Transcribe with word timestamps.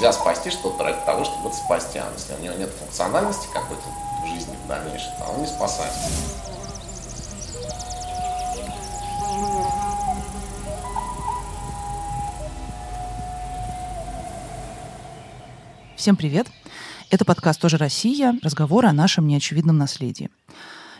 Нельзя 0.00 0.14
спасти 0.14 0.48
что-то 0.48 0.82
ради 0.82 0.98
того, 1.04 1.26
чтобы 1.26 1.50
это 1.50 1.58
спасти. 1.58 1.98
А 1.98 2.10
если 2.16 2.32
у 2.32 2.38
него 2.38 2.54
нет 2.54 2.70
функциональности 2.70 3.46
какой-то 3.52 3.82
в 4.22 4.28
жизни 4.28 4.56
в 4.64 4.66
дальнейшем, 4.66 5.12
то 5.18 5.24
он 5.30 5.42
не 5.42 5.46
спасает. 5.46 5.92
Всем 15.96 16.16
привет! 16.16 16.46
Это 17.10 17.26
подкаст 17.26 17.60
«Тоже 17.60 17.76
Россия. 17.76 18.38
Разговоры 18.42 18.88
о 18.88 18.94
нашем 18.94 19.26
неочевидном 19.26 19.76
наследии». 19.76 20.30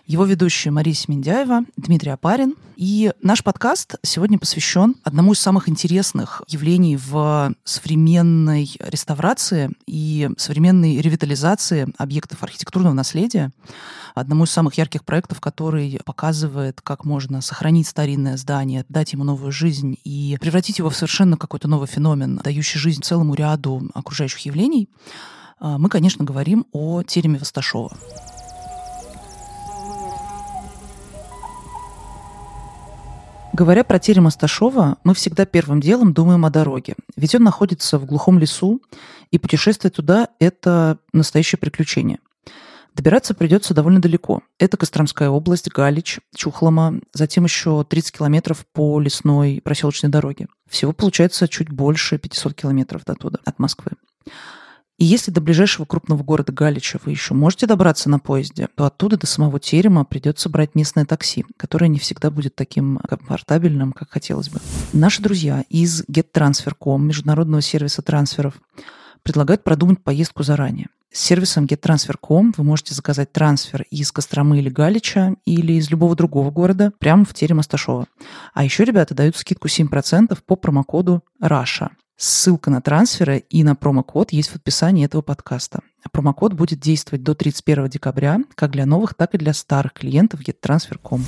Его 0.06 0.24
ведущие 0.24 0.72
Мария 0.72 0.94
Семендяева, 0.94 1.62
Дмитрий 1.76 2.10
Апарин. 2.10 2.56
И 2.76 3.12
наш 3.22 3.44
подкаст 3.44 3.96
сегодня 4.02 4.38
посвящен 4.38 4.96
одному 5.04 5.32
из 5.32 5.38
самых 5.38 5.68
интересных 5.68 6.42
явлений 6.48 6.96
в 6.96 7.54
современной 7.64 8.70
реставрации 8.80 9.70
и 9.86 10.30
современной 10.38 11.00
ревитализации 11.00 11.92
объектов 11.98 12.42
архитектурного 12.42 12.94
наследия. 12.94 13.52
Одному 14.14 14.44
из 14.44 14.50
самых 14.50 14.74
ярких 14.74 15.04
проектов, 15.04 15.40
который 15.40 16.00
показывает, 16.04 16.80
как 16.80 17.04
можно 17.04 17.40
сохранить 17.40 17.86
старинное 17.86 18.36
здание, 18.36 18.84
дать 18.88 19.12
ему 19.12 19.24
новую 19.24 19.52
жизнь 19.52 19.96
и 20.02 20.36
превратить 20.40 20.78
его 20.78 20.90
в 20.90 20.96
совершенно 20.96 21.36
какой-то 21.36 21.68
новый 21.68 21.86
феномен, 21.86 22.36
дающий 22.42 22.78
жизнь 22.78 23.02
целому 23.02 23.34
ряду 23.34 23.88
окружающих 23.94 24.40
явлений. 24.40 24.88
А, 25.60 25.78
мы, 25.78 25.88
конечно, 25.88 26.24
говорим 26.24 26.66
о 26.72 27.02
тереме 27.02 27.38
Восташова. 27.38 27.96
Говоря 33.52 33.82
про 33.82 33.98
терем 33.98 34.28
Асташова, 34.28 34.98
мы 35.02 35.12
всегда 35.14 35.44
первым 35.44 35.80
делом 35.80 36.12
думаем 36.14 36.44
о 36.46 36.50
дороге. 36.50 36.94
Ведь 37.16 37.34
он 37.34 37.42
находится 37.42 37.98
в 37.98 38.06
глухом 38.06 38.38
лесу, 38.38 38.80
и 39.32 39.38
путешествие 39.38 39.90
туда– 39.90 40.28
это 40.38 40.98
настоящее 41.12 41.58
приключение. 41.58 42.20
Добираться 42.94 43.34
придется 43.34 43.74
довольно 43.74 44.00
далеко. 44.00 44.42
Это 44.58 44.76
Костромская 44.76 45.30
область, 45.30 45.68
Галич, 45.68 46.20
Чухлома, 46.34 47.00
затем 47.12 47.44
еще 47.44 47.84
30 47.84 48.18
километров 48.18 48.64
по 48.72 49.00
лесной 49.00 49.60
проселочной 49.64 50.10
дороге. 50.10 50.46
Всего 50.68 50.92
получается 50.92 51.48
чуть 51.48 51.70
больше 51.70 52.18
500 52.18 52.54
километров 52.54 53.04
до 53.04 53.14
туда, 53.14 53.38
от 53.44 53.58
Москвы. 53.58 53.92
И 55.00 55.04
если 55.06 55.30
до 55.30 55.40
ближайшего 55.40 55.86
крупного 55.86 56.22
города 56.22 56.52
Галича 56.52 56.98
вы 57.02 57.12
еще 57.12 57.32
можете 57.32 57.66
добраться 57.66 58.10
на 58.10 58.18
поезде, 58.18 58.68
то 58.74 58.84
оттуда 58.84 59.16
до 59.16 59.26
самого 59.26 59.58
терема 59.58 60.04
придется 60.04 60.50
брать 60.50 60.74
местное 60.74 61.06
такси, 61.06 61.46
которое 61.56 61.88
не 61.88 61.98
всегда 61.98 62.30
будет 62.30 62.54
таким 62.54 62.98
комфортабельным, 62.98 63.92
как 63.92 64.10
хотелось 64.10 64.50
бы. 64.50 64.60
Наши 64.92 65.22
друзья 65.22 65.64
из 65.70 66.04
GetTransfer.com, 66.04 67.02
международного 67.02 67.62
сервиса 67.62 68.02
трансферов, 68.02 68.60
предлагают 69.22 69.64
продумать 69.64 70.02
поездку 70.02 70.42
заранее. 70.42 70.88
С 71.10 71.20
сервисом 71.20 71.64
GetTransfer.com 71.64 72.52
вы 72.58 72.62
можете 72.62 72.94
заказать 72.94 73.32
трансфер 73.32 73.86
из 73.90 74.12
Костромы 74.12 74.58
или 74.58 74.68
Галича 74.68 75.34
или 75.46 75.72
из 75.72 75.90
любого 75.90 76.14
другого 76.14 76.50
города 76.50 76.92
прямо 76.98 77.24
в 77.24 77.32
терем 77.32 77.58
Асташова. 77.58 78.06
А 78.52 78.64
еще 78.64 78.84
ребята 78.84 79.14
дают 79.14 79.34
скидку 79.34 79.66
7% 79.66 80.36
по 80.44 80.56
промокоду 80.56 81.24
RASHA. 81.42 81.88
Ссылка 82.22 82.70
на 82.70 82.82
трансферы 82.82 83.38
и 83.48 83.64
на 83.64 83.74
промокод 83.74 84.30
есть 84.30 84.50
в 84.50 84.56
описании 84.56 85.06
этого 85.06 85.22
подкаста. 85.22 85.80
Промокод 86.12 86.52
будет 86.52 86.78
действовать 86.78 87.22
до 87.22 87.34
31 87.34 87.88
декабря 87.88 88.40
как 88.56 88.72
для 88.72 88.84
новых, 88.84 89.14
так 89.14 89.34
и 89.34 89.38
для 89.38 89.54
старых 89.54 89.94
клиентов 89.94 90.40
GetTransfer.com. 90.40 91.24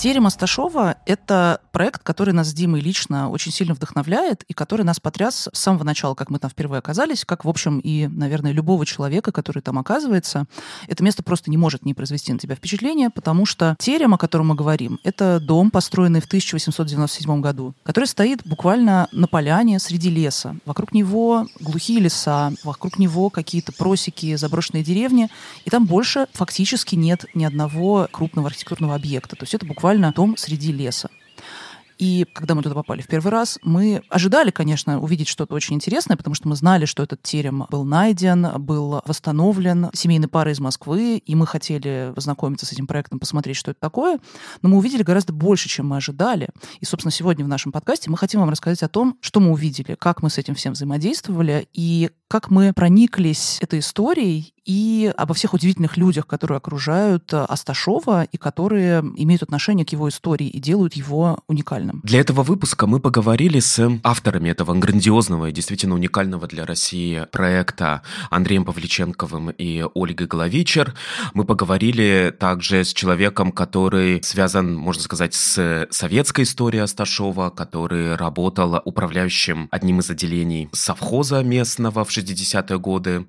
Терем 0.00 0.26
Асташова— 0.26 0.96
это 1.04 1.60
проект, 1.72 2.02
который 2.02 2.32
нас 2.32 2.48
с 2.48 2.54
Димой 2.54 2.80
лично 2.80 3.28
очень 3.28 3.52
сильно 3.52 3.74
вдохновляет 3.74 4.44
и 4.44 4.54
который 4.54 4.80
нас 4.80 4.98
потряс 4.98 5.50
с 5.52 5.58
самого 5.58 5.84
начала, 5.84 6.14
как 6.14 6.30
мы 6.30 6.38
там 6.38 6.50
впервые 6.50 6.78
оказались, 6.78 7.26
как, 7.26 7.44
в 7.44 7.48
общем, 7.50 7.80
и, 7.80 8.06
наверное, 8.06 8.52
любого 8.52 8.86
человека, 8.86 9.30
который 9.30 9.60
там 9.60 9.78
оказывается. 9.78 10.46
Это 10.88 11.04
место 11.04 11.22
просто 11.22 11.50
не 11.50 11.58
может 11.58 11.84
не 11.84 11.92
произвести 11.92 12.32
на 12.32 12.38
тебя 12.38 12.54
впечатление, 12.54 13.10
потому 13.10 13.44
что 13.44 13.76
терем, 13.78 14.14
о 14.14 14.16
котором 14.16 14.46
мы 14.46 14.54
говорим, 14.54 14.98
это 15.04 15.38
дом, 15.38 15.70
построенный 15.70 16.22
в 16.22 16.24
1897 16.24 17.42
году, 17.42 17.74
который 17.82 18.06
стоит 18.06 18.40
буквально 18.46 19.06
на 19.12 19.26
поляне 19.26 19.78
среди 19.78 20.08
леса. 20.08 20.56
Вокруг 20.64 20.94
него 20.94 21.46
глухие 21.60 22.00
леса, 22.00 22.54
вокруг 22.64 22.98
него 22.98 23.28
какие-то 23.28 23.72
просеки, 23.72 24.34
заброшенные 24.36 24.82
деревни, 24.82 25.28
и 25.66 25.68
там 25.68 25.84
больше 25.84 26.26
фактически 26.32 26.94
нет 26.94 27.26
ни 27.34 27.44
одного 27.44 28.08
крупного 28.10 28.48
архитектурного 28.48 28.94
объекта. 28.94 29.36
То 29.36 29.42
есть 29.42 29.52
это 29.52 29.66
буквально 29.66 29.89
буквально 29.90 30.12
дом 30.12 30.36
среди 30.36 30.70
леса. 30.70 31.10
И 31.98 32.26
когда 32.32 32.54
мы 32.54 32.62
туда 32.62 32.74
попали 32.74 33.02
в 33.02 33.08
первый 33.08 33.30
раз, 33.30 33.58
мы 33.62 34.02
ожидали, 34.08 34.50
конечно, 34.50 34.98
увидеть 35.00 35.28
что-то 35.28 35.54
очень 35.54 35.74
интересное, 35.74 36.16
потому 36.16 36.34
что 36.34 36.48
мы 36.48 36.56
знали, 36.56 36.86
что 36.86 37.02
этот 37.02 37.22
терем 37.22 37.66
был 37.70 37.84
найден, 37.84 38.46
был 38.56 39.02
восстановлен 39.04 39.90
семейной 39.92 40.28
парой 40.28 40.54
из 40.54 40.60
Москвы, 40.60 41.18
и 41.18 41.34
мы 41.34 41.46
хотели 41.46 42.12
познакомиться 42.14 42.64
с 42.64 42.72
этим 42.72 42.86
проектом, 42.86 43.18
посмотреть, 43.18 43.56
что 43.56 43.72
это 43.72 43.80
такое. 43.80 44.18
Но 44.62 44.70
мы 44.70 44.78
увидели 44.78 45.02
гораздо 45.02 45.34
больше, 45.34 45.68
чем 45.68 45.88
мы 45.88 45.96
ожидали. 45.96 46.48
И, 46.78 46.86
собственно, 46.86 47.12
сегодня 47.12 47.44
в 47.44 47.48
нашем 47.48 47.70
подкасте 47.70 48.08
мы 48.08 48.16
хотим 48.16 48.40
вам 48.40 48.48
рассказать 48.48 48.82
о 48.82 48.88
том, 48.88 49.18
что 49.20 49.40
мы 49.40 49.50
увидели, 49.50 49.94
как 49.94 50.22
мы 50.22 50.30
с 50.30 50.38
этим 50.38 50.54
всем 50.54 50.72
взаимодействовали 50.72 51.68
и 51.74 52.10
как 52.30 52.48
мы 52.48 52.72
прониклись 52.72 53.58
этой 53.60 53.80
историей 53.80 54.54
и 54.64 55.12
обо 55.16 55.34
всех 55.34 55.54
удивительных 55.54 55.96
людях, 55.96 56.28
которые 56.28 56.58
окружают 56.58 57.32
э, 57.32 57.44
Асташова 57.44 58.22
и 58.22 58.36
которые 58.36 59.00
имеют 59.16 59.42
отношение 59.42 59.84
к 59.84 59.90
его 59.90 60.08
истории 60.08 60.48
и 60.48 60.60
делают 60.60 60.94
его 60.94 61.40
уникальным. 61.48 62.00
Для 62.04 62.20
этого 62.20 62.44
выпуска 62.44 62.86
мы 62.86 63.00
поговорили 63.00 63.58
с 63.58 63.90
авторами 64.04 64.50
этого 64.50 64.74
грандиозного 64.74 65.46
и 65.46 65.52
действительно 65.52 65.94
уникального 65.96 66.46
для 66.46 66.66
России 66.66 67.26
проекта 67.32 68.02
Андреем 68.30 68.64
Павличенковым 68.64 69.50
и 69.50 69.84
Ольгой 69.94 70.28
Головичер. 70.28 70.94
Мы 71.34 71.44
поговорили 71.44 72.32
также 72.38 72.84
с 72.84 72.92
человеком, 72.92 73.50
который 73.50 74.22
связан, 74.22 74.76
можно 74.76 75.02
сказать, 75.02 75.34
с 75.34 75.88
советской 75.90 76.44
историей 76.44 76.82
Асташова, 76.82 77.50
который 77.50 78.14
работал 78.14 78.80
управляющим 78.84 79.68
одним 79.72 79.98
из 79.98 80.10
отделений 80.10 80.68
совхоза 80.72 81.42
местного 81.42 82.04
в 82.04 82.12
60-е 82.20 82.78
годы. 82.78 83.26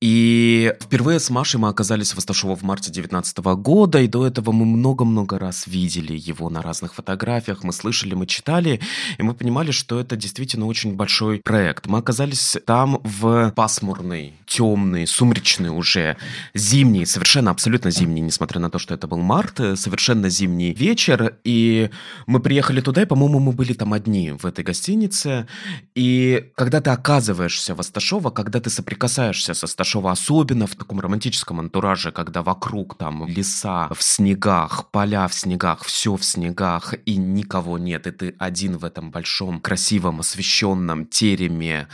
И 0.00 0.72
впервые 0.80 1.18
с 1.18 1.30
Машей 1.30 1.58
мы 1.58 1.68
оказались 1.68 2.12
в 2.12 2.18
Асташово 2.18 2.56
в 2.56 2.62
марте 2.62 2.90
19 2.90 3.38
года, 3.38 4.00
и 4.00 4.06
до 4.06 4.26
этого 4.26 4.52
мы 4.52 4.64
много-много 4.64 5.38
раз 5.38 5.66
видели 5.66 6.14
его 6.16 6.50
на 6.50 6.62
разных 6.62 6.94
фотографиях, 6.94 7.64
мы 7.64 7.72
слышали, 7.72 8.14
мы 8.14 8.26
читали, 8.26 8.80
и 9.18 9.22
мы 9.22 9.34
понимали, 9.34 9.70
что 9.70 9.98
это 9.98 10.16
действительно 10.16 10.66
очень 10.66 10.94
большой 10.94 11.40
проект. 11.40 11.86
Мы 11.86 11.98
оказались 11.98 12.56
там 12.66 13.00
в 13.02 13.52
пасмурный, 13.56 14.34
темный, 14.46 15.06
сумречный 15.06 15.70
уже 15.70 16.16
зимний, 16.54 17.06
совершенно 17.06 17.50
абсолютно 17.50 17.90
зимний, 17.90 18.20
несмотря 18.20 18.60
на 18.60 18.70
то, 18.70 18.78
что 18.78 18.94
это 18.94 19.06
был 19.06 19.18
март, 19.18 19.56
совершенно 19.76 20.28
зимний 20.28 20.72
вечер, 20.74 21.36
и 21.44 21.90
мы 22.26 22.40
приехали 22.40 22.80
туда, 22.80 23.02
и, 23.02 23.06
по-моему, 23.06 23.40
мы 23.40 23.52
были 23.52 23.72
там 23.72 23.92
одни 23.92 24.32
в 24.32 24.44
этой 24.46 24.64
гостинице, 24.64 25.46
и 25.94 26.50
когда 26.54 26.80
ты 26.80 26.90
оказываешься 26.90 27.74
в 27.74 27.80
Асташово, 27.80 28.03
Сташова, 28.04 28.28
когда 28.28 28.60
ты 28.60 28.68
соприкасаешься 28.68 29.54
со 29.54 29.66
Сташова, 29.66 30.12
особенно 30.12 30.66
в 30.66 30.74
таком 30.74 31.00
романтическом 31.00 31.60
антураже, 31.60 32.12
когда 32.12 32.42
вокруг 32.42 32.98
там 32.98 33.26
леса 33.26 33.88
в 33.94 34.02
снегах, 34.02 34.90
поля 34.90 35.26
в 35.26 35.32
снегах, 35.32 35.84
все 35.84 36.14
в 36.14 36.22
снегах, 36.22 36.92
и 37.06 37.16
никого 37.16 37.78
нет, 37.78 38.06
и 38.06 38.10
ты 38.10 38.34
один 38.38 38.76
в 38.76 38.84
этом 38.84 39.10
большом, 39.10 39.58
красивом, 39.58 40.20
освещенном 40.20 41.06
тереме, 41.06 41.88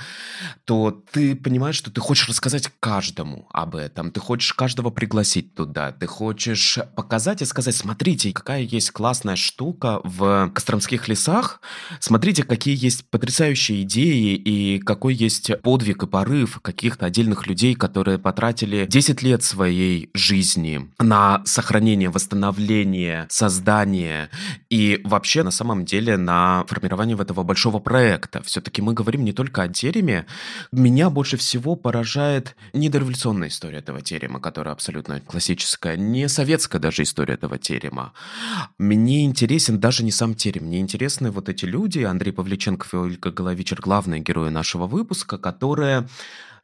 то 0.64 0.90
ты 1.12 1.36
понимаешь, 1.36 1.76
что 1.76 1.92
ты 1.92 2.00
хочешь 2.00 2.28
рассказать 2.28 2.72
каждому 2.80 3.46
об 3.52 3.76
этом, 3.76 4.10
ты 4.10 4.18
хочешь 4.18 4.52
каждого 4.52 4.90
пригласить 4.90 5.54
туда, 5.54 5.92
ты 5.92 6.08
хочешь 6.08 6.80
показать 6.96 7.40
и 7.40 7.44
сказать, 7.44 7.76
смотрите, 7.76 8.32
какая 8.32 8.62
есть 8.62 8.90
классная 8.90 9.36
штука 9.36 10.00
в 10.02 10.50
Костромских 10.52 11.06
лесах, 11.06 11.60
смотрите, 12.00 12.42
какие 12.42 12.76
есть 12.76 13.08
потрясающие 13.10 13.82
идеи 13.82 14.34
и 14.34 14.80
какой 14.80 15.14
есть 15.14 15.52
подвиг 15.62 15.99
и 16.02 16.06
порыв 16.06 16.60
каких-то 16.60 17.06
отдельных 17.06 17.46
людей, 17.46 17.74
которые 17.74 18.18
потратили 18.18 18.86
10 18.86 19.22
лет 19.22 19.42
своей 19.42 20.10
жизни 20.14 20.90
на 20.98 21.42
сохранение, 21.44 22.10
восстановление, 22.10 23.26
создание 23.28 24.30
и 24.68 25.00
вообще 25.04 25.42
на 25.42 25.50
самом 25.50 25.84
деле 25.84 26.16
на 26.16 26.64
формирование 26.68 27.16
этого 27.18 27.42
большого 27.42 27.78
проекта. 27.78 28.42
Все-таки 28.42 28.82
мы 28.82 28.94
говорим 28.94 29.24
не 29.24 29.32
только 29.32 29.62
о 29.62 29.68
тереме. 29.68 30.26
Меня 30.72 31.10
больше 31.10 31.36
всего 31.36 31.76
поражает 31.76 32.56
не 32.72 32.88
дореволюционная 32.88 33.48
история 33.48 33.78
этого 33.78 34.00
терема, 34.00 34.40
которая 34.40 34.74
абсолютно 34.74 35.20
классическая, 35.20 35.96
не 35.96 36.28
советская 36.28 36.80
даже 36.80 37.02
история 37.02 37.34
этого 37.34 37.58
терема. 37.58 38.12
Мне 38.78 39.24
интересен 39.24 39.80
даже 39.80 40.04
не 40.04 40.12
сам 40.12 40.34
терем, 40.34 40.64
мне 40.64 40.80
интересны 40.80 41.30
вот 41.30 41.48
эти 41.48 41.64
люди, 41.64 42.00
Андрей 42.00 42.32
Павличенков 42.32 42.94
и 42.94 42.96
Ольга 42.96 43.30
Головичер, 43.30 43.80
главные 43.80 44.20
герои 44.20 44.50
нашего 44.50 44.86
выпуска, 44.86 45.38
которые 45.38 45.89
которые 45.90 46.08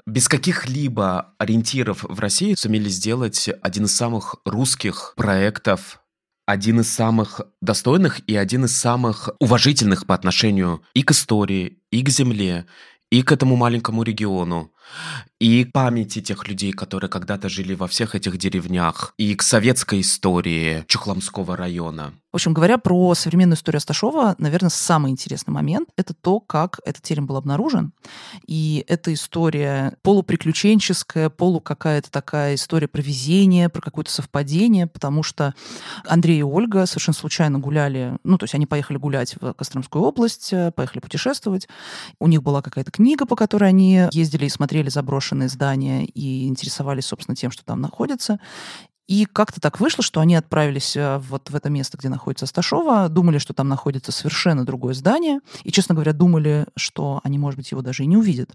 без 0.07 0.29
каких-либо 0.29 1.35
ориентиров 1.39 2.05
в 2.05 2.21
России 2.21 2.55
сумели 2.55 2.89
сделать 2.89 3.51
один 3.61 3.87
из 3.87 3.97
самых 3.97 4.37
русских 4.45 5.15
проектов 5.17 6.01
один 6.47 6.79
из 6.79 6.89
самых 6.89 7.41
достойных 7.61 8.21
и 8.29 8.37
один 8.37 8.67
из 8.67 8.77
самых 8.77 9.31
уважительных 9.41 10.07
по 10.07 10.15
отношению 10.15 10.85
и 10.95 11.03
к 11.03 11.11
истории, 11.11 11.81
и 11.91 12.05
к 12.05 12.09
земле, 12.09 12.67
и 13.11 13.23
к 13.23 13.33
этому 13.33 13.57
маленькому 13.57 14.05
региону 14.05 14.73
и 15.41 15.65
памяти 15.65 16.21
тех 16.21 16.49
людей, 16.49 16.73
которые 16.73 17.11
когда-то 17.11 17.49
жили 17.49 17.75
во 17.75 17.87
всех 17.87 18.15
этих 18.15 18.39
деревнях, 18.39 19.15
и 19.19 19.35
к 19.35 19.43
советской 19.43 20.01
истории 20.01 20.85
Чухломского 20.89 21.57
района. 21.57 22.13
В 22.33 22.37
общем, 22.37 22.53
говоря 22.53 22.77
про 22.77 23.15
современную 23.15 23.57
историю 23.57 23.79
Асташова, 23.79 24.35
наверное, 24.37 24.69
самый 24.69 25.11
интересный 25.11 25.53
момент— 25.53 25.89
это 25.97 26.13
то, 26.13 26.39
как 26.39 26.81
этот 26.85 27.03
терем 27.03 27.27
был 27.27 27.37
обнаружен. 27.37 27.93
И 28.47 28.85
эта 28.89 29.15
история 29.15 29.97
полуприключенческая, 30.03 31.31
полу 31.31 31.61
какая-то 31.61 32.11
такая 32.11 32.57
история 32.57 32.89
про 32.89 33.01
везение, 33.01 33.71
про 33.71 33.81
какое-то 33.81 34.11
совпадение, 34.11 34.87
потому 34.87 35.23
что 35.23 35.55
Андрей 36.07 36.41
и 36.41 36.43
Ольга 36.43 36.85
совершенно 36.85 37.15
случайно 37.15 37.59
гуляли, 37.59 38.19
ну, 38.23 38.37
то 38.37 38.45
есть 38.45 38.55
они 38.55 38.67
поехали 38.67 38.99
гулять 38.99 39.37
в 39.41 39.55
Костромскую 39.55 40.05
область, 40.05 40.53
поехали 40.75 41.01
путешествовать. 41.01 41.69
У 42.21 42.27
них 42.27 42.43
была 42.43 42.61
какая-то 42.61 42.91
книга, 42.91 43.25
по 43.25 43.35
которой 43.35 43.71
они 43.71 44.09
ездили 44.13 44.45
и 44.45 44.51
смотрели 44.51 44.76
смотрели 44.77 44.91
заброшенные 44.91 45.49
здания 45.49 46.05
и 46.05 46.47
интересовались, 46.47 47.07
собственно, 47.07 47.35
тем, 47.35 47.51
что 47.51 47.65
там 47.65 47.81
находится. 47.81 48.39
И 49.09 49.25
как-то 49.25 49.59
так 49.59 49.81
вышло, 49.81 50.05
что 50.05 50.21
они 50.21 50.35
отправились 50.35 50.97
э, 50.97 51.19
вот 51.19 51.49
в 51.49 51.55
это 51.55 51.71
место, 51.71 51.97
где 51.97 52.11
находится 52.11 52.45
Сташова, 52.45 53.09
думали, 53.09 53.39
что 53.39 53.55
там 53.55 53.69
находится 53.69 54.13
совершенно 54.13 54.67
другое 54.67 54.93
здание, 54.93 55.41
и, 55.63 55.71
честно 55.73 55.95
говоря, 55.95 56.13
думали, 56.13 56.67
что 56.77 57.21
они, 57.23 57.39
может 57.39 57.57
быть, 57.57 57.71
его 57.71 57.81
даже 57.81 58.03
и 58.03 58.07
не 58.07 58.19
увидят. 58.19 58.51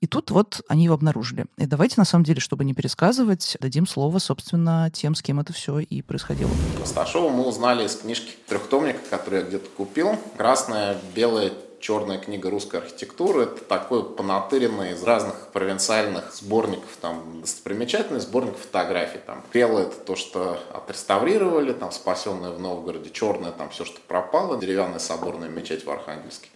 И 0.00 0.06
тут 0.06 0.30
вот 0.30 0.62
они 0.68 0.84
его 0.84 0.94
обнаружили. 0.94 1.46
И 1.58 1.66
давайте, 1.66 1.96
на 1.98 2.04
самом 2.04 2.24
деле, 2.24 2.40
чтобы 2.40 2.64
не 2.64 2.72
пересказывать, 2.74 3.58
дадим 3.60 3.86
слово, 3.86 4.18
собственно, 4.20 4.90
тем, 4.90 5.14
с 5.14 5.20
кем 5.20 5.40
это 5.40 5.52
все 5.52 5.80
и 5.80 6.00
происходило. 6.00 6.50
Сташова 6.84 7.30
мы 7.30 7.44
узнали 7.46 7.84
из 7.84 7.96
книжки 7.96 8.32
трехтомника, 8.48 9.00
который 9.10 9.40
я 9.40 9.46
где-то 9.46 9.68
купил. 9.70 10.16
Красная, 10.36 10.96
белая, 11.14 11.52
черная 11.86 12.18
книга 12.18 12.50
русской 12.50 12.80
архитектуры. 12.80 13.44
Это 13.44 13.62
такой 13.62 14.02
понатыренный 14.02 14.90
из 14.90 15.04
разных 15.04 15.50
провинциальных 15.52 16.34
сборников, 16.34 16.90
там, 17.00 17.40
достопримечательный 17.42 18.18
сборник 18.18 18.56
фотографий. 18.56 19.20
Там, 19.24 19.44
белое 19.52 19.84
это 19.84 19.94
то, 19.94 20.16
что 20.16 20.58
отреставрировали, 20.74 21.72
там, 21.72 21.92
спасенное 21.92 22.50
в 22.50 22.58
Новгороде, 22.58 23.10
черное 23.10 23.52
там 23.52 23.70
все, 23.70 23.84
что 23.84 24.00
пропало, 24.08 24.58
деревянная 24.58 24.98
соборная 24.98 25.48
мечеть 25.48 25.86
в 25.86 25.90
Архангельске. 25.90 26.48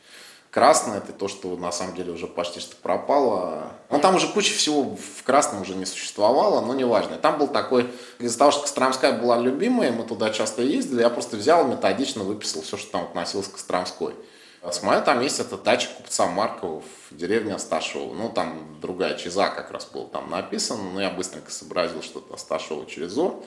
Красное 0.51 0.99
это 0.99 1.13
то, 1.13 1.29
что 1.29 1.57
на 1.57 1.71
самом 1.71 1.95
деле 1.95 2.11
уже 2.11 2.27
почти 2.27 2.59
что 2.59 2.75
пропало. 2.75 3.71
Ну, 3.89 4.01
там 4.01 4.17
уже 4.17 4.27
куча 4.27 4.53
всего 4.53 4.97
в 4.97 5.23
красном 5.23 5.63
уже 5.63 5.77
не 5.77 5.87
существовало, 5.87 6.61
но 6.61 6.75
неважно. 6.75 7.19
Там 7.19 7.39
был 7.39 7.47
такой, 7.47 7.89
из-за 8.19 8.37
того, 8.37 8.51
что 8.51 8.63
Костромская 8.63 9.13
была 9.13 9.39
любимая, 9.39 9.93
мы 9.93 10.03
туда 10.03 10.31
часто 10.31 10.63
ездили, 10.63 11.03
я 11.03 11.09
просто 11.09 11.37
взял 11.37 11.69
методично 11.69 12.25
выписал 12.25 12.63
все, 12.63 12.77
что 12.77 12.91
там 12.91 13.03
относилось 13.03 13.47
к 13.47 13.53
Костромской. 13.53 14.13
С 14.63 14.83
моей 14.83 15.03
там 15.03 15.21
есть 15.21 15.41
эта 15.41 15.57
дача 15.57 15.89
купца 15.97 16.27
Маркова 16.27 16.83
в 16.83 17.17
деревне 17.17 17.55
Асташова. 17.55 18.15
Ну, 18.15 18.29
там 18.29 18.79
другая 18.81 19.17
Чиза 19.17 19.49
как 19.49 19.71
раз 19.71 19.87
была 19.87 20.07
там 20.07 20.31
написано, 20.31 20.83
но 20.93 21.01
я 21.01 21.11
быстренько 21.11 21.51
сообразил, 21.51 22.03
что 22.03 22.21
это 22.21 22.35
Асташова 22.35 22.85
через 22.87 23.17
О. 23.17 23.43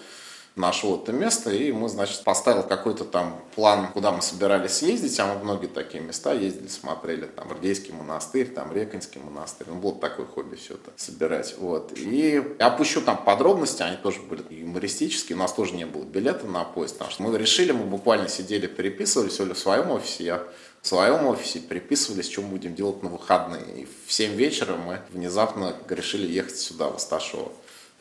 Нашел 0.55 1.01
это 1.01 1.11
место, 1.11 1.49
и 1.49 1.71
мы, 1.71 1.89
значит, 1.89 2.23
поставил 2.23 2.61
какой-то 2.61 3.05
там 3.05 3.43
план, 3.55 3.87
куда 3.91 4.11
мы 4.11 4.21
собирались 4.21 4.73
съездить, 4.73 5.19
а 5.19 5.25
мы 5.25 5.43
многие 5.43 5.65
такие 5.65 6.03
места 6.03 6.31
ездили, 6.31 6.67
смотрели, 6.67 7.25
там, 7.25 7.51
Рдейский 7.51 7.91
монастырь, 7.91 8.53
там, 8.53 8.71
Реконский 8.71 9.17
монастырь, 9.17 9.65
ну, 9.67 9.77
было 9.77 9.95
такое 9.95 10.27
хобби 10.27 10.55
все 10.55 10.75
это 10.75 10.91
собирать, 10.95 11.55
вот. 11.57 11.97
И 11.97 12.55
я 12.59 12.67
опущу 12.67 13.01
там 13.01 13.23
подробности, 13.23 13.81
они 13.81 13.97
тоже 13.97 14.21
были 14.21 14.43
юмористические, 14.51 15.37
у 15.37 15.39
нас 15.39 15.53
тоже 15.53 15.73
не 15.73 15.87
было 15.87 16.03
билета 16.03 16.45
на 16.45 16.63
поезд, 16.65 16.99
потому 16.99 17.09
что 17.09 17.23
мы 17.23 17.35
решили, 17.35 17.71
мы 17.71 17.85
буквально 17.85 18.29
сидели, 18.29 18.67
переписывались, 18.67 19.33
все 19.33 19.51
в 19.51 19.57
своем 19.57 19.89
офисе, 19.89 20.23
я 20.23 20.43
в 20.83 20.87
своем 20.87 21.25
офисе 21.27 21.59
переписывались, 21.59 22.29
что 22.29 22.41
мы 22.41 22.49
будем 22.49 22.75
делать 22.75 23.01
на 23.03 23.09
выходные. 23.09 23.83
И 23.83 23.87
в 24.05 24.11
7 24.11 24.33
вечера 24.33 24.75
мы 24.75 24.99
внезапно 25.11 25.73
решили 25.87 26.29
ехать 26.29 26.57
сюда, 26.57 26.89
в 26.89 26.97
Асташово. 26.97 27.53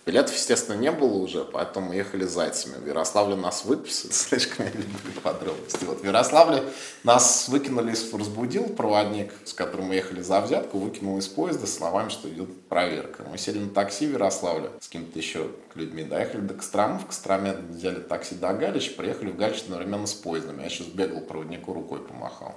Билетов, 0.05 0.35
естественно, 0.35 0.75
не 0.77 0.91
было 0.91 1.15
уже, 1.19 1.45
поэтому 1.45 1.91
мы 1.91 1.95
ехали 1.95 2.25
зайцами. 2.25 2.75
В 2.75 2.87
Ярославле 2.89 3.37
нас 3.37 3.65
выписали, 3.65 4.11
слишком 4.13 4.67
я 4.67 4.73
люблю 4.73 5.21
подробности. 5.23 5.85
Вот 5.85 6.01
в 6.01 6.05
Ярославле 6.05 6.65
нас 7.05 7.49
выкинули, 7.49 7.95
разбудил 8.13 8.65
проводник, 8.65 9.33
с 9.45 9.53
которым 9.53 9.87
мы 9.87 9.95
ехали 9.95 10.21
за 10.21 10.41
взятку, 10.41 10.79
выкинул 10.79 11.19
из 11.19 11.29
поезда 11.29 11.69
словами, 11.69 12.09
что 12.09 12.29
идет 12.29 12.67
проверка. 12.69 13.25
Мы 13.31 13.39
сели 13.39 13.61
на 13.61 13.71
такси 13.71 14.09
в 14.09 14.15
Ярославле 14.15 14.71
с 14.81 14.87
какими-то 14.87 15.17
еще 15.17 15.51
людьми, 15.77 16.03
доехали 16.03 16.41
до 16.41 16.55
Костромы, 16.55 16.99
в 16.99 17.07
Костроме 17.07 17.53
взяли 17.53 18.01
такси 18.01 18.35
до 18.35 18.53
Галича, 18.55 18.95
приехали 18.97 19.31
в 19.31 19.37
Галич 19.37 19.63
одновременно 19.63 20.09
с 20.09 20.15
поездом. 20.15 20.61
Я 20.61 20.69
сейчас 20.69 20.89
бегал 20.89 21.21
проводнику 21.21 21.73
рукой 21.73 22.01
помахал. 22.01 22.57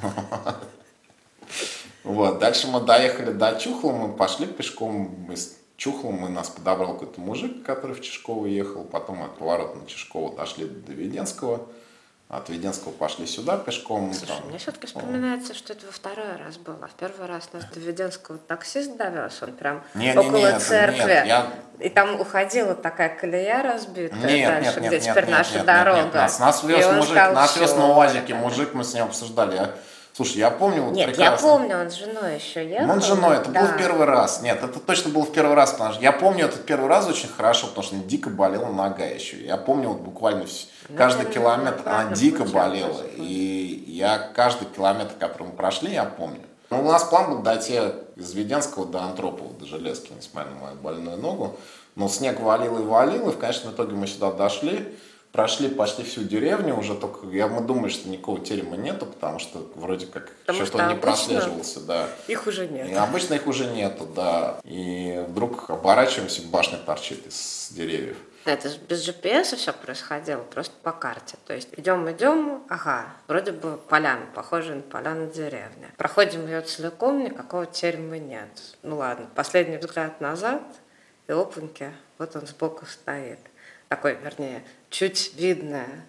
Вот, 2.02 2.38
дальше 2.38 2.66
мы 2.66 2.80
доехали 2.80 3.32
до 3.32 3.58
Чухла, 3.58 3.92
мы 3.92 4.14
пошли 4.14 4.46
пешком 4.46 5.32
из 5.32 5.56
Чухлом, 5.76 6.26
и 6.26 6.28
нас 6.28 6.50
подобрал 6.50 6.94
какой-то 6.94 7.20
мужик, 7.20 7.64
который 7.64 7.94
в 7.94 8.00
Чешково 8.00 8.46
ехал, 8.46 8.84
потом 8.84 9.22
от 9.22 9.36
поворота 9.38 9.76
на 9.78 9.86
Чешково 9.86 10.34
дошли 10.36 10.66
до 10.66 10.92
Веденского, 10.92 11.66
от 12.28 12.48
Веденского 12.48 12.92
пошли 12.92 13.26
сюда 13.26 13.58
пешком. 13.58 14.12
Слушай, 14.14 14.38
там, 14.38 14.48
мне 14.48 14.58
все-таки 14.58 14.86
вспоминается, 14.86 15.52
что 15.52 15.72
это 15.72 15.86
во 15.86 15.92
второй 15.92 16.36
раз 16.36 16.56
было. 16.56 16.88
В 16.88 16.94
первый 16.94 17.26
раз 17.26 17.52
нас 17.52 17.64
до 17.66 17.80
Веденского 17.80 18.38
таксист 18.38 18.96
довез, 18.96 19.42
он 19.42 19.52
прям 19.52 19.82
не, 19.94 20.12
около 20.12 20.36
не, 20.36 20.52
не, 20.52 20.58
церкви. 20.58 21.02
Нет, 21.02 21.26
я... 21.26 21.52
И 21.80 21.88
там 21.90 22.20
уходила 22.20 22.74
такая 22.74 23.14
колея 23.14 23.62
разбитая 23.62 24.20
нет, 24.20 24.48
дальше, 24.48 24.80
нет, 24.80 24.88
где 24.88 25.00
нет, 25.00 25.02
теперь 25.02 25.26
нет, 25.26 25.38
наша 25.38 25.54
нет, 25.56 25.66
дорога. 25.66 25.96
Нет, 25.96 26.04
нет, 26.06 26.14
нас, 26.14 26.38
нас 26.38 26.64
вез 26.64 26.92
мужик, 26.92 27.14
нас 27.14 27.56
вез 27.56 27.76
на 27.76 27.96
УАЗике 27.96 28.34
мужик, 28.34 28.74
мы 28.74 28.84
с 28.84 28.94
ним 28.94 29.04
обсуждали. 29.04 29.70
Слушай, 30.14 30.36
я 30.36 30.50
помню 30.52 30.82
вот 30.82 30.94
Нет, 30.94 31.08
прекрасно. 31.08 31.46
я 31.46 31.52
помню, 31.52 31.76
он 31.76 31.90
с 31.90 31.94
женой 31.94 32.36
еще 32.36 32.68
ехал. 32.68 32.88
Он 32.88 33.02
с 33.02 33.04
женой, 33.04 33.36
это 33.36 33.50
да. 33.50 33.62
было 33.62 33.68
в 33.72 33.76
первый 33.76 34.06
раз. 34.06 34.42
Нет, 34.42 34.62
это 34.62 34.78
точно 34.78 35.10
было 35.10 35.24
в 35.24 35.32
первый 35.32 35.56
раз, 35.56 35.72
потому 35.72 35.92
что 35.92 36.02
я 36.02 36.12
помню 36.12 36.44
этот 36.44 36.64
первый 36.64 36.88
раз 36.88 37.08
очень 37.08 37.28
хорошо, 37.28 37.66
потому 37.66 37.84
что 37.84 37.96
дико 37.96 38.30
болела 38.30 38.70
нога 38.70 39.04
еще. 39.04 39.44
Я 39.44 39.56
помню 39.56 39.88
вот 39.88 40.02
буквально 40.02 40.44
Ну, 40.88 40.96
каждый 40.96 41.26
километр, 41.26 41.82
она 41.84 42.12
дико 42.12 42.44
болела. 42.44 43.02
И 43.16 43.84
я 43.88 44.18
каждый 44.18 44.68
километр, 44.68 45.14
который 45.18 45.48
мы 45.48 45.52
прошли, 45.54 45.92
я 45.92 46.04
помню. 46.04 46.42
Ну, 46.70 46.86
у 46.86 46.92
нас 46.92 47.02
план 47.02 47.30
был 47.30 47.38
дойти 47.38 47.80
из 48.14 48.32
Веденского 48.34 48.86
до 48.86 49.02
Антропова, 49.02 49.52
до 49.54 49.66
Железки, 49.66 50.12
несмотря 50.16 50.50
на 50.52 50.60
мою 50.60 50.76
больную 50.76 51.16
ногу. 51.16 51.56
Но 51.96 52.08
снег 52.08 52.38
валил 52.38 52.78
и 52.78 52.82
валил, 52.82 53.30
и 53.30 53.32
в 53.32 53.38
конечном 53.38 53.72
итоге 53.72 53.96
мы 53.96 54.06
сюда 54.06 54.30
дошли 54.30 54.96
прошли 55.34 55.68
почти 55.68 56.04
всю 56.04 56.22
деревню, 56.22 56.78
уже 56.78 56.94
только, 56.94 57.26
я 57.26 57.48
мы 57.48 57.60
думаем, 57.60 57.90
что 57.90 58.08
никакого 58.08 58.38
терема 58.38 58.76
нету, 58.76 59.04
потому 59.04 59.40
что 59.40 59.68
вроде 59.74 60.06
как 60.06 60.30
Потому 60.46 60.64
что-то 60.64 60.84
что 60.84 60.94
не 60.94 61.00
прослеживался, 61.00 61.80
да. 61.80 62.06
Их 62.28 62.46
уже 62.46 62.68
нет. 62.68 62.88
И 62.88 62.94
обычно 62.94 63.34
их 63.34 63.48
уже 63.48 63.66
нету, 63.66 64.06
да. 64.06 64.60
И 64.62 65.24
вдруг 65.28 65.70
оборачиваемся, 65.70 66.42
башня 66.46 66.78
торчит 66.78 67.26
из 67.26 67.72
деревьев. 67.72 68.16
Это 68.44 68.68
же 68.68 68.76
без 68.88 69.08
GPS 69.08 69.56
все 69.56 69.72
происходило, 69.72 70.42
просто 70.42 70.72
по 70.84 70.92
карте. 70.92 71.36
То 71.46 71.52
есть 71.52 71.70
идем, 71.76 72.08
идем, 72.08 72.62
ага, 72.68 73.06
вроде 73.26 73.50
бы 73.50 73.76
поляна, 73.88 74.26
похожая 74.36 74.76
на 74.76 74.82
поляну 74.82 75.32
деревня. 75.32 75.90
Проходим 75.96 76.46
ее 76.46 76.60
целиком, 76.60 77.24
никакого 77.24 77.66
терема 77.66 78.18
нет. 78.18 78.50
Ну 78.84 78.98
ладно, 78.98 79.26
последний 79.34 79.78
взгляд 79.78 80.20
назад, 80.20 80.62
и 81.26 81.32
опаньки, 81.32 81.92
вот 82.18 82.36
он 82.36 82.46
сбоку 82.46 82.86
стоит. 82.86 83.40
Такой, 83.94 84.16
вернее, 84.16 84.64
чуть 84.90 85.34
видная 85.36 86.04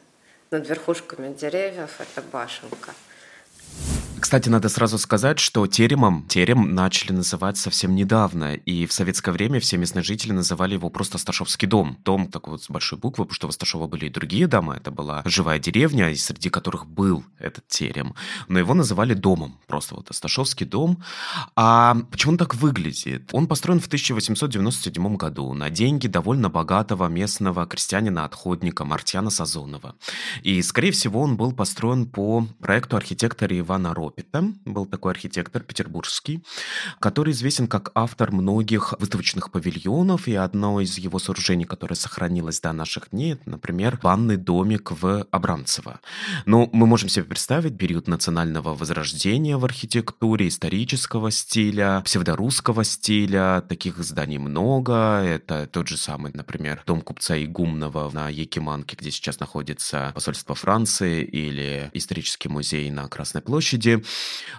над 0.50 0.68
верхушками 0.68 1.32
деревьев, 1.36 2.02
это 2.02 2.24
башенка. 2.24 2.96
Кстати, 4.20 4.50
надо 4.50 4.70
сразу 4.70 4.98
сказать, 4.98 5.40
что 5.40 5.68
теремом 5.68 6.26
терем 6.28 6.74
начали 6.74 7.12
называть 7.12 7.58
совсем 7.58 7.96
недавно, 7.96 8.56
и 8.56 8.86
в 8.86 8.94
советское 8.94 9.32
время 9.32 9.60
все 9.60 9.78
местные 9.78 10.04
жители 10.04 10.32
называли 10.32 10.74
его 10.74 10.90
просто 10.90 11.18
Сташовский 11.18 11.68
дом. 11.68 11.98
Дом 12.04 12.28
такой 12.28 12.54
вот 12.54 12.64
с 12.64 12.70
большой 12.70 12.98
буквы, 12.98 13.26
потому 13.26 13.36
что 13.36 13.48
в 13.48 13.52
Сташово 13.52 13.88
были 13.88 14.06
и 14.06 14.10
другие 14.10 14.48
дома, 14.48 14.78
это 14.78 14.90
была 14.90 15.22
живая 15.26 15.60
деревня, 15.60 16.16
среди 16.16 16.50
которых 16.50 16.88
был 16.88 17.24
этот 17.40 17.68
терем. 17.68 18.16
Но 18.48 18.58
его 18.58 18.74
называли 18.74 19.14
домом, 19.14 19.60
просто 19.68 19.96
вот 19.96 20.08
Сташовский 20.12 20.66
дом. 20.66 21.04
А 21.56 21.96
почему 22.10 22.34
он 22.34 22.38
так 22.38 22.56
выглядит? 22.56 23.30
Он 23.34 23.48
построен 23.48 23.80
в 23.80 23.88
1897 23.88 25.18
году 25.18 25.54
на 25.54 25.70
деньги 25.70 26.08
довольно 26.08 26.50
богатого 26.50 27.08
местного 27.08 27.66
крестьянина-отходника 27.66 28.86
Мартьяна 28.86 29.30
Сазонова. 29.30 29.96
И, 30.42 30.62
скорее 30.62 30.92
всего, 30.92 31.22
он 31.22 31.36
был 31.38 31.52
построен 31.52 32.06
по 32.06 32.48
проекту 32.60 32.96
архитектора 32.96 33.58
Ивана 33.60 33.94
Ропина. 33.94 34.05
Рапетта. 34.10 34.44
Был 34.66 34.86
такой 34.86 35.12
архитектор 35.12 35.64
петербургский, 35.64 36.44
который 37.00 37.32
известен 37.32 37.68
как 37.68 37.92
автор 37.96 38.32
многих 38.32 38.94
выставочных 39.00 39.52
павильонов, 39.52 40.28
и 40.28 40.36
одно 40.36 40.82
из 40.82 40.98
его 40.98 41.20
сооружений, 41.20 41.66
которое 41.66 41.96
сохранилось 41.96 42.62
до 42.62 42.74
наших 42.74 43.10
дней, 43.12 43.34
это, 43.34 43.50
например, 43.50 44.00
банный 44.02 44.38
домик 44.38 44.92
в 44.92 45.28
Абрамцево. 45.32 46.00
Ну, 46.46 46.70
мы 46.74 46.88
можем 46.88 47.10
себе 47.10 47.26
представить 47.26 47.78
период 47.78 48.08
национального 48.08 48.74
возрождения 48.76 49.58
в 49.58 49.66
архитектуре, 49.66 50.48
исторического 50.48 51.32
стиля, 51.32 52.02
псевдорусского 52.06 52.84
стиля. 52.84 53.64
Таких 53.68 53.98
зданий 53.98 54.38
много. 54.38 55.22
Это 55.24 55.68
тот 55.68 55.88
же 55.88 55.98
самый, 55.98 56.32
например, 56.34 56.84
дом 56.86 57.02
купца 57.02 57.42
Игумнова 57.42 58.10
на 58.14 58.30
Якиманке, 58.30 58.96
где 58.96 59.12
сейчас 59.12 59.40
находится 59.40 60.12
посольство 60.14 60.56
Франции, 60.56 61.24
или 61.24 61.90
исторический 61.94 62.50
музей 62.50 62.90
на 62.92 63.08
Красной 63.08 63.42
площади. 63.42 63.95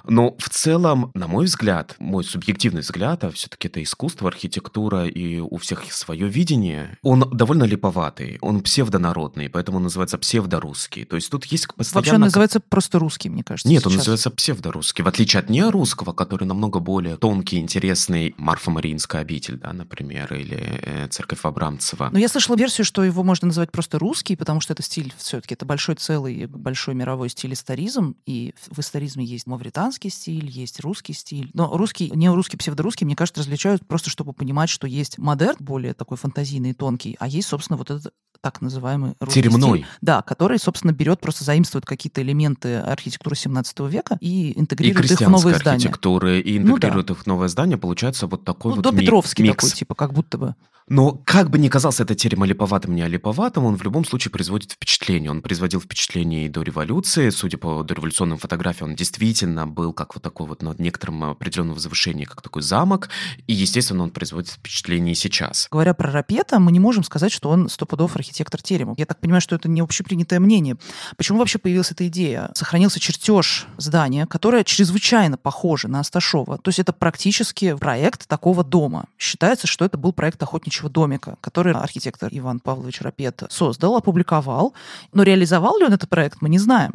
Но 0.04 0.36
в 0.38 0.48
целом, 0.48 1.10
на 1.14 1.26
мой 1.26 1.46
взгляд, 1.46 1.96
мой 1.98 2.24
субъективный 2.24 2.80
взгляд, 2.80 3.24
а 3.24 3.30
все-таки 3.30 3.68
это 3.68 3.82
искусство, 3.82 4.28
архитектура, 4.28 5.06
и 5.06 5.38
у 5.38 5.56
всех 5.58 5.84
свое 5.92 6.28
видение, 6.28 6.98
он 7.02 7.28
довольно 7.32 7.64
липоватый, 7.64 8.38
он 8.40 8.60
псевдонародный, 8.60 9.48
поэтому 9.48 9.78
он 9.78 9.84
называется 9.84 10.18
псевдорусский. 10.18 11.04
То 11.04 11.16
есть 11.16 11.30
тут 11.30 11.44
есть 11.46 11.66
постоянно... 11.74 11.94
Вообще 11.94 12.14
он 12.14 12.20
называется 12.20 12.60
просто 12.60 12.98
русский, 12.98 13.28
мне 13.28 13.42
кажется. 13.42 13.68
Нет, 13.68 13.82
сейчас. 13.82 13.92
он 13.92 13.96
называется 13.98 14.30
псевдорусский, 14.30 15.02
в 15.02 15.08
отличие 15.08 15.40
от 15.40 15.50
неорусского, 15.50 16.12
который 16.12 16.44
намного 16.44 16.78
более 16.78 17.16
тонкий, 17.16 17.58
интересный. 17.58 18.34
Марфа-Мариинская 18.38 19.20
обитель, 19.20 19.58
да, 19.58 19.72
например, 19.72 20.32
или 20.34 20.80
э, 20.82 21.08
церковь 21.08 21.40
Абрамцева. 21.42 22.10
Но 22.12 22.18
я 22.18 22.28
слышала 22.28 22.56
версию, 22.56 22.84
что 22.84 23.04
его 23.04 23.22
можно 23.22 23.46
называть 23.46 23.72
просто 23.72 23.98
русский, 23.98 24.36
потому 24.36 24.60
что 24.60 24.72
это 24.72 24.82
стиль 24.82 25.12
все-таки, 25.18 25.54
это 25.54 25.66
большой 25.66 25.96
целый, 25.96 26.46
большой 26.46 26.94
мировой 26.94 27.28
стиль 27.28 27.52
историзм, 27.52 28.16
и 28.26 28.54
в 28.70 28.78
историзме 28.78 29.24
есть 29.26 29.46
мавританский 29.46 30.10
стиль, 30.10 30.48
есть 30.48 30.80
русский 30.80 31.12
стиль. 31.12 31.50
Но 31.54 31.76
русский, 31.76 32.10
не 32.14 32.28
русский, 32.30 32.56
псевдорусский, 32.56 33.04
мне 33.04 33.16
кажется, 33.16 33.40
различают 33.42 33.86
просто, 33.86 34.08
чтобы 34.10 34.32
понимать, 34.32 34.70
что 34.70 34.86
есть 34.86 35.18
модерн, 35.18 35.56
более 35.60 35.92
такой 35.94 36.16
фантазийный 36.16 36.70
и 36.70 36.74
тонкий, 36.74 37.16
а 37.18 37.26
есть, 37.28 37.48
собственно, 37.48 37.76
вот 37.76 37.90
этот 37.90 38.12
так 38.42 38.60
называемый 38.60 39.14
русский 39.18 39.42
Теремной. 39.42 39.80
стиль. 39.80 39.86
Да, 40.02 40.22
который, 40.22 40.58
собственно, 40.58 40.92
берет, 40.92 41.20
просто 41.20 41.42
заимствует 41.42 41.84
какие-то 41.86 42.22
элементы 42.22 42.76
архитектуры 42.76 43.34
17 43.34 43.80
века 43.88 44.18
и 44.20 44.50
И 44.52 44.60
интегрирует 44.60 45.10
их 45.10 45.18
в 45.20 45.28
новые 45.28 45.56
здания. 45.56 45.76
архитектуры, 45.76 46.40
и 46.40 46.58
Ну 46.58 46.72
интегрирует 46.76 47.10
их 47.10 47.18
в 47.18 47.26
новое 47.26 47.48
здание, 47.48 47.76
получается 47.78 48.26
вот 48.26 48.44
такой 48.44 48.74
Ну, 48.76 48.82
вот 48.82 48.92
ми- 48.92 49.00
Петровский 49.00 49.42
микс. 49.42 49.56
такой, 49.64 49.70
типа, 49.76 49.94
как 49.94 50.12
будто 50.12 50.38
бы. 50.38 50.54
Но 50.88 51.20
как 51.24 51.50
бы 51.50 51.58
ни 51.58 51.68
казался 51.68 52.04
этот 52.04 52.18
терем 52.18 52.44
липоватым, 52.44 52.94
не 52.94 53.06
липоватым, 53.08 53.64
он 53.64 53.76
в 53.76 53.82
любом 53.82 54.04
случае 54.04 54.30
производит 54.30 54.72
впечатление. 54.72 55.32
Он 55.32 55.42
производил 55.42 55.80
впечатление 55.80 56.46
и 56.46 56.48
до 56.48 56.62
революции. 56.62 57.30
Судя 57.30 57.58
по 57.58 57.82
дореволюционным 57.82 58.38
фотографиям, 58.38 58.90
он 58.90 58.96
действительно 58.96 59.66
был 59.66 59.92
как 59.92 60.14
вот 60.14 60.22
такой 60.22 60.46
вот 60.46 60.62
на 60.62 60.76
некотором 60.78 61.24
определенном 61.24 61.74
возвышении, 61.74 62.24
как 62.24 62.40
такой 62.40 62.62
замок. 62.62 63.08
И, 63.48 63.52
естественно, 63.52 64.04
он 64.04 64.10
производит 64.10 64.50
впечатление 64.50 65.12
и 65.12 65.16
сейчас. 65.16 65.66
Говоря 65.72 65.92
про 65.92 66.12
Рапета, 66.12 66.60
мы 66.60 66.70
не 66.70 66.78
можем 66.78 67.02
сказать, 67.02 67.32
что 67.32 67.50
он 67.50 67.68
стопудов 67.68 68.14
архитектор 68.14 68.62
терема. 68.62 68.94
Я 68.96 69.06
так 69.06 69.18
понимаю, 69.18 69.40
что 69.40 69.56
это 69.56 69.68
не 69.68 69.80
общепринятое 69.80 70.38
мнение. 70.38 70.76
Почему 71.16 71.40
вообще 71.40 71.58
появилась 71.58 71.90
эта 71.90 72.06
идея? 72.06 72.50
Сохранился 72.54 73.00
чертеж 73.00 73.66
здания, 73.76 74.26
которое 74.26 74.62
чрезвычайно 74.62 75.36
похоже 75.36 75.88
на 75.88 75.98
Асташова. 75.98 76.58
То 76.58 76.68
есть 76.68 76.78
это 76.78 76.92
практически 76.92 77.74
проект 77.74 78.28
такого 78.28 78.62
дома. 78.62 79.06
Считается, 79.18 79.66
что 79.66 79.84
это 79.84 79.98
был 79.98 80.12
проект 80.12 80.40
охотничьего 80.40 80.75
домика, 80.84 81.36
который 81.40 81.72
архитектор 81.72 82.28
Иван 82.32 82.60
Павлович 82.60 83.00
Рапет 83.00 83.42
создал, 83.50 83.96
опубликовал. 83.96 84.74
Но 85.12 85.22
реализовал 85.22 85.78
ли 85.78 85.84
он 85.84 85.92
этот 85.92 86.08
проект, 86.08 86.40
мы 86.40 86.48
не 86.48 86.58
знаем. 86.58 86.92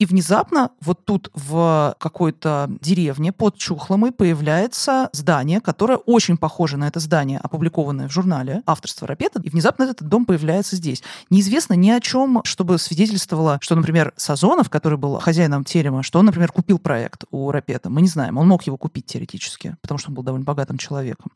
И 0.00 0.06
внезапно 0.06 0.70
вот 0.80 1.04
тут 1.04 1.30
в 1.34 1.94
какой-то 2.00 2.68
деревне 2.80 3.32
под 3.32 3.56
Чухломой 3.56 4.10
появляется 4.10 5.08
здание, 5.12 5.60
которое 5.60 5.98
очень 5.98 6.36
похоже 6.36 6.76
на 6.76 6.88
это 6.88 6.98
здание, 6.98 7.38
опубликованное 7.40 8.08
в 8.08 8.12
журнале 8.12 8.62
авторства 8.66 9.06
Рапета, 9.06 9.40
и 9.40 9.50
внезапно 9.50 9.84
этот 9.84 10.08
дом 10.08 10.26
появляется 10.26 10.74
здесь. 10.74 11.02
Неизвестно 11.30 11.74
ни 11.74 11.90
о 11.90 12.00
чем, 12.00 12.40
чтобы 12.44 12.78
свидетельствовало, 12.78 13.58
что, 13.62 13.76
например, 13.76 14.12
Сазонов, 14.16 14.68
который 14.68 14.98
был 14.98 15.20
хозяином 15.20 15.64
терема, 15.64 16.02
что 16.02 16.18
он, 16.18 16.26
например, 16.26 16.50
купил 16.50 16.80
проект 16.80 17.24
у 17.30 17.52
Рапета. 17.52 17.88
Мы 17.88 18.02
не 18.02 18.08
знаем, 18.08 18.36
он 18.36 18.48
мог 18.48 18.64
его 18.64 18.76
купить 18.76 19.06
теоретически, 19.06 19.76
потому 19.80 19.98
что 19.98 20.10
он 20.10 20.16
был 20.16 20.24
довольно 20.24 20.44
богатым 20.44 20.76
человеком. 20.76 21.30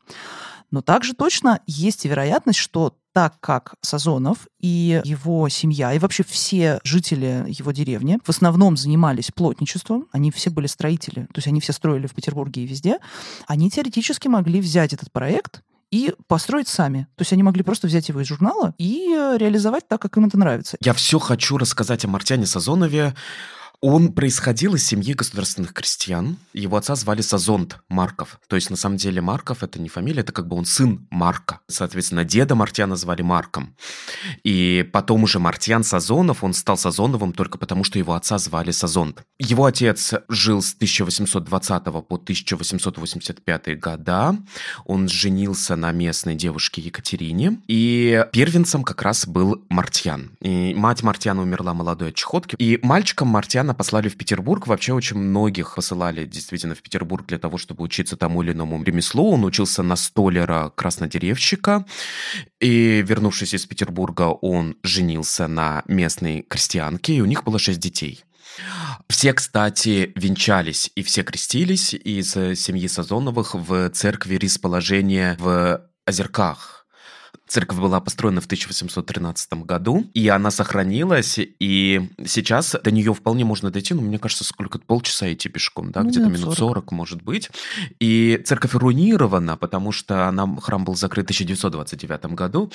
Но 0.71 0.81
также 0.81 1.13
точно 1.13 1.61
есть 1.65 2.05
вероятность, 2.05 2.59
что 2.59 2.95
так 3.13 3.39
как 3.39 3.73
Сазонов 3.81 4.47
и 4.59 5.01
его 5.03 5.49
семья, 5.49 5.93
и 5.93 5.99
вообще 5.99 6.23
все 6.23 6.79
жители 6.83 7.43
его 7.47 7.71
деревни 7.71 8.19
в 8.23 8.29
основном 8.29 8.77
занимались 8.77 9.31
плотничеством, 9.31 10.07
они 10.11 10.31
все 10.31 10.49
были 10.49 10.67
строители, 10.67 11.23
то 11.25 11.37
есть 11.37 11.47
они 11.47 11.59
все 11.59 11.73
строили 11.73 12.07
в 12.07 12.13
Петербурге 12.13 12.63
и 12.63 12.67
везде, 12.67 12.99
они 13.47 13.69
теоретически 13.71 14.27
могли 14.27 14.61
взять 14.61 14.93
этот 14.93 15.11
проект 15.11 15.63
и 15.91 16.13
построить 16.27 16.67
сами. 16.67 17.07
То 17.15 17.23
есть 17.23 17.33
они 17.33 17.43
могли 17.43 17.63
просто 17.63 17.87
взять 17.87 18.09
его 18.09 18.21
из 18.21 18.27
журнала 18.27 18.75
и 18.77 19.11
э, 19.11 19.37
реализовать 19.37 19.87
так, 19.87 20.01
как 20.01 20.17
им 20.17 20.25
это 20.25 20.37
нравится. 20.37 20.77
Я 20.81 20.93
все 20.93 21.17
хочу 21.17 21.57
рассказать 21.57 22.05
о 22.05 22.07
Мартяне 22.07 22.45
Сазонове. 22.45 23.15
Он 23.81 24.11
происходил 24.11 24.75
из 24.75 24.85
семьи 24.85 25.13
государственных 25.13 25.73
крестьян. 25.73 26.37
Его 26.53 26.75
отца 26.75 26.95
звали 26.95 27.21
Сазонт 27.21 27.77
Марков. 27.87 28.41
То 28.49 28.57
есть, 28.57 28.69
на 28.69 28.75
самом 28.75 28.97
деле, 28.97 29.21
Марков— 29.21 29.59
это 29.63 29.79
не 29.79 29.87
фамилия, 29.87 30.19
это 30.19 30.33
как 30.33 30.49
бы 30.49 30.57
он 30.57 30.65
сын 30.65 31.07
Марка. 31.09 31.61
Соответственно, 31.67 32.25
деда 32.25 32.55
Мартьяна 32.55 32.97
звали 32.97 33.21
Марком. 33.21 33.77
И 34.43 34.85
потом 34.91 35.23
уже 35.23 35.39
Мартьян 35.39 35.85
Сазонов, 35.85 36.43
он 36.43 36.53
стал 36.53 36.77
Сазоновым 36.77 37.31
только 37.31 37.57
потому, 37.57 37.85
что 37.85 37.97
его 37.99 38.15
отца 38.15 38.37
звали 38.37 38.71
Сазонт. 38.71 39.23
Его 39.39 39.63
отец 39.63 40.13
жил 40.27 40.61
с 40.61 40.73
1820 40.73 41.83
по 41.83 42.15
1885 42.15 43.79
года. 43.79 44.35
Он 44.83 45.07
женился 45.07 45.77
на 45.77 45.93
местной 45.93 46.35
девушке 46.35 46.81
Екатерине. 46.81 47.61
И 47.67 48.25
первенцем 48.33 48.83
как 48.83 49.01
раз 49.03 49.25
был 49.25 49.63
Мартьян. 49.69 50.31
И 50.41 50.73
мать 50.73 51.01
Мартьяна 51.01 51.41
умерла 51.43 51.73
молодой 51.73 52.09
от 52.09 52.15
чехотки. 52.15 52.57
И 52.59 52.77
мальчиком 52.83 53.29
Мартьяна 53.29 53.68
послали 53.73 54.09
в 54.09 54.17
Петербург. 54.17 54.67
Вообще 54.67 54.93
очень 54.93 55.17
многих 55.17 55.75
посылали 55.75 56.25
действительно 56.25 56.75
в 56.75 56.81
Петербург 56.81 57.25
для 57.27 57.37
того, 57.37 57.57
чтобы 57.57 57.83
учиться 57.83 58.17
тому 58.17 58.43
или 58.43 58.51
иному 58.51 58.81
ремеслу. 58.83 59.31
Он 59.31 59.45
учился 59.45 59.83
на 59.83 59.95
столяра 59.95 60.71
краснодеревщика. 60.75 61.85
И, 62.59 63.03
вернувшись 63.05 63.53
из 63.53 63.65
Петербурга, 63.65 64.23
он 64.23 64.77
женился 64.83 65.47
на 65.47 65.83
местной 65.87 66.43
крестьянке, 66.43 67.15
и 67.15 67.21
у 67.21 67.25
них 67.25 67.43
было 67.43 67.59
шесть 67.59 67.79
детей. 67.79 68.23
Все, 69.07 69.33
кстати, 69.33 70.11
венчались 70.15 70.91
и 70.95 71.03
все 71.03 71.23
крестились 71.23 71.93
из 71.93 72.35
э, 72.35 72.55
семьи 72.55 72.87
Сазоновых 72.87 73.55
в 73.55 73.89
церкви 73.91 74.37
расположения 74.37 75.35
в 75.39 75.81
Озерках. 76.05 76.78
Церковь 77.49 77.77
была 77.77 77.99
построена 77.99 78.41
в 78.41 78.45
1813 78.45 79.53
году, 79.65 80.05
и 80.13 80.27
она 80.27 80.51
сохранилась, 80.51 81.35
и 81.37 82.09
сейчас 82.25 82.75
до 82.83 82.91
нее 82.91 83.13
вполне 83.13 83.45
можно 83.45 83.71
дойти, 83.71 83.93
ну, 83.93 84.01
мне 84.01 84.19
кажется, 84.19 84.43
сколько 84.43 84.79
полчаса 84.79 85.31
идти 85.31 85.49
пешком, 85.49 85.91
да, 85.91 86.03
Ну, 86.03 86.09
где-то 86.09 86.27
минут 86.27 86.39
минут 86.39 86.57
40. 86.57 86.69
40, 86.69 86.91
может 86.91 87.21
быть. 87.21 87.49
И 87.99 88.41
церковь 88.45 88.73
руинирована, 88.73 89.57
потому 89.57 89.91
что 89.91 90.27
она, 90.27 90.47
храм 90.61 90.83
был 90.83 90.95
закрыт 90.95 91.25
в 91.25 91.31
1929 91.31 92.25
году, 92.33 92.71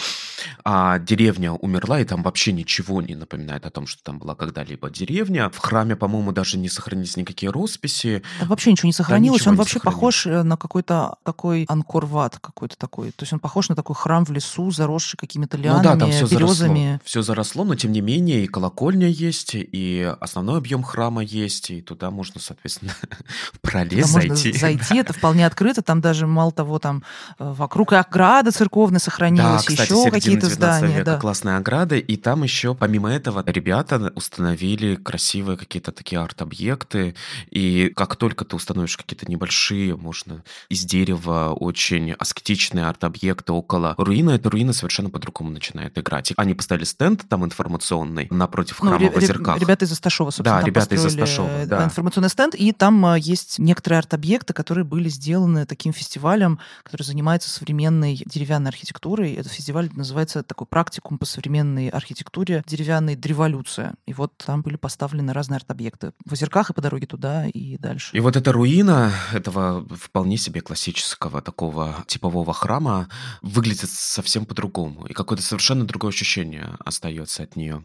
а 0.65 0.99
деревня 0.99 1.53
умерла, 1.53 2.01
и 2.01 2.05
там 2.05 2.23
вообще 2.23 2.53
ничего 2.53 3.03
не 3.03 3.15
напоминает 3.15 3.67
о 3.67 3.71
том, 3.71 3.87
что 3.87 4.03
там 4.03 4.19
была 4.19 4.35
когда-либо 4.35 4.91
деревня. 4.91 5.51
В 5.51 5.59
храме, 5.59 5.97
по-моему, 5.97 6.33
даже 6.33 6.59
не 6.59 6.69
сохранились 6.69 7.17
никакие 7.17 7.51
росписи. 7.51 8.23
Там 8.39 8.49
вообще 8.49 8.73
ничего 8.73 8.87
не 8.89 8.93
сохранилось. 8.93 9.41
ничего 9.41 9.51
он 9.51 9.55
не 9.55 9.59
вообще 9.59 9.75
сохранилось. 9.75 9.95
похож 9.95 10.27
э, 10.27 10.43
на 10.43 10.57
какой-то 10.57 11.17
такой 11.25 11.65
анкорват 11.69 12.39
какой-то 12.39 12.77
такой. 12.77 13.11
То 13.11 13.23
есть 13.23 13.33
он 13.33 13.39
похож 13.39 13.69
на 13.69 13.77
такой 13.77 13.97
храм 13.97 14.25
в 14.25 14.31
лесу, 14.31 14.64
заросший 14.71 15.19
какими-то 15.19 15.57
Ну 15.57 15.63
да, 15.65 15.83
там 15.83 15.99
лианами, 15.99 16.11
все 16.13 16.27
заросло. 16.27 16.47
березами. 16.67 17.01
Все 17.05 17.23
заросло, 17.23 17.65
но 17.65 17.75
тем 17.75 17.93
не 17.93 18.01
менее 18.01 18.45
и 18.45 18.47
колокольня 18.47 19.09
есть, 19.09 19.53
и 19.55 20.15
основной 20.21 20.59
объем 20.59 20.83
храма 20.83 21.23
есть, 21.23 21.71
и 21.71 21.81
туда 21.83 22.11
можно, 22.11 22.41
соответственно, 22.41 22.93
в 23.53 23.61
пролез 23.61 24.07
Туда 24.09 24.19
можно 24.21 24.37
зайти. 24.37 24.59
зайти, 24.59 24.97
это 24.99 25.13
вполне 25.13 25.47
открыто. 25.47 25.83
Там 25.83 26.01
даже, 26.01 26.27
мало 26.27 26.53
того, 26.53 26.79
там 26.79 27.03
э, 27.39 27.53
вокруг 27.57 27.93
и 27.93 27.97
ограда 27.97 28.51
церковная 28.53 28.99
Да, 28.99 29.05
сохранилась, 29.05 29.65
кстати, 29.65 29.93
еще 29.93 30.11
какие-то 30.11 30.49
19 30.49 30.55
здания. 30.55 30.89
века, 30.99 31.05
Да. 31.05 31.19
классная 31.19 31.57
ограда, 31.59 31.97
и 31.97 32.17
там 32.17 32.43
еще, 32.43 32.75
помимо 32.75 33.11
этого, 33.11 33.43
ребята 33.47 34.13
установили 34.15 34.95
красивые 34.97 35.57
какие-то 35.57 35.93
такие 35.93 36.21
арт-объекты, 36.21 37.15
и 37.51 37.91
как 37.95 38.17
только 38.17 38.45
ты 38.45 38.57
установишь 38.57 38.97
какие-то 38.97 39.31
небольшие, 39.31 39.97
можно 39.97 40.43
из 40.69 40.85
дерева 40.85 41.53
очень 41.53 42.13
аскетичные 42.13 42.87
арт-объекты 42.87 43.53
около 43.53 43.95
руины 43.99 44.33
этой 44.33 44.49
руина 44.55 44.73
совершенно 44.73 45.11
по-другому 45.11 45.51
начинает 45.51 45.99
играть. 45.99 46.33
Они 46.37 46.55
поставили 46.55 46.85
стенд 46.85 47.25
там 47.29 47.45
информационный 47.45 48.29
напротив 48.31 48.79
ну, 48.81 48.91
храма 48.91 49.07
ну, 49.07 49.11
в 49.11 49.17
Озерках. 49.17 49.61
Ребята 49.61 49.85
из 49.85 49.93
Асташова, 49.93 50.31
собственно, 50.31 50.61
Да, 50.61 50.67
ребята 50.67 50.95
из 50.95 51.05
Асташова, 51.05 51.49
э, 51.49 51.67
да. 51.67 51.85
информационный 51.85 52.29
стенд, 52.29 52.55
и 52.55 52.71
там 52.73 53.05
а, 53.05 53.19
есть 53.19 53.59
некоторые 53.59 53.99
арт-объекты, 53.99 54.53
которые 54.53 54.85
были 54.85 55.09
сделаны 55.09 55.67
таким 55.67 55.93
фестивалем, 55.93 56.61
который 56.85 57.03
занимается 57.03 57.51
современной 57.51 58.23
деревянной 58.27 58.71
архитектурой. 58.71 59.35
Этот 59.35 59.53
фестиваль 59.53 59.91
называется 59.93 60.45
такой 60.45 60.69
практикум 60.69 61.19
по 61.19 61.27
современной 61.27 61.89
архитектуре 61.89 62.63
деревянной 62.67 63.17
древолюция. 63.17 63.95
И 64.07 64.13
вот 64.13 64.37
там 64.37 64.63
были 64.63 64.77
поставлены 64.77 65.33
разные 65.33 65.57
арт-объекты 65.57 66.13
в 66.25 66.33
Озерках 66.33 66.71
и 66.71 66.73
по 66.73 66.81
дороге 66.81 67.07
туда 67.07 67.47
и 67.47 67.77
дальше. 67.79 68.17
И 68.17 68.21
вот 68.21 68.37
эта 68.37 68.53
руина 68.53 69.13
этого 69.33 69.85
вполне 69.97 70.37
себе 70.37 70.61
классического 70.61 71.43
такого 71.43 72.05
типового 72.07 72.53
храма 72.53 73.09
выглядит 73.43 73.91
совсем 73.91 74.44
по-другому. 74.45 75.07
И 75.07 75.13
какое-то 75.13 75.43
совершенно 75.43 75.85
другое 75.85 76.11
ощущение 76.11 76.77
остается 76.85 77.43
от 77.43 77.57
нее. 77.57 77.85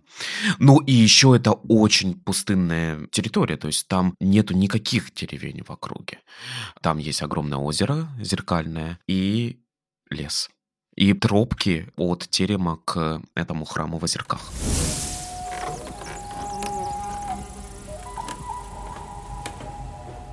Ну 0.59 0.79
и 0.79 0.91
еще 0.91 1.35
это 1.35 1.51
очень 1.51 2.19
пустынная 2.19 3.07
территория, 3.07 3.57
то 3.57 3.67
есть 3.67 3.87
там 3.87 4.15
нету 4.19 4.53
никаких 4.53 5.13
деревень 5.13 5.63
в 5.63 5.69
округе. 5.71 6.19
Там 6.81 6.97
есть 6.97 7.21
огромное 7.21 7.59
озеро 7.59 8.07
зеркальное 8.19 8.99
и 9.07 9.59
лес. 10.09 10.49
И 10.95 11.13
тропки 11.13 11.91
от 11.95 12.27
терема 12.29 12.77
к 12.85 13.21
этому 13.35 13.65
храму 13.65 13.99
в 13.99 14.03
озерках. 14.03 14.51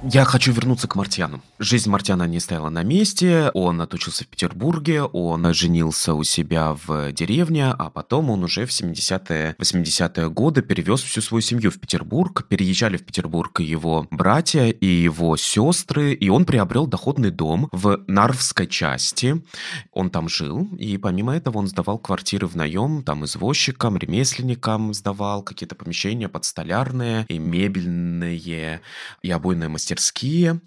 Я 0.03 0.25
хочу 0.25 0.53
вернуться 0.53 0.87
к 0.89 0.95
Мартьяну. 0.95 1.43
Жизнь 1.59 1.89
Мартьяна 1.89 2.25
не 2.25 2.39
стояла 2.39 2.69
на 2.69 2.83
месте, 2.83 3.51
он 3.55 3.81
отучился 3.81 4.25
в 4.25 4.29
Петербурге, 4.29 5.03
он 5.03 5.53
женился 5.55 6.13
у 6.15 6.23
себя 6.23 6.77
в 6.87 7.13
деревне, 7.13 7.69
а 7.69 7.89
потом 7.91 8.31
он 8.31 8.45
уже 8.45 8.67
в 8.67 8.71
70-е, 8.71 9.57
80-е 9.59 10.31
годы 10.31 10.61
перевез 10.61 11.03
всю 11.03 11.23
свою 11.23 11.41
семью 11.41 11.71
в 11.71 11.81
Петербург. 11.81 12.47
Переезжали 12.47 12.99
в 12.99 13.05
Петербург 13.05 13.59
его 13.61 14.07
братья 14.11 14.67
и 14.67 14.87
его 14.87 15.37
сестры, 15.37 16.13
и 16.13 16.29
он 16.29 16.45
приобрел 16.45 16.87
доходный 16.87 17.31
дом 17.31 17.69
в 17.73 18.05
Нарвской 18.07 18.67
части. 18.67 19.43
Он 19.93 20.11
там 20.11 20.29
жил, 20.29 20.69
и 20.79 20.99
помимо 20.99 21.35
этого 21.35 21.59
он 21.59 21.67
сдавал 21.69 21.99
квартиры 21.99 22.47
в 22.47 22.55
наем, 22.55 23.03
там 23.03 23.25
извозчикам, 23.25 23.97
ремесленникам 23.97 24.93
сдавал 24.95 25.43
какие-то 25.43 25.75
помещения 25.75 26.29
подстолярные 26.29 27.25
и 27.29 27.39
мебельные, 27.39 28.83
и 29.23 29.31
обойные 29.31 29.69
мастерские 29.69 29.96
мастерские. 29.97 30.61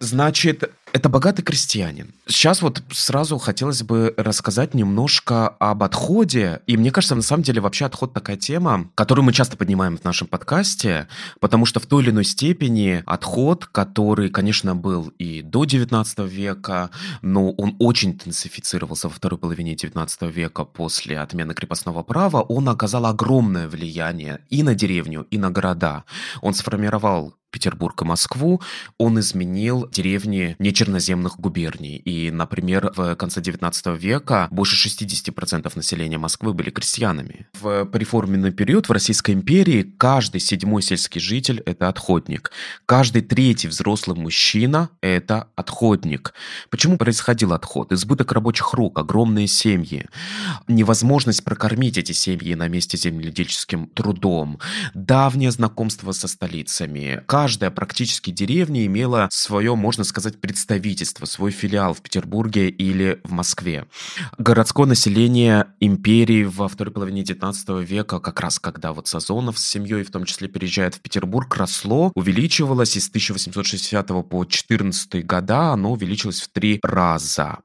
Значит, 0.00 0.70
это 0.92 1.08
богатый 1.08 1.42
крестьянин. 1.42 2.14
Сейчас 2.26 2.62
вот 2.62 2.82
сразу 2.90 3.38
хотелось 3.38 3.82
бы 3.82 4.14
рассказать 4.16 4.74
немножко 4.74 5.48
об 5.48 5.82
отходе. 5.82 6.60
И 6.66 6.76
мне 6.76 6.90
кажется, 6.90 7.14
на 7.14 7.22
самом 7.22 7.42
деле 7.42 7.60
вообще 7.60 7.84
отход 7.84 8.12
такая 8.12 8.36
тема, 8.36 8.90
которую 8.94 9.24
мы 9.24 9.32
часто 9.32 9.56
поднимаем 9.56 9.96
в 9.96 10.04
нашем 10.04 10.26
подкасте, 10.26 11.08
потому 11.40 11.66
что 11.66 11.80
в 11.80 11.86
той 11.86 12.02
или 12.02 12.10
иной 12.10 12.24
степени 12.24 13.02
отход, 13.06 13.66
который, 13.66 14.30
конечно, 14.30 14.74
был 14.74 15.12
и 15.18 15.42
до 15.42 15.64
19 15.64 16.18
века, 16.20 16.90
но 17.22 17.50
он 17.52 17.76
очень 17.78 18.10
интенсифицировался 18.10 19.08
во 19.08 19.14
второй 19.14 19.38
половине 19.38 19.74
19 19.74 20.22
века 20.34 20.64
после 20.64 21.18
отмены 21.18 21.54
крепостного 21.54 22.02
права, 22.02 22.40
он 22.42 22.68
оказал 22.68 23.06
огромное 23.06 23.68
влияние 23.68 24.40
и 24.50 24.62
на 24.62 24.74
деревню, 24.74 25.26
и 25.30 25.38
на 25.38 25.50
города. 25.50 26.04
Он 26.40 26.54
сформировал 26.54 27.34
Петербург 27.50 28.00
и 28.02 28.04
Москву, 28.04 28.60
он 28.98 29.18
изменил 29.20 29.88
деревни 29.90 30.54
нечерноземных 30.78 31.40
губерний. 31.40 31.96
И, 31.96 32.30
например, 32.30 32.92
в 32.94 33.16
конце 33.16 33.40
19 33.40 33.86
века 34.00 34.48
больше 34.50 34.88
60% 34.88 35.72
населения 35.74 36.18
Москвы 36.18 36.54
были 36.54 36.70
крестьянами. 36.70 37.46
В 37.60 37.84
переформенный 37.86 38.52
период 38.52 38.88
в 38.88 38.92
Российской 38.92 39.32
империи 39.32 39.82
каждый 39.82 40.40
седьмой 40.40 40.82
сельский 40.82 41.20
житель– 41.20 41.62
это 41.66 41.88
отходник. 41.88 42.52
Каждый 42.86 43.22
третий 43.22 43.66
взрослый 43.66 44.16
мужчина– 44.16 44.90
это 45.00 45.48
отходник. 45.56 46.32
Почему 46.70 46.96
происходил 46.96 47.52
отход? 47.52 47.92
Избыток 47.92 48.30
рабочих 48.32 48.72
рук, 48.74 48.98
огромные 48.98 49.48
семьи, 49.48 50.06
невозможность 50.68 51.42
прокормить 51.44 51.98
эти 51.98 52.12
семьи 52.12 52.54
на 52.54 52.68
месте 52.68 52.96
земледельческим 52.96 53.88
трудом, 53.88 54.60
давнее 54.94 55.50
знакомство 55.50 56.12
со 56.12 56.28
столицами, 56.28 57.22
каждая 57.26 57.70
практически 57.70 58.30
деревня 58.30 58.86
имела 58.86 59.28
свое, 59.32 59.74
можно 59.74 60.04
сказать, 60.04 60.40
представительство, 60.68 61.24
свой 61.24 61.50
филиал 61.50 61.94
в 61.94 62.02
Петербурге 62.02 62.68
или 62.68 63.20
в 63.24 63.32
Москве. 63.32 63.86
Городское 64.36 64.86
население 64.86 65.68
империи 65.80 66.44
во 66.44 66.68
второй 66.68 66.92
половине 66.92 67.22
19 67.22 67.88
века, 67.88 68.20
как 68.20 68.38
раз 68.40 68.58
когда 68.58 68.92
вот 68.92 69.08
Сазонов 69.08 69.58
с 69.58 69.66
семьей 69.66 70.04
в 70.04 70.10
том 70.10 70.26
числе 70.26 70.46
переезжает 70.46 70.94
в 70.94 71.00
Петербург, 71.00 71.56
росло, 71.56 72.12
увеличивалось 72.14 72.98
из 72.98 73.08
1860 73.08 74.08
по 74.28 74.44
14 74.44 75.24
года, 75.24 75.72
оно 75.72 75.92
увеличилось 75.92 76.42
в 76.42 76.48
три 76.48 76.80
раза. 76.82 77.60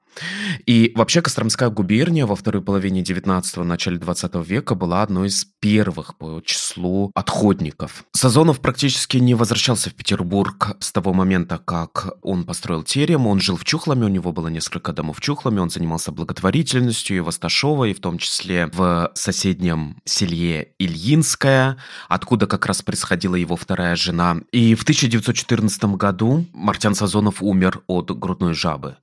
И 0.66 0.92
вообще 0.96 1.22
Костромская 1.22 1.70
губерния 1.70 2.26
во 2.26 2.36
второй 2.36 2.62
половине 2.62 3.02
19-го, 3.02 3.64
начале 3.64 3.98
20 3.98 4.36
века 4.48 4.76
была 4.76 5.04
одной 5.04 5.28
из 5.28 5.46
первых 5.60 6.18
по 6.18 6.42
числу 6.46 7.12
отходников. 7.16 8.06
Сазонов 8.14 8.60
практически 8.60 9.18
не 9.18 9.34
возвращался 9.34 9.90
в 9.90 9.94
Петербург 9.94 10.76
с 10.80 10.92
того 10.92 11.14
момента, 11.14 11.58
как 11.58 12.14
он 12.22 12.44
построил 12.44 12.84
терем. 12.84 13.28
Он 13.28 13.40
жил 13.40 13.58
в 13.58 13.66
Чухламе, 13.66 14.06
у 14.06 14.10
него 14.10 14.32
было 14.32 14.48
несколько 14.48 14.94
домов 14.94 15.18
в 15.18 15.22
Чухламе, 15.22 15.62
он 15.62 15.70
занимался 15.70 16.12
благотворительностью 16.12 17.18
и 17.18 17.20
в 17.20 17.30
Асташово, 17.30 17.86
и 17.86 17.94
в 17.94 18.00
том 18.00 18.18
числе 18.18 18.68
в 18.68 19.12
соседнем 19.16 19.98
селе 20.06 20.74
Ильинское, 20.80 21.78
откуда 22.10 22.48
как 22.48 22.66
раз 22.66 22.82
происходила 22.82 23.36
его 23.36 23.56
вторая 23.56 23.96
жена. 23.96 24.38
И 24.52 24.76
в 24.76 24.84
1914 24.84 25.84
году 25.96 26.46
Мартян 26.54 26.96
Сазонов 26.96 27.42
умер 27.42 27.82
от 27.88 28.12
грудной 28.18 28.54
жабы. 28.54 28.98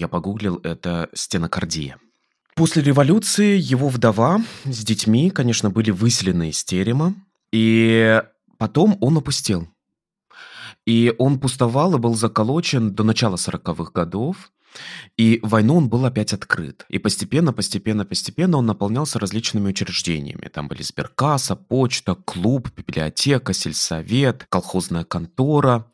Я 0.00 0.08
погуглил, 0.08 0.58
это 0.62 1.10
стенокардия. 1.12 1.98
После 2.54 2.82
революции 2.82 3.58
его 3.58 3.88
вдова 3.88 4.40
с 4.64 4.82
детьми, 4.82 5.28
конечно, 5.28 5.68
были 5.68 5.90
выселены 5.90 6.48
из 6.48 6.64
терема, 6.64 7.14
и 7.52 8.22
потом 8.56 8.96
он 9.02 9.18
опустел. 9.18 9.68
И 10.86 11.14
он 11.18 11.38
пустовал 11.38 11.96
и 11.96 11.98
был 11.98 12.14
заколочен 12.14 12.94
до 12.94 13.04
начала 13.04 13.36
40-х 13.36 13.92
годов. 13.92 14.50
И 15.18 15.38
войну 15.42 15.76
он 15.76 15.90
был 15.90 16.06
опять 16.06 16.32
открыт. 16.32 16.86
И 16.88 16.98
постепенно, 16.98 17.52
постепенно, 17.52 18.06
постепенно 18.06 18.56
он 18.56 18.64
наполнялся 18.64 19.18
различными 19.18 19.68
учреждениями. 19.68 20.48
Там 20.48 20.68
были 20.68 20.82
сберкасса, 20.82 21.56
почта, 21.56 22.14
клуб, 22.14 22.70
библиотека, 22.74 23.52
сельсовет, 23.52 24.46
колхозная 24.48 25.04
контора. 25.04 25.92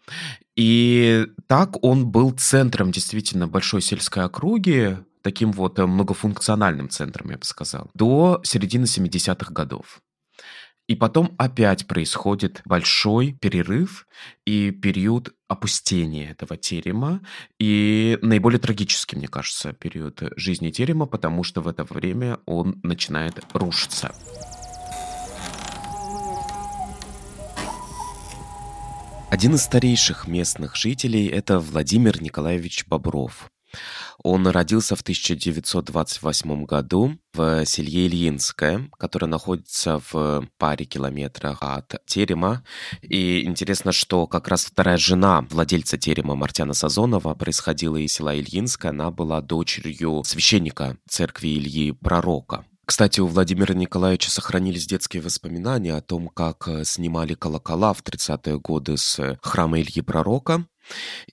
И 0.56 1.26
так 1.46 1.84
он 1.84 2.06
был 2.06 2.32
центром 2.32 2.90
действительно 2.90 3.46
большой 3.46 3.82
сельской 3.82 4.24
округи, 4.24 4.96
таким 5.22 5.52
вот 5.52 5.78
э, 5.78 5.86
многофункциональным 5.86 6.88
центром, 6.88 7.30
я 7.30 7.38
бы 7.38 7.44
сказал, 7.44 7.90
до 7.94 8.40
середины 8.42 8.84
70-х 8.84 9.52
годов. 9.52 10.00
И 10.88 10.94
потом 10.94 11.34
опять 11.36 11.86
происходит 11.88 12.62
большой 12.64 13.32
перерыв 13.32 14.06
и 14.44 14.70
период 14.70 15.34
опустения 15.48 16.30
этого 16.30 16.56
терема. 16.56 17.20
И 17.58 18.18
наиболее 18.22 18.60
трагический, 18.60 19.18
мне 19.18 19.26
кажется, 19.26 19.72
период 19.72 20.22
жизни 20.36 20.70
терема, 20.70 21.06
потому 21.06 21.42
что 21.42 21.60
в 21.60 21.66
это 21.66 21.82
время 21.84 22.38
он 22.46 22.78
начинает 22.84 23.44
рушиться. 23.52 24.14
Один 29.28 29.54
из 29.56 29.62
старейших 29.62 30.28
местных 30.28 30.76
жителей– 30.76 31.26
это 31.28 31.58
Владимир 31.58 32.22
Николаевич 32.22 32.86
Бобров. 32.86 33.50
Он 34.22 34.46
родился 34.46 34.94
в 34.94 35.00
1928 35.00 36.64
году 36.64 37.18
в 37.34 37.66
селье 37.66 38.06
Ильинское, 38.06 38.88
которое 38.98 39.26
находится 39.26 40.00
в 40.10 40.48
паре 40.58 40.84
километрах 40.84 41.58
от 41.60 41.96
Терема. 42.06 42.62
И 43.02 43.44
интересно, 43.44 43.90
что 43.90 44.28
как 44.28 44.46
раз 44.46 44.64
вторая 44.64 44.96
жена 44.96 45.44
владельца 45.50 45.98
Терема 45.98 46.36
Мартяна 46.36 46.72
Сазонова 46.72 47.34
происходила 47.34 47.96
из 47.96 48.12
села 48.12 48.38
Ильинское. 48.38 48.92
Она 48.92 49.10
была 49.10 49.40
дочерью 49.40 50.22
священника 50.24 50.96
церкви 51.08 51.48
Ильи 51.48 51.90
Пророка. 51.90 52.64
Кстати, 52.86 53.18
у 53.18 53.26
Владимира 53.26 53.74
Николаевича 53.74 54.30
сохранились 54.30 54.86
детские 54.86 55.20
воспоминания 55.20 55.96
о 55.96 56.00
том, 56.00 56.28
как 56.28 56.68
э, 56.68 56.84
снимали 56.84 57.34
колокола 57.34 57.92
в 57.92 58.02
30-е 58.02 58.60
годы 58.60 58.96
с 58.96 59.38
храма 59.42 59.80
Ильи 59.80 60.02
Пророка. 60.02 60.64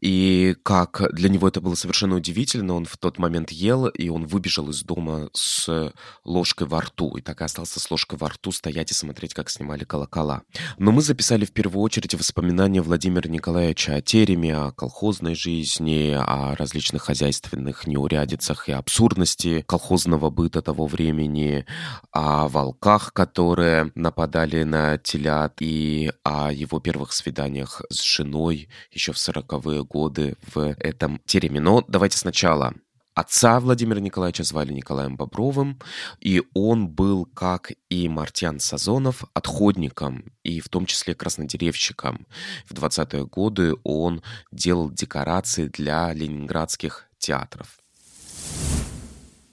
И 0.02 0.56
как 0.64 1.14
для 1.14 1.30
него 1.30 1.48
это 1.48 1.62
было 1.62 1.76
совершенно 1.76 2.16
удивительно, 2.16 2.74
он 2.74 2.86
в 2.86 2.98
тот 2.98 3.18
момент 3.18 3.52
ел, 3.52 3.88
и 3.88 4.10
он 4.10 4.26
выбежал 4.26 4.70
из 4.70 4.84
дома 4.84 5.30
с 5.34 5.94
ложкой 6.24 6.68
во 6.68 6.82
рту, 6.82 7.16
и 7.18 7.22
так 7.22 7.42
и 7.42 7.44
остался 7.44 7.80
с 7.80 7.92
ложкой 7.92 8.18
во 8.18 8.30
рту 8.30 8.52
стоять 8.52 8.92
и 8.92 8.94
смотреть, 8.94 9.34
как 9.34 9.50
снимали 9.50 9.84
колокола. 9.84 10.44
Но 10.78 10.92
мы 10.92 11.02
записали 11.02 11.46
в 11.46 11.52
первую 11.52 11.82
очередь 11.82 12.14
воспоминания 12.16 12.82
Владимира 12.82 13.30
Николаевича 13.30 13.96
о 13.96 14.02
тереме, 14.02 14.56
о 14.56 14.72
колхозной 14.72 15.36
жизни, 15.36 16.16
о 16.18 16.56
различных 16.56 17.04
хозяйственных 17.04 17.88
неурядицах 17.88 18.70
и 18.70 18.72
абсурдности 18.72 19.62
колхозного 19.62 20.30
быта 20.30 20.62
того 20.62 20.88
времени, 20.88 21.66
о 22.12 22.48
волках, 22.48 23.14
которые 23.14 23.92
нападали 23.96 24.64
на 24.64 24.98
телят, 24.98 25.56
и 25.60 26.12
о 26.24 26.52
его 26.52 26.80
первых 26.80 27.14
свиданиях 27.14 27.82
с 27.90 28.02
женой 28.02 28.70
еще 28.92 29.14
в 29.14 29.20
сороковые 29.44 29.84
годы 29.84 30.36
в 30.54 30.76
этом 30.80 31.20
тереме. 31.26 31.60
Но 31.60 31.84
давайте 31.88 32.18
сначала 32.18 32.74
Отца 33.16 33.60
Владимира 33.60 34.00
Николаевича 34.00 34.44
звали 34.44 34.74
Николаем 34.74 35.18
Бобровым, 35.18 35.80
и 36.20 36.42
он 36.56 36.88
был, 36.88 37.26
как 37.26 37.72
и 37.90 38.10
Мартьян 38.10 38.60
Сазонов, 38.60 39.24
отходником 39.36 40.26
и 40.44 40.60
в 40.60 40.70
том 40.70 40.88
числе 40.88 41.14
краснодеревщиком. 41.14 42.26
В 42.66 42.74
20-е 42.74 43.28
годы 43.28 43.76
он 43.84 44.24
делал 44.52 44.90
декорации 44.90 45.68
для 45.68 46.12
ленинградских 46.14 47.06
театров. 47.20 47.78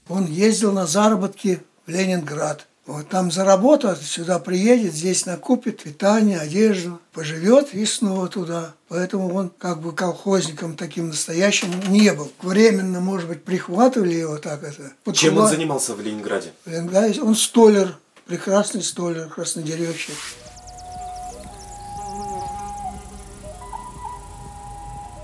Он 0.09 0.25
ездил 0.25 0.73
на 0.73 0.87
заработки 0.87 1.61
в 1.87 1.91
Ленинград. 1.91 2.67
Вот 2.91 3.09
там 3.09 3.31
заработает, 3.31 4.03
сюда 4.03 4.41
приедет, 4.41 4.95
здесь 4.95 5.25
накупит 5.25 5.81
питание, 5.81 6.41
одежду, 6.41 7.01
поживет 7.13 7.73
и 7.73 7.87
снова 7.87 8.27
туда. 8.27 8.75
Поэтому 8.89 9.33
он 9.33 9.49
как 9.49 9.81
бы 9.81 9.93
колхозником 9.93 10.75
таким 10.75 11.11
настоящим 11.11 11.69
не 11.87 12.13
был. 12.13 12.33
Временно, 12.43 13.01
может 13.01 13.29
быть, 13.29 13.45
прихватывали 13.45 14.15
его 14.15 14.39
так 14.39 14.65
это. 14.65 14.91
Подкула... 15.05 15.15
Чем 15.15 15.39
он 15.39 15.49
занимался 15.49 15.95
в 15.95 16.01
Ленинграде? 16.01 16.53
В 16.65 16.69
Ленинграде 16.69 17.23
он 17.23 17.37
столер, 17.37 17.97
прекрасный 18.27 18.83
столер, 18.83 19.29
краснодеревщик. 19.29 20.17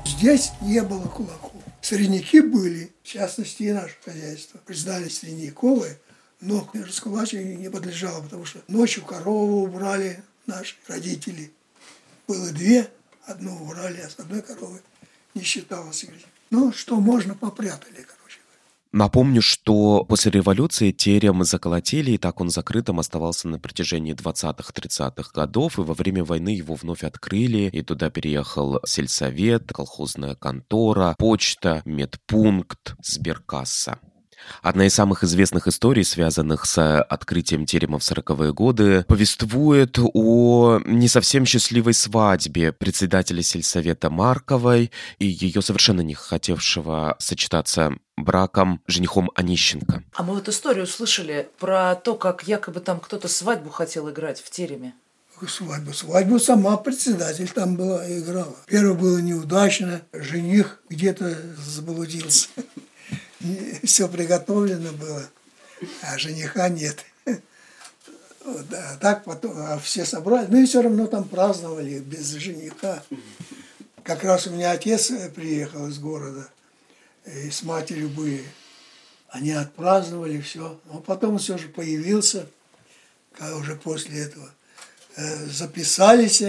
Здесь 0.04 0.52
не 0.60 0.82
было 0.82 1.02
кулаков. 1.08 1.50
Средняки 1.82 2.40
были, 2.40 2.92
в 3.02 3.08
частности 3.08 3.64
и 3.64 3.72
наше 3.72 3.96
хозяйство. 4.04 4.60
Признали 4.64 5.08
средняковые, 5.08 5.98
но 6.46 6.68
раскулачиванию 6.72 7.58
не 7.58 7.68
подлежало, 7.68 8.22
потому 8.22 8.44
что 8.44 8.60
ночью 8.68 9.04
корову 9.04 9.64
убрали 9.64 10.22
наши 10.46 10.76
родители. 10.86 11.50
Было 12.28 12.50
две, 12.52 12.88
одну 13.26 13.56
убрали, 13.62 14.00
а 14.00 14.08
с 14.08 14.18
одной 14.18 14.42
коровы 14.42 14.80
не 15.34 15.42
считалось. 15.42 16.06
Ну, 16.50 16.72
что 16.72 17.00
можно, 17.00 17.34
попрятали, 17.34 17.96
короче. 17.96 18.38
Напомню, 18.92 19.42
что 19.42 20.04
после 20.04 20.30
революции 20.30 20.92
терем 20.92 21.42
заколотили, 21.42 22.12
и 22.12 22.18
так 22.18 22.40
он 22.40 22.50
закрытым 22.50 23.00
оставался 23.00 23.48
на 23.48 23.58
протяжении 23.58 24.14
20-30-х 24.14 25.32
годов, 25.34 25.78
и 25.78 25.82
во 25.82 25.94
время 25.94 26.24
войны 26.24 26.50
его 26.50 26.74
вновь 26.74 27.02
открыли, 27.02 27.68
и 27.72 27.82
туда 27.82 28.08
переехал 28.08 28.80
сельсовет, 28.86 29.72
колхозная 29.72 30.36
контора, 30.36 31.16
почта, 31.18 31.82
медпункт, 31.84 32.94
сберкасса. 33.02 33.98
Одна 34.62 34.86
из 34.86 34.94
самых 34.94 35.24
известных 35.24 35.68
историй, 35.68 36.04
связанных 36.04 36.66
с 36.66 37.00
открытием 37.00 37.66
терема 37.66 37.98
в 37.98 38.02
40-е 38.02 38.52
годы, 38.52 39.04
повествует 39.08 39.98
о 39.98 40.80
не 40.84 41.08
совсем 41.08 41.46
счастливой 41.46 41.94
свадьбе 41.94 42.72
председателя 42.72 43.42
сельсовета 43.42 44.10
Марковой 44.10 44.90
и 45.18 45.26
ее 45.26 45.62
совершенно 45.62 46.00
не 46.00 46.14
хотевшего 46.14 47.16
сочетаться 47.18 47.92
браком 48.16 48.80
женихом 48.86 49.30
Онищенко. 49.34 50.02
А 50.14 50.22
мы 50.22 50.34
вот 50.34 50.48
историю 50.48 50.86
слышали 50.86 51.48
про 51.58 51.94
то, 51.94 52.14
как 52.14 52.44
якобы 52.44 52.80
там 52.80 53.00
кто-то 53.00 53.28
свадьбу 53.28 53.70
хотел 53.70 54.10
играть 54.10 54.40
в 54.40 54.50
тереме. 54.50 54.94
Свадьбу. 55.46 55.92
Свадьбу 55.92 56.38
сама 56.38 56.78
председатель 56.78 57.48
там 57.48 57.76
была 57.76 58.08
играла. 58.10 58.56
Первое 58.66 58.94
было 58.94 59.18
неудачно, 59.18 60.00
жених 60.14 60.80
где-то 60.88 61.36
заблудился 61.58 62.48
все 63.84 64.08
приготовлено 64.08 64.92
было, 64.92 65.28
а 66.02 66.18
жениха 66.18 66.68
нет. 66.68 67.04
А 68.48 68.96
так 69.00 69.24
потом, 69.24 69.54
а 69.56 69.76
все 69.80 70.04
собрали, 70.04 70.46
ну 70.48 70.58
и 70.58 70.66
все 70.66 70.80
равно 70.80 71.08
там 71.08 71.28
праздновали 71.28 71.98
без 71.98 72.30
жениха. 72.30 73.02
Как 74.04 74.22
раз 74.22 74.46
у 74.46 74.52
меня 74.52 74.70
отец 74.70 75.10
приехал 75.34 75.88
из 75.88 75.98
города, 75.98 76.48
и 77.24 77.50
с 77.50 77.64
матерью 77.64 78.08
были. 78.08 78.44
Они 79.30 79.50
отпраздновали 79.50 80.40
все. 80.40 80.80
Но 80.84 81.00
потом 81.00 81.38
все 81.38 81.58
же 81.58 81.66
появился, 81.66 82.46
уже 83.56 83.74
после 83.74 84.20
этого. 84.20 84.48
Э, 85.16 85.46
записались 85.46 86.40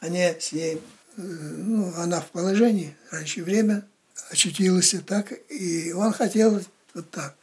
они 0.00 0.22
с 0.40 0.52
ней, 0.52 0.82
э, 1.16 1.20
ну, 1.20 1.92
она 1.96 2.20
в 2.20 2.30
положении, 2.30 2.96
раньше 3.10 3.42
время 3.42 3.86
очутилась 4.30 4.94
и 4.94 4.98
так, 4.98 5.32
и 5.50 5.92
он 5.92 6.12
хотел 6.12 6.60
вот 6.94 7.10
так. 7.10 7.34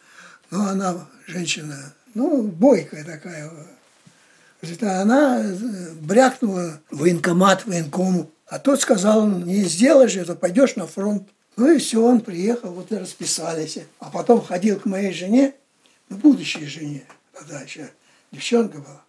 Но 0.51 0.67
она, 0.67 1.07
женщина, 1.27 1.93
ну, 2.13 2.43
бойкая 2.43 3.03
такая. 3.03 3.51
Она 4.81 5.41
э, 5.43 5.91
брякнула 6.01 6.79
военкомат, 6.89 7.65
военкому. 7.65 8.31
А 8.47 8.59
тот 8.59 8.81
сказал, 8.81 9.27
не 9.27 9.63
сделаешь 9.63 10.15
это, 10.15 10.35
пойдешь 10.35 10.75
на 10.75 10.87
фронт. 10.87 11.27
Ну 11.57 11.71
и 11.71 11.77
все, 11.77 12.03
он 12.03 12.21
приехал, 12.21 12.71
вот 12.71 12.91
и 12.91 12.95
расписались. 12.95 13.79
А 13.99 14.09
потом 14.09 14.41
ходил 14.41 14.79
к 14.79 14.85
моей 14.85 15.13
жене, 15.13 15.53
ну, 16.09 16.17
будущей 16.17 16.65
жене, 16.65 17.05
тогда 17.33 17.61
еще 17.61 17.89
девчонка 18.31 18.79
была. 18.79 19.03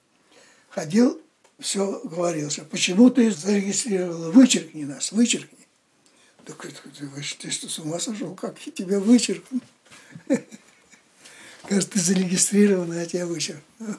Ходил, 0.70 1.20
все 1.58 2.00
говорил, 2.04 2.50
что 2.50 2.64
почему 2.64 3.10
ты 3.10 3.30
зарегистрировала, 3.30 4.30
вычеркни 4.30 4.84
нас, 4.84 5.12
вычеркни. 5.12 5.65
Так 6.46 6.62
ты, 6.62 6.70
ты 7.40 7.50
что, 7.50 7.68
с 7.68 7.78
ума 7.80 7.98
сошел? 7.98 8.32
Как 8.36 8.56
я 8.66 8.72
тебя 8.72 9.00
вычеркну? 9.00 9.60
Кажется, 11.68 11.90
ты 11.90 11.98
зарегистрирован, 11.98 12.92
а 12.92 13.04
тебя 13.04 13.26
вычеркну. 13.26 13.62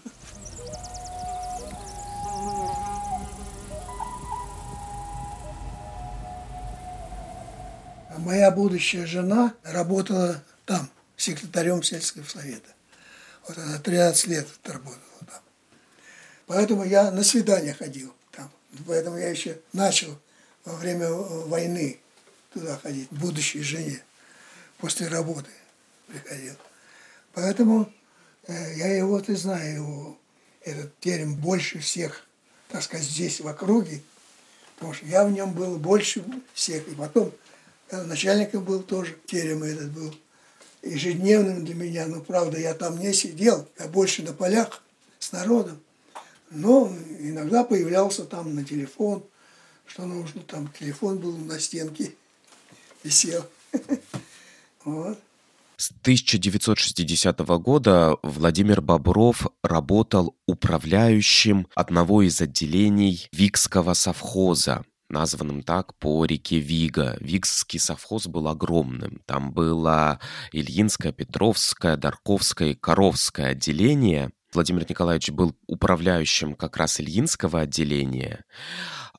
А 8.09 8.19
моя 8.19 8.49
будущая 8.49 9.05
жена 9.05 9.53
работала 9.61 10.43
там, 10.65 10.89
секретарем 11.17 11.83
сельского 11.83 12.23
совета. 12.23 12.69
Вот 13.47 13.57
она 13.59 13.77
13 13.77 14.27
лет 14.27 14.47
работала 14.63 15.01
там. 15.19 15.41
Поэтому 16.47 16.83
я 16.83 17.11
на 17.11 17.23
свидание 17.23 17.75
ходил 17.75 18.11
там. 18.31 18.49
Поэтому 18.87 19.17
я 19.17 19.29
еще 19.29 19.59
начал 19.71 20.17
во 20.65 20.73
время 20.77 21.11
войны 21.11 21.99
туда 22.59 22.77
ходить, 22.77 23.07
будущей 23.11 23.61
жене, 23.61 24.01
после 24.77 25.07
работы 25.07 25.49
приходил. 26.07 26.55
Поэтому 27.33 27.91
э, 28.47 28.75
я 28.77 28.95
его, 28.95 29.19
ты 29.19 29.35
знаю, 29.35 29.75
его, 29.75 30.17
этот 30.61 30.97
терем 30.99 31.35
больше 31.35 31.79
всех, 31.79 32.25
так 32.69 32.83
сказать, 32.83 33.05
здесь 33.05 33.39
в 33.39 33.47
округе, 33.47 34.01
потому 34.75 34.93
что 34.93 35.05
я 35.05 35.23
в 35.25 35.31
нем 35.31 35.53
был 35.53 35.77
больше 35.77 36.23
всех. 36.53 36.87
И 36.87 36.95
потом 36.95 37.31
начальником 37.91 38.63
был 38.63 38.81
тоже, 38.81 39.15
терем 39.27 39.63
этот 39.63 39.91
был 39.91 40.13
ежедневным 40.81 41.63
для 41.63 41.75
меня, 41.75 42.07
но 42.07 42.21
правда 42.21 42.59
я 42.59 42.73
там 42.73 42.99
не 42.99 43.13
сидел, 43.13 43.67
я 43.79 43.87
больше 43.87 44.23
на 44.23 44.33
полях 44.33 44.83
с 45.19 45.31
народом. 45.31 45.79
Но 46.49 46.91
иногда 47.19 47.63
появлялся 47.63 48.23
там 48.23 48.55
на 48.55 48.63
телефон, 48.63 49.23
что 49.85 50.05
нужно, 50.05 50.41
там 50.41 50.71
телефон 50.79 51.19
был 51.19 51.35
на 51.37 51.59
стенке 51.59 52.13
висел. 53.07 53.45
Вот. 54.85 55.19
С 55.75 55.91
1960 55.91 57.39
года 57.59 58.15
Владимир 58.23 58.81
Бобров 58.81 59.47
работал 59.61 60.37
управляющим 60.45 61.67
одного 61.75 62.21
из 62.21 62.39
отделений 62.39 63.27
Викского 63.33 63.93
совхоза, 63.93 64.85
названным 65.09 65.63
так 65.63 65.93
по 65.95 66.23
реке 66.23 66.59
Вига. 66.59 67.17
Викский 67.19 67.81
совхоз 67.81 68.27
был 68.27 68.47
огромным. 68.47 69.21
Там 69.25 69.51
было 69.51 70.21
Ильинское, 70.53 71.11
Петровское, 71.11 71.97
Дарковское 71.97 72.69
и 72.69 72.75
Коровское 72.75 73.47
отделение. 73.47 74.31
Владимир 74.53 74.89
Николаевич 74.89 75.31
был 75.31 75.53
управляющим 75.67 76.55
как 76.55 76.77
раз 76.77 77.01
Ильинского 77.01 77.59
отделения, 77.59 78.45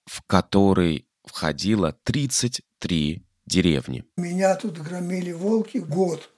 в 0.07 0.23
который 0.27 1.07
входило 1.27 1.93
33 2.05 3.28
деревни. 3.49 4.05
Меня 4.17 4.55
тут 4.55 4.79
громили 4.79 5.33
волки 5.33 5.79
год. 5.79 6.31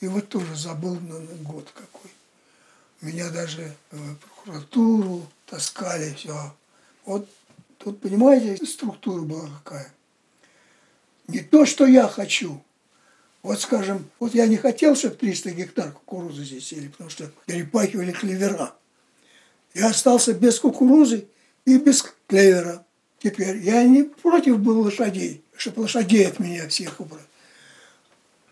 И 0.00 0.08
вот 0.08 0.28
тоже 0.28 0.54
забыл 0.56 0.98
на 1.00 1.20
год 1.42 1.72
какой. 1.72 2.10
Меня 3.00 3.30
даже 3.30 3.74
в 3.90 4.16
прокуратуру 4.16 5.26
таскали, 5.46 6.12
все. 6.14 6.54
Вот 7.06 7.28
тут, 7.78 8.00
понимаете, 8.00 8.64
структура 8.66 9.22
была 9.22 9.48
какая. 9.62 9.92
не 11.28 11.40
то, 11.40 11.64
что 11.64 11.86
я 11.86 12.08
хочу. 12.08 12.62
Вот, 13.42 13.60
скажем, 13.60 14.06
вот 14.18 14.34
я 14.34 14.46
не 14.46 14.56
хотел, 14.56 14.96
чтобы 14.96 15.16
300 15.16 15.50
гектар 15.50 15.92
кукурузы 15.92 16.44
здесь 16.44 16.66
сели, 16.66 16.88
потому 16.88 17.10
что 17.10 17.30
перепахивали 17.46 18.12
клевера. 18.12 18.74
Я 19.74 19.88
остался 19.88 20.32
без 20.32 20.58
кукурузы 20.58 21.26
и 21.66 21.78
без 21.78 22.02
клевера. 22.26 22.86
Теперь 23.18 23.58
я 23.58 23.84
не 23.84 24.04
против 24.04 24.58
был 24.60 24.80
лошадей, 24.80 25.43
чтобы 25.56 25.80
лошадей 25.80 26.26
от 26.26 26.38
меня 26.38 26.68
всех 26.68 27.00
убрать. 27.00 27.24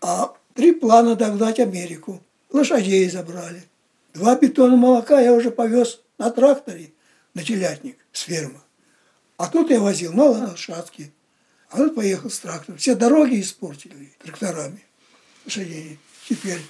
А 0.01 0.33
три 0.53 0.73
плана 0.73 1.15
догнать 1.15 1.59
Америку. 1.59 2.21
Лошадей 2.51 3.09
забрали. 3.09 3.63
Два 4.13 4.35
бетона 4.35 4.75
молока 4.75 5.19
я 5.19 5.33
уже 5.33 5.51
повез 5.51 6.01
на 6.17 6.29
тракторе 6.29 6.91
на 7.33 7.43
телятник 7.43 7.97
с 8.11 8.21
фермы. 8.21 8.59
А 9.37 9.47
тут 9.47 9.71
я 9.71 9.79
возил 9.79 10.13
на 10.13 10.25
лошадке. 10.25 11.11
А 11.69 11.81
он 11.81 11.95
поехал 11.95 12.29
с 12.29 12.39
трактором. 12.39 12.77
Все 12.77 12.95
дороги 12.95 13.41
испортили 13.41 14.13
тракторами 14.23 14.83
лошадей. 15.45 15.99
Теперь 16.29 16.61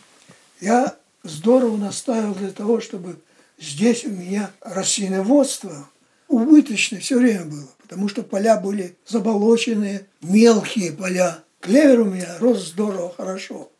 я 0.61 0.95
здорово 1.23 1.75
настаивал 1.75 2.35
для 2.35 2.51
того, 2.51 2.79
чтобы 2.79 3.19
здесь 3.59 4.05
у 4.05 4.09
меня 4.09 4.51
растениеводство 4.61 5.89
убыточное 6.27 6.99
все 6.99 7.17
время 7.17 7.45
было, 7.45 7.67
потому 7.93 8.09
что 8.09 8.23
поля 8.23 8.57
были 8.57 8.97
заболоченные, 9.07 10.07
мелкие 10.19 10.93
поля. 10.93 11.43
Клевер 11.59 11.99
у 11.99 12.05
меня 12.05 12.39
рос 12.39 12.69
здорово, 12.69 13.13
хорошо. 13.15 13.71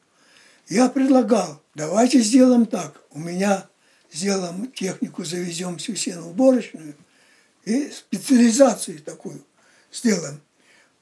Я 0.70 0.88
предлагал, 0.88 1.64
давайте 1.74 2.20
сделаем 2.20 2.68
так. 2.68 3.02
У 3.10 3.18
меня 3.18 3.66
сделаем 4.12 4.72
технику, 4.72 5.26
завезем 5.26 5.78
всю 5.78 5.96
сеноуборочную 5.96 6.94
и 7.66 7.90
специализацию 7.90 9.02
такую 9.02 9.44
сделаем. 9.92 10.40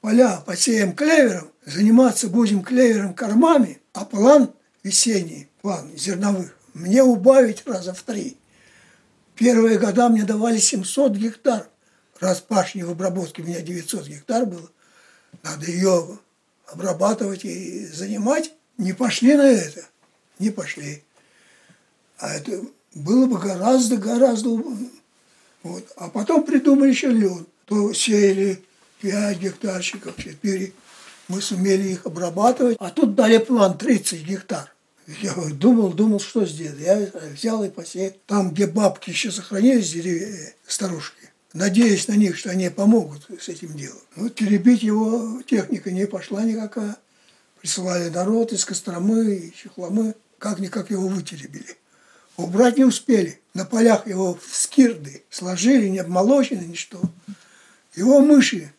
Поля 0.00 0.42
посеем 0.46 0.94
клевером, 0.94 1.50
заниматься 1.66 2.28
будем 2.28 2.62
клевером 2.62 3.12
кормами, 3.12 3.82
а 3.92 4.06
план 4.06 4.54
весенний, 4.82 5.48
план 5.60 5.90
зерновых, 5.98 6.56
мне 6.72 7.02
убавить 7.02 7.62
раза 7.66 7.92
в 7.92 8.02
три. 8.04 8.38
Первые 9.36 9.78
года 9.78 10.08
мне 10.08 10.24
давали 10.24 10.56
700 10.56 11.12
гектар. 11.12 11.68
Раз 12.22 12.40
пашни 12.40 12.82
в 12.82 12.90
обработке 12.92 13.42
у 13.42 13.44
меня 13.44 13.60
900 13.62 14.06
гектар 14.06 14.46
было, 14.46 14.70
надо 15.42 15.66
ее 15.66 16.20
обрабатывать 16.68 17.44
и 17.44 17.84
занимать. 17.84 18.52
Не 18.78 18.92
пошли 18.92 19.34
на 19.34 19.50
это, 19.50 19.84
не 20.38 20.50
пошли. 20.50 21.02
А 22.18 22.32
это 22.32 22.62
было 22.94 23.26
бы 23.26 23.40
гораздо, 23.40 23.96
гораздо... 23.96 24.50
Вот. 25.64 25.92
А 25.96 26.08
потом 26.10 26.44
придумали 26.44 26.90
еще 26.90 27.08
лен. 27.08 27.44
То 27.64 27.92
сеяли 27.92 28.62
5 29.00 29.38
гектарчиков, 29.38 30.14
4. 30.16 30.72
Мы 31.26 31.42
сумели 31.42 31.88
их 31.88 32.06
обрабатывать. 32.06 32.76
А 32.78 32.90
тут 32.90 33.16
дали 33.16 33.38
план 33.38 33.76
30 33.76 34.24
гектар. 34.24 34.72
Я 35.08 35.34
думал, 35.34 35.92
думал, 35.92 36.20
что 36.20 36.46
сделать. 36.46 36.78
Я 36.78 37.10
взял 37.32 37.64
и 37.64 37.68
посеял. 37.68 38.12
Там, 38.26 38.52
где 38.52 38.68
бабки 38.68 39.10
еще 39.10 39.32
сохранились, 39.32 39.90
деревья, 39.90 40.54
старушки, 40.68 41.21
надеясь 41.52 42.08
на 42.08 42.14
них, 42.14 42.36
что 42.36 42.50
они 42.50 42.68
помогут 42.70 43.26
с 43.40 43.48
этим 43.48 43.74
делом. 43.74 43.98
Ну, 44.16 44.28
теребить 44.28 44.82
его 44.82 45.42
техника 45.42 45.90
не 45.90 46.06
пошла 46.06 46.42
никакая. 46.42 46.96
Присылали 47.60 48.08
народ 48.08 48.52
из 48.52 48.64
Костромы 48.64 49.34
и 49.34 49.54
Чехломы. 49.54 50.14
Как-никак 50.38 50.90
его 50.90 51.06
вытеребили. 51.06 51.76
Убрать 52.36 52.78
не 52.78 52.84
успели. 52.84 53.40
На 53.54 53.64
полях 53.64 54.06
его 54.06 54.34
в 54.34 54.56
скирды 54.56 55.22
сложили, 55.30 55.88
не 55.88 55.98
обмолочено, 55.98 56.62
ничто. 56.62 57.00
Его 57.94 58.20
мыши 58.20 58.72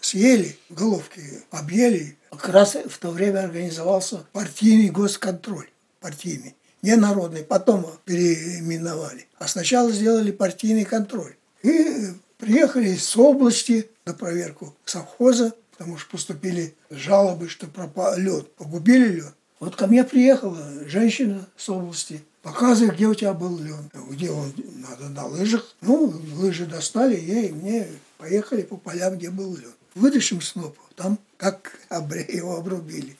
съели, 0.00 0.56
головки 0.68 1.22
объели. 1.50 2.16
Как 2.30 2.50
раз 2.50 2.76
в 2.88 2.98
то 2.98 3.10
время 3.10 3.40
организовался 3.40 4.26
партийный 4.32 4.90
госконтроль. 4.90 5.68
Партийный. 6.00 6.54
Не 6.82 6.94
народный. 6.94 7.42
Потом 7.42 7.90
переименовали. 8.04 9.26
А 9.38 9.48
сначала 9.48 9.90
сделали 9.90 10.30
партийный 10.30 10.84
контроль. 10.84 11.34
И 11.62 12.12
приехали 12.38 12.94
с 12.94 13.16
области 13.16 13.88
на 14.04 14.14
проверку 14.14 14.74
совхоза, 14.84 15.54
потому 15.72 15.98
что 15.98 16.10
поступили 16.10 16.74
жалобы, 16.90 17.48
что 17.48 17.66
пропал 17.66 18.16
лед, 18.16 18.52
погубили 18.54 19.08
лед. 19.08 19.34
Вот 19.60 19.74
ко 19.74 19.86
мне 19.86 20.04
приехала 20.04 20.58
женщина 20.86 21.46
с 21.56 21.68
области, 21.68 22.22
показывает, 22.42 22.94
где 22.94 23.06
у 23.06 23.14
тебя 23.14 23.34
был 23.34 23.58
лен. 23.58 23.90
Где 24.10 24.30
он? 24.30 24.52
Надо 24.76 25.08
на 25.08 25.26
лыжах. 25.26 25.74
Ну, 25.80 26.14
лыжи 26.36 26.66
достали, 26.66 27.18
ей, 27.18 27.50
мне 27.50 27.88
поехали 28.18 28.62
по 28.62 28.76
полям, 28.76 29.16
где 29.16 29.30
был 29.30 29.56
лен. 29.56 29.72
Вытащим 29.94 30.40
снопу, 30.40 30.80
там 30.94 31.18
как 31.36 31.78
его 31.90 32.56
обрубили, 32.56 33.16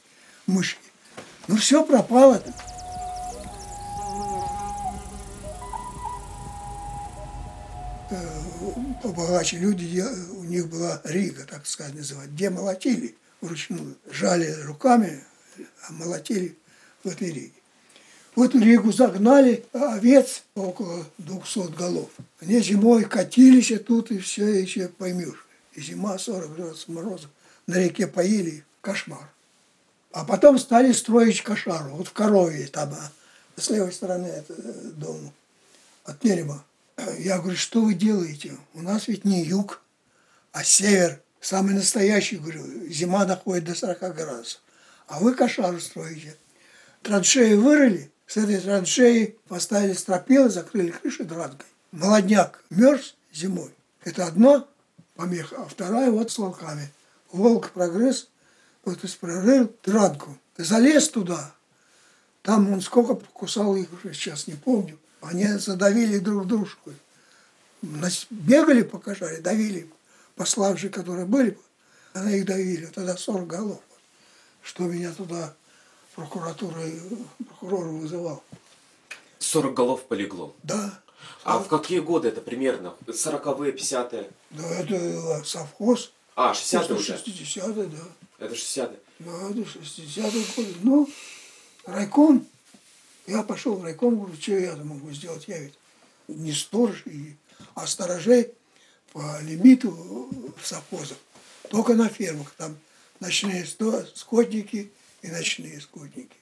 мышки. 0.46 0.80
Ну, 1.48 1.56
все 1.56 1.84
пропало. 1.84 2.42
Э, 2.44 2.50
побогаче 9.02 9.58
люди, 9.58 10.02
у 10.32 10.44
них 10.44 10.68
была 10.68 11.00
рига, 11.04 11.44
так 11.44 11.66
сказать, 11.66 11.94
называть, 11.94 12.30
где 12.30 12.50
молотили 12.50 13.14
вручную. 13.40 13.96
Жали 14.10 14.50
руками, 14.64 15.22
а 15.86 15.92
молотили 15.92 16.56
в 17.04 17.08
этой 17.08 17.28
риге. 17.28 17.52
В 18.34 18.42
эту 18.42 18.60
ригу 18.60 18.92
загнали 18.92 19.64
овец 19.72 20.44
около 20.54 21.04
200 21.18 21.72
голов. 21.76 22.10
Они 22.40 22.60
зимой 22.60 23.04
катились 23.04 23.70
и 23.70 23.78
тут, 23.78 24.10
и 24.10 24.18
все 24.18 24.46
еще 24.46 24.88
поймешь. 24.88 25.44
И 25.72 25.80
зима 25.80 26.18
40 26.18 26.54
градусов 26.54 26.88
мороза. 26.88 27.28
На 27.66 27.74
реке 27.74 28.06
поили, 28.06 28.64
кошмар. 28.80 29.28
А 30.12 30.24
потом 30.24 30.58
стали 30.58 30.92
строить 30.92 31.42
кошару. 31.42 31.90
Вот 31.90 32.08
в 32.08 32.12
Корове 32.12 32.66
там, 32.68 32.92
а, 32.92 33.12
с 33.60 33.70
левой 33.70 33.92
стороны 33.92 34.26
э, 34.26 34.42
дом, 34.94 35.32
от 36.04 36.22
Нереба. 36.24 36.64
Я 37.18 37.38
говорю, 37.38 37.56
что 37.56 37.82
вы 37.82 37.94
делаете? 37.94 38.56
У 38.74 38.82
нас 38.82 39.08
ведь 39.08 39.24
не 39.24 39.44
юг, 39.44 39.82
а 40.52 40.64
север. 40.64 41.22
Самый 41.40 41.74
настоящий, 41.74 42.36
говорю, 42.36 42.64
зима 42.88 43.24
доходит 43.24 43.64
до 43.64 43.74
40 43.74 44.00
градусов. 44.14 44.60
А 45.06 45.20
вы 45.20 45.34
кошару 45.34 45.80
строите. 45.80 46.36
Траншеи 47.02 47.54
вырыли, 47.54 48.10
с 48.26 48.36
этой 48.36 48.58
траншеи 48.60 49.36
поставили 49.46 49.92
стропилы, 49.92 50.50
закрыли 50.50 50.90
крыши 50.90 51.24
дранкой. 51.24 51.66
Молодняк 51.92 52.64
мерз 52.70 53.14
зимой. 53.32 53.72
Это 54.02 54.26
одно 54.26 54.68
помеха, 55.14 55.62
а 55.62 55.68
вторая 55.68 56.10
вот 56.10 56.32
с 56.32 56.38
волками. 56.38 56.92
Волк 57.30 57.70
прогресс, 57.70 58.28
вот 58.84 59.02
из 59.04 59.14
прорыл 59.14 59.72
дранку. 59.84 60.36
Залез 60.56 61.08
туда, 61.08 61.54
там 62.42 62.72
он 62.72 62.80
сколько 62.80 63.14
покусал 63.14 63.76
их, 63.76 63.88
сейчас 64.12 64.46
не 64.46 64.54
помню. 64.54 64.98
Они 65.20 65.46
задавили 65.46 66.18
друг 66.18 66.46
дружку. 66.46 66.92
Бегали 68.30 68.82
по 68.82 68.98
кошаре, 68.98 69.38
давили 69.40 69.88
послав 70.38 70.78
же, 70.78 70.88
которые 70.88 71.26
были, 71.26 71.58
она 72.14 72.30
их 72.30 72.46
давили, 72.46 72.86
тогда 72.86 73.16
40 73.16 73.46
голов. 73.46 73.80
Что 74.62 74.84
меня 74.84 75.12
туда 75.12 75.54
прокуратура, 76.14 76.80
прокурор 77.48 77.88
вызывал. 77.88 78.42
40 79.38 79.74
голов 79.74 80.06
полегло? 80.06 80.54
Да. 80.62 81.00
А 81.44 81.58
в 81.58 81.68
какие 81.68 82.00
годы 82.00 82.28
это 82.28 82.40
примерно? 82.40 82.94
40-е, 83.06 83.72
50-е? 83.72 84.30
Да, 84.50 84.68
это 84.68 85.44
совхоз. 85.44 86.12
А, 86.36 86.52
60-е 86.52 86.96
уже? 86.96 87.14
60-е, 87.14 87.86
да. 87.86 88.44
Это 88.44 88.54
60-е? 88.54 88.98
Да, 89.18 89.32
это 89.50 89.60
60-е 89.60 90.44
годы. 90.56 90.74
Ну, 90.82 91.08
райком. 91.86 92.46
Я 93.28 93.42
пошел 93.42 93.74
в 93.74 93.84
райком, 93.84 94.18
говорю, 94.18 94.34
что 94.40 94.52
я 94.52 94.74
могу 94.76 95.12
сделать? 95.12 95.46
Я 95.48 95.58
ведь 95.58 95.74
не 96.28 96.50
сторож, 96.52 97.04
а 97.74 97.86
сторожей 97.86 98.54
по 99.12 99.38
лимиту 99.42 99.90
в 100.56 100.66
совхозах. 100.66 101.18
Только 101.68 101.92
на 101.92 102.08
фермах. 102.08 102.54
Там 102.56 102.74
ночные 103.20 103.66
скотники 103.66 104.90
и 105.20 105.28
ночные 105.28 105.78
скотники. 105.78 106.36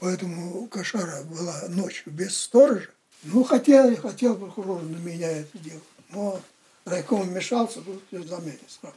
Поэтому 0.00 0.66
кошара 0.66 1.22
была 1.22 1.68
ночью 1.68 2.12
без 2.12 2.36
сторожа. 2.36 2.90
Ну, 3.22 3.44
хотел, 3.44 3.96
хотел 3.96 4.34
прокурор 4.36 4.82
на 4.82 4.96
меня 4.96 5.30
это 5.30 5.56
делать. 5.58 5.84
Но 6.10 6.40
райком 6.84 7.22
вмешался, 7.22 7.80
был 7.82 8.02
за 8.10 8.38
меня 8.38 8.58
сразу. 8.66 8.96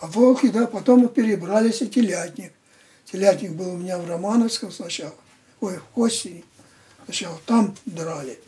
А 0.00 0.06
волки, 0.06 0.48
да, 0.48 0.66
потом 0.66 1.00
мы 1.00 1.08
перебрались 1.10 1.82
и 1.82 1.88
телятник. 1.90 2.54
Телятник 3.04 3.52
был 3.52 3.74
у 3.74 3.76
меня 3.76 3.98
в 3.98 4.08
Романовском 4.08 4.72
сначала, 4.72 5.14
ой, 5.60 5.76
в 5.76 5.84
Костине. 5.94 6.42
Сначала 7.10 7.40
там 7.44 7.76
драли 7.86 8.38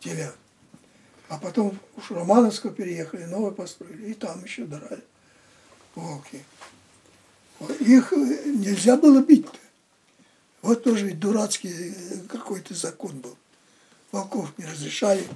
телят. 0.00 0.34
А 1.28 1.36
потом 1.36 1.78
уж 1.94 2.10
Романовского 2.10 2.72
переехали, 2.72 3.24
новое 3.24 3.50
построили, 3.50 4.12
и 4.12 4.14
там 4.14 4.42
еще 4.42 4.64
драли 4.64 5.04
волки. 5.94 6.42
Их 7.80 8.12
нельзя 8.12 8.96
было 8.96 9.20
бить-то. 9.20 9.58
Вот 10.62 10.84
тоже 10.84 11.12
дурацкий 11.12 11.68
э, 11.70 12.20
какой-то 12.30 12.72
закон 12.72 13.18
был. 13.18 13.36
Волков 14.10 14.56
не 14.56 14.64
разрешали 14.64 15.28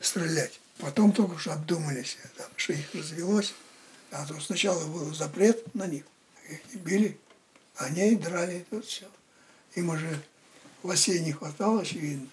стрелять. 0.00 0.58
Потом 0.78 1.12
только 1.12 1.38
что 1.38 1.52
обдумались, 1.52 2.18
там, 2.36 2.48
что 2.56 2.72
их 2.72 2.92
развелось. 2.92 3.54
А 4.10 4.26
то 4.26 4.40
сначала 4.40 4.84
был 4.84 5.14
запрет 5.14 5.72
на 5.76 5.86
них. 5.86 6.02
Их 6.50 6.74
не 6.74 6.80
били, 6.80 7.20
они 7.76 8.14
и 8.14 8.16
драли 8.16 8.66
тут 8.68 8.84
все. 8.84 9.06
Им 9.76 9.90
уже 9.90 10.20
лосей 10.82 11.20
не 11.20 11.32
хватало, 11.32 11.82
очевидно. 11.82 12.26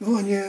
Ну, 0.00 0.16
они 0.16 0.40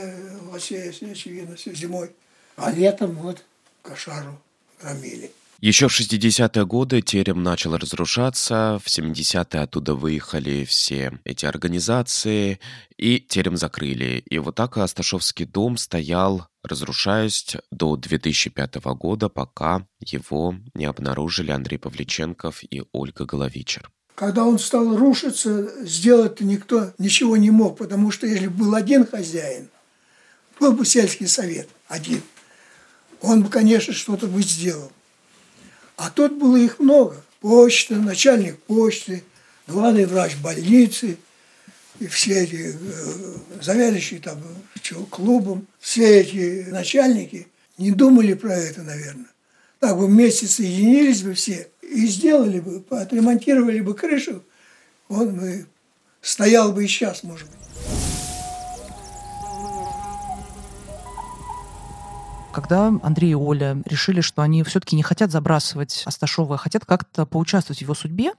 лосей, 0.50 0.90
очевидно, 0.90 1.56
все 1.56 1.74
зимой. 1.74 2.10
А 2.56 2.70
летом 2.70 3.12
вот 3.16 3.44
кошару 3.82 4.38
громили. 4.80 5.32
Еще 5.60 5.88
в 5.88 6.00
60-е 6.00 6.64
годы 6.64 7.02
терем 7.02 7.42
начал 7.42 7.76
разрушаться, 7.76 8.80
в 8.82 8.88
70-е 8.88 9.60
оттуда 9.60 9.94
выехали 9.94 10.64
все 10.64 11.18
эти 11.24 11.44
организации, 11.44 12.58
и 12.96 13.20
терем 13.20 13.58
закрыли. 13.58 14.22
И 14.30 14.38
вот 14.38 14.54
так 14.54 14.78
Асташовский 14.78 15.44
дом 15.44 15.76
стоял, 15.76 16.46
разрушаясь 16.62 17.56
до 17.70 17.96
2005 17.96 18.76
года, 18.76 19.28
пока 19.28 19.86
его 20.00 20.54
не 20.72 20.86
обнаружили 20.86 21.50
Андрей 21.50 21.76
Павличенков 21.76 22.62
и 22.64 22.82
Ольга 22.92 23.26
Головичер. 23.26 23.90
Когда 24.20 24.44
он 24.44 24.58
стал 24.58 24.98
рушиться, 24.98 25.72
сделать 25.82 26.42
никто 26.42 26.92
ничего 26.98 27.38
не 27.38 27.50
мог, 27.50 27.78
потому 27.78 28.10
что 28.10 28.26
если 28.26 28.48
был 28.48 28.74
один 28.74 29.06
хозяин, 29.06 29.70
был 30.58 30.72
бы 30.72 30.84
сельский 30.84 31.26
совет 31.26 31.70
один, 31.88 32.20
он 33.22 33.42
бы, 33.42 33.48
конечно, 33.48 33.94
что-то 33.94 34.26
бы 34.26 34.42
сделал. 34.42 34.92
А 35.96 36.10
тут 36.10 36.34
было 36.34 36.58
их 36.58 36.80
много. 36.80 37.16
Почта, 37.40 37.94
начальник 37.96 38.58
почты, 38.64 39.24
главный 39.66 40.04
врач 40.04 40.36
больницы, 40.36 41.16
и 41.98 42.06
все 42.06 42.42
эти 42.42 42.76
э, 42.78 43.62
заведующие 43.62 44.20
там 44.20 44.42
клубом, 45.08 45.66
все 45.78 46.20
эти 46.20 46.68
начальники 46.68 47.46
не 47.78 47.90
думали 47.90 48.34
про 48.34 48.54
это, 48.54 48.82
наверное. 48.82 49.30
Так 49.80 49.96
бы 49.96 50.06
вместе 50.06 50.46
соединились 50.46 51.22
бы 51.22 51.34
все 51.34 51.68
и 51.82 52.06
сделали 52.06 52.60
бы, 52.60 52.84
отремонтировали 52.90 53.80
бы 53.80 53.94
крышу, 53.94 54.44
он 55.08 55.34
бы 55.34 55.66
стоял 56.20 56.72
бы 56.72 56.84
и 56.84 56.86
сейчас, 56.86 57.22
может 57.22 57.48
быть. 57.48 58.09
Когда 62.60 62.92
Андрей 63.02 63.30
и 63.30 63.34
Оля 63.34 63.80
решили, 63.86 64.20
что 64.20 64.42
они 64.42 64.62
все-таки 64.64 64.94
не 64.94 65.02
хотят 65.02 65.30
забрасывать 65.30 66.02
Асташова, 66.04 66.56
а 66.56 66.58
хотят 66.58 66.84
как-то 66.84 67.24
поучаствовать 67.24 67.78
в 67.78 67.82
его 67.82 67.94
судьбе, 67.94 68.32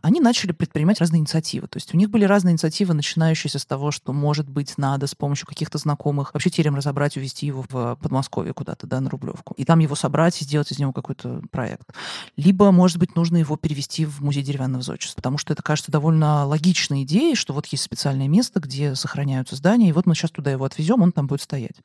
они 0.00 0.18
начали 0.18 0.52
предпринимать 0.52 0.98
разные 0.98 1.20
инициативы. 1.20 1.68
То 1.68 1.76
есть 1.76 1.94
у 1.94 1.98
них 1.98 2.08
были 2.08 2.24
разные 2.24 2.52
инициативы, 2.52 2.94
начинающиеся 2.94 3.58
с 3.58 3.66
того, 3.66 3.90
что, 3.90 4.14
может 4.14 4.48
быть, 4.48 4.78
надо 4.78 5.06
с 5.06 5.14
помощью 5.14 5.46
каких-то 5.46 5.76
знакомых 5.76 6.32
вообще 6.32 6.48
терем 6.48 6.74
разобрать, 6.74 7.18
увезти 7.18 7.46
его 7.46 7.66
в 7.68 7.98
Подмосковье 8.00 8.54
куда-то, 8.54 8.86
да, 8.86 8.98
на 9.00 9.10
Рублевку. 9.10 9.52
И 9.58 9.66
там 9.66 9.80
его 9.80 9.94
собрать 9.94 10.40
и 10.40 10.44
сделать 10.44 10.72
из 10.72 10.78
него 10.78 10.94
какой-то 10.94 11.42
проект. 11.50 11.90
Либо, 12.38 12.70
может 12.72 12.96
быть, 12.96 13.14
нужно 13.14 13.36
его 13.36 13.58
перевести 13.58 14.06
в 14.06 14.22
музей 14.22 14.42
деревянного 14.42 14.82
зодчества, 14.82 15.16
потому 15.16 15.36
что 15.36 15.52
это 15.52 15.62
кажется 15.62 15.92
довольно 15.92 16.46
логичной 16.46 17.02
идеей, 17.02 17.34
что 17.34 17.52
вот 17.52 17.66
есть 17.66 17.82
специальное 17.82 18.26
место, 18.26 18.58
где 18.58 18.94
сохраняются 18.94 19.54
здания, 19.54 19.90
и 19.90 19.92
вот 19.92 20.06
мы 20.06 20.14
сейчас 20.14 20.30
туда 20.30 20.50
его 20.50 20.64
отвезем, 20.64 21.02
он 21.02 21.12
там 21.12 21.26
будет 21.26 21.42
стоять. 21.42 21.76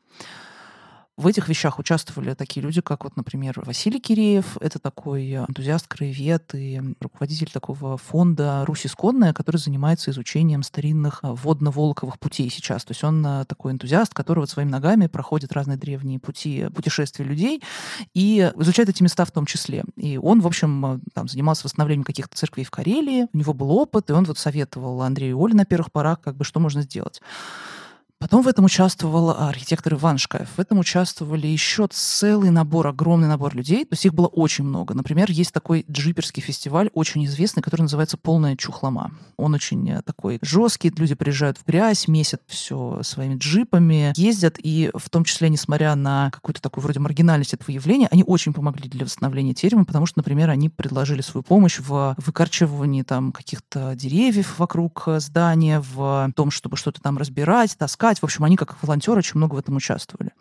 В 1.17 1.27
этих 1.27 1.47
вещах 1.47 1.79
участвовали 1.79 2.33
такие 2.33 2.61
люди, 2.61 2.81
как 2.81 3.05
вот, 3.05 3.15
например, 3.15 3.61
Василий 3.65 4.01
Киреев. 4.01 4.57
Это 4.59 4.79
такой 4.79 5.35
энтузиаст, 5.35 5.87
краевед 5.87 6.53
и 6.53 6.81
руководитель 6.99 7.49
такого 7.49 7.97
фонда 7.97 8.65
«Русь 8.65 8.85
исконная», 8.85 9.31
который 9.31 9.55
занимается 9.55 10.11
изучением 10.11 10.61
старинных 10.61 11.19
а, 11.21 11.33
водно-волковых 11.33 12.19
путей 12.19 12.49
сейчас. 12.49 12.83
То 12.83 12.91
есть 12.91 13.01
он 13.05 13.25
а, 13.25 13.45
такой 13.45 13.71
энтузиаст, 13.71 14.13
который 14.13 14.39
вот 14.39 14.49
своими 14.49 14.69
ногами 14.69 15.07
проходит 15.07 15.53
разные 15.53 15.77
древние 15.77 16.19
пути 16.19 16.67
путешествия 16.75 17.23
людей 17.23 17.63
и 18.13 18.51
изучает 18.57 18.89
эти 18.89 19.01
места 19.01 19.23
в 19.23 19.31
том 19.31 19.45
числе. 19.45 19.85
И 19.95 20.17
он, 20.17 20.41
в 20.41 20.47
общем, 20.47 21.01
там, 21.13 21.29
занимался 21.29 21.63
восстановлением 21.63 22.03
каких-то 22.03 22.35
церквей 22.35 22.65
в 22.65 22.71
Карелии. 22.71 23.27
У 23.31 23.37
него 23.37 23.53
был 23.53 23.71
опыт, 23.71 24.09
и 24.09 24.13
он 24.13 24.25
вот 24.25 24.37
советовал 24.37 25.01
Андрею 25.01 25.39
Оле 25.39 25.53
на 25.53 25.63
первых 25.63 25.93
порах, 25.93 26.19
как 26.19 26.35
бы, 26.35 26.43
что 26.43 26.59
можно 26.59 26.81
сделать. 26.81 27.21
Потом 28.25 28.41
в 28.41 28.47
этом 28.47 28.65
участвовал 28.65 29.29
архитектор 29.29 29.93
Иван 29.93 30.17
Шкаев. 30.17 30.49
В 30.57 30.59
этом 30.59 30.79
участвовали 30.79 31.45
еще 31.45 31.87
целый 31.91 32.49
набор, 32.49 32.87
огромный 32.87 33.27
набор 33.27 33.55
людей. 33.55 33.85
То 33.85 33.93
есть 33.93 34.03
их 34.03 34.15
было 34.15 34.25
очень 34.25 34.63
много. 34.63 34.95
Например, 34.95 35.29
есть 35.29 35.53
такой 35.53 35.85
джиперский 35.91 36.41
фестиваль, 36.41 36.89
очень 36.95 37.23
известный, 37.25 37.61
который 37.61 37.83
называется 37.83 38.17
«Полная 38.17 38.55
чухлома». 38.55 39.11
Он 39.37 39.53
очень 39.53 39.87
э, 39.91 40.01
такой 40.01 40.39
жесткий. 40.41 40.91
Люди 40.97 41.13
приезжают 41.13 41.59
в 41.59 41.67
грязь, 41.67 42.07
месят 42.07 42.41
все 42.47 43.01
своими 43.03 43.35
джипами, 43.35 44.11
ездят. 44.15 44.55
И 44.57 44.89
в 44.95 45.07
том 45.11 45.23
числе, 45.23 45.49
несмотря 45.49 45.93
на 45.93 46.31
какую-то 46.31 46.63
такую 46.63 46.83
вроде 46.83 46.99
маргинальность 46.99 47.53
этого 47.53 47.69
явления, 47.69 48.07
они 48.09 48.23
очень 48.23 48.53
помогли 48.53 48.89
для 48.89 49.05
восстановления 49.05 49.53
терема, 49.53 49.85
потому 49.85 50.07
что, 50.07 50.17
например, 50.17 50.49
они 50.49 50.69
предложили 50.69 51.21
свою 51.21 51.43
помощь 51.43 51.79
в 51.79 52.15
выкорчевывании 52.25 53.03
там 53.03 53.31
каких-то 53.31 53.93
деревьев 53.93 54.57
вокруг 54.57 55.03
э, 55.05 55.19
здания, 55.19 55.79
в 55.93 56.31
том, 56.35 56.49
чтобы 56.49 56.75
что-то 56.75 57.01
там 57.01 57.19
разбирать, 57.19 57.77
таскать 57.77 58.14
помогать. 58.15 58.21
В 58.21 58.23
общем, 58.23 58.43
они 58.43 58.55
как 58.55 58.81
волонтеры 58.81 59.19
очень 59.19 59.37
много 59.37 59.55
в 59.55 59.59
этом 59.59 59.75
участвовали. 59.75 60.31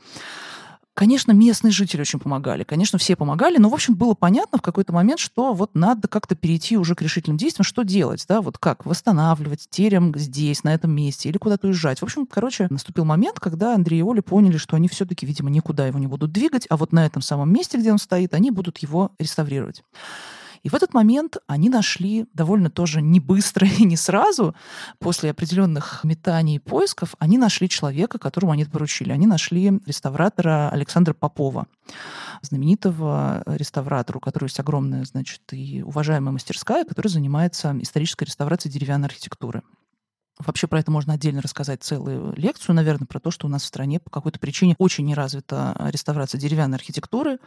Конечно, 0.96 1.32
местные 1.32 1.72
жители 1.72 2.02
очень 2.02 2.20
помогали, 2.20 2.62
конечно, 2.62 3.00
все 3.00 3.16
помогали, 3.16 3.58
но, 3.58 3.68
в 3.68 3.74
общем, 3.74 3.96
было 3.96 4.14
понятно 4.14 4.58
в 4.58 4.62
какой-то 4.62 4.92
момент, 4.92 5.18
что 5.18 5.52
вот 5.52 5.74
надо 5.74 6.06
как-то 6.06 6.36
перейти 6.36 6.76
уже 6.76 6.94
к 6.94 7.02
решительным 7.02 7.36
действиям, 7.36 7.64
что 7.64 7.82
делать, 7.82 8.24
да, 8.28 8.40
вот 8.40 8.58
как 8.58 8.86
восстанавливать 8.86 9.66
терем 9.68 10.12
здесь, 10.14 10.62
на 10.62 10.72
этом 10.72 10.92
месте, 10.92 11.28
или 11.28 11.36
куда-то 11.36 11.66
уезжать. 11.66 11.98
В 11.98 12.04
общем, 12.04 12.26
короче, 12.26 12.68
наступил 12.70 13.04
момент, 13.04 13.40
когда 13.40 13.74
Андрей 13.74 13.98
и 13.98 14.02
Оля 14.02 14.22
поняли, 14.22 14.56
что 14.56 14.76
они 14.76 14.86
все-таки, 14.86 15.26
видимо, 15.26 15.50
никуда 15.50 15.84
его 15.88 15.98
не 15.98 16.06
будут 16.06 16.30
двигать, 16.30 16.68
а 16.70 16.76
вот 16.76 16.92
на 16.92 17.04
этом 17.04 17.22
самом 17.22 17.52
месте, 17.52 17.76
где 17.76 17.90
он 17.90 17.98
стоит, 17.98 18.32
они 18.32 18.52
будут 18.52 18.78
его 18.78 19.10
реставрировать. 19.18 19.82
И 20.64 20.70
в 20.70 20.74
этот 20.74 20.94
момент 20.94 21.36
они 21.46 21.68
нашли 21.68 22.26
довольно 22.32 22.70
тоже 22.70 23.02
не 23.02 23.20
быстро 23.20 23.68
и 23.68 23.84
не 23.84 23.96
сразу, 23.96 24.54
после 24.98 25.30
определенных 25.30 26.02
метаний 26.04 26.56
и 26.56 26.58
поисков, 26.58 27.14
они 27.18 27.38
нашли 27.38 27.68
человека, 27.68 28.18
которому 28.18 28.52
они 28.52 28.62
это 28.62 28.72
поручили. 28.72 29.12
Они 29.12 29.26
нашли 29.26 29.80
реставратора 29.86 30.70
Александра 30.70 31.12
Попова, 31.12 31.66
знаменитого 32.40 33.42
реставратора, 33.46 34.16
у 34.16 34.20
которого 34.20 34.46
есть 34.46 34.58
огромная, 34.58 35.04
значит, 35.04 35.42
и 35.52 35.82
уважаемая 35.82 36.32
мастерская, 36.32 36.84
которая 36.84 37.12
занимается 37.12 37.76
исторической 37.80 38.24
реставрацией 38.24 38.72
деревянной 38.72 39.08
архитектуры. 39.08 39.62
Вообще 40.38 40.66
про 40.66 40.80
это 40.80 40.90
можно 40.90 41.14
отдельно 41.14 41.40
рассказать 41.40 41.84
целую 41.84 42.34
лекцию, 42.36 42.74
наверное, 42.74 43.06
про 43.06 43.20
то, 43.20 43.30
что 43.30 43.46
у 43.46 43.50
нас 43.50 43.62
в 43.62 43.66
стране 43.66 44.00
по 44.00 44.10
какой-то 44.10 44.40
причине 44.40 44.74
очень 44.78 45.04
не 45.04 45.14
развита 45.14 45.76
реставрация 45.92 46.40
деревянной 46.40 46.76
архитектуры. 46.76 47.38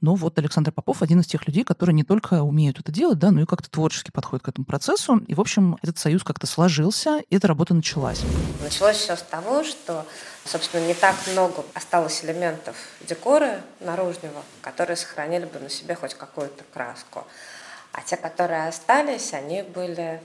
Но 0.00 0.14
вот 0.16 0.36
Александр 0.38 0.72
Попов 0.72 1.02
один 1.02 1.20
из 1.20 1.26
тех 1.26 1.46
людей, 1.46 1.62
которые 1.62 1.94
не 1.94 2.02
только 2.02 2.42
умеют 2.42 2.80
это 2.80 2.90
делать, 2.90 3.18
да, 3.18 3.30
но 3.30 3.42
и 3.42 3.46
как-то 3.46 3.70
творчески 3.70 4.10
подходят 4.10 4.44
к 4.44 4.48
этому 4.48 4.64
процессу. 4.64 5.18
И, 5.18 5.34
в 5.34 5.40
общем, 5.40 5.78
этот 5.82 5.98
союз 5.98 6.24
как-то 6.24 6.48
сложился, 6.48 7.20
и 7.30 7.36
эта 7.36 7.46
работа 7.46 7.74
началась. 7.74 8.22
Началось 8.60 8.96
все 8.96 9.16
с 9.16 9.22
того, 9.22 9.62
что, 9.62 10.04
собственно, 10.44 10.84
не 10.84 10.94
так 10.94 11.14
много 11.32 11.64
осталось 11.74 12.24
элементов 12.24 12.76
декора 13.08 13.60
наружного, 13.80 14.42
которые 14.62 14.96
сохранили 14.96 15.44
бы 15.44 15.60
на 15.60 15.70
себе 15.70 15.94
хоть 15.94 16.14
какую-то 16.14 16.64
краску. 16.74 17.24
А 17.92 18.02
те, 18.02 18.16
которые 18.16 18.66
остались, 18.66 19.32
они 19.32 19.62
были 19.62 20.20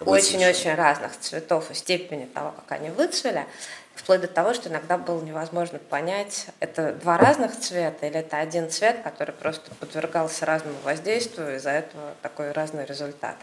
очень-очень 0.00 0.74
разных 0.74 1.18
цветов 1.18 1.70
и 1.70 1.74
степени 1.74 2.26
того, 2.26 2.52
как 2.52 2.78
они 2.78 2.90
выцвели, 2.90 3.46
вплоть 3.94 4.20
до 4.20 4.28
того, 4.28 4.52
что 4.54 4.68
иногда 4.68 4.98
было 4.98 5.22
невозможно 5.22 5.78
понять, 5.78 6.46
это 6.60 6.92
два 6.92 7.16
разных 7.16 7.58
цвета 7.58 8.06
или 8.06 8.16
это 8.16 8.38
один 8.38 8.70
цвет, 8.70 9.02
который 9.02 9.32
просто 9.32 9.74
подвергался 9.76 10.44
разному 10.44 10.76
воздействию, 10.84 11.54
и 11.54 11.56
из-за 11.56 11.70
этого 11.70 12.14
такой 12.22 12.52
разный 12.52 12.84
результат. 12.84 13.36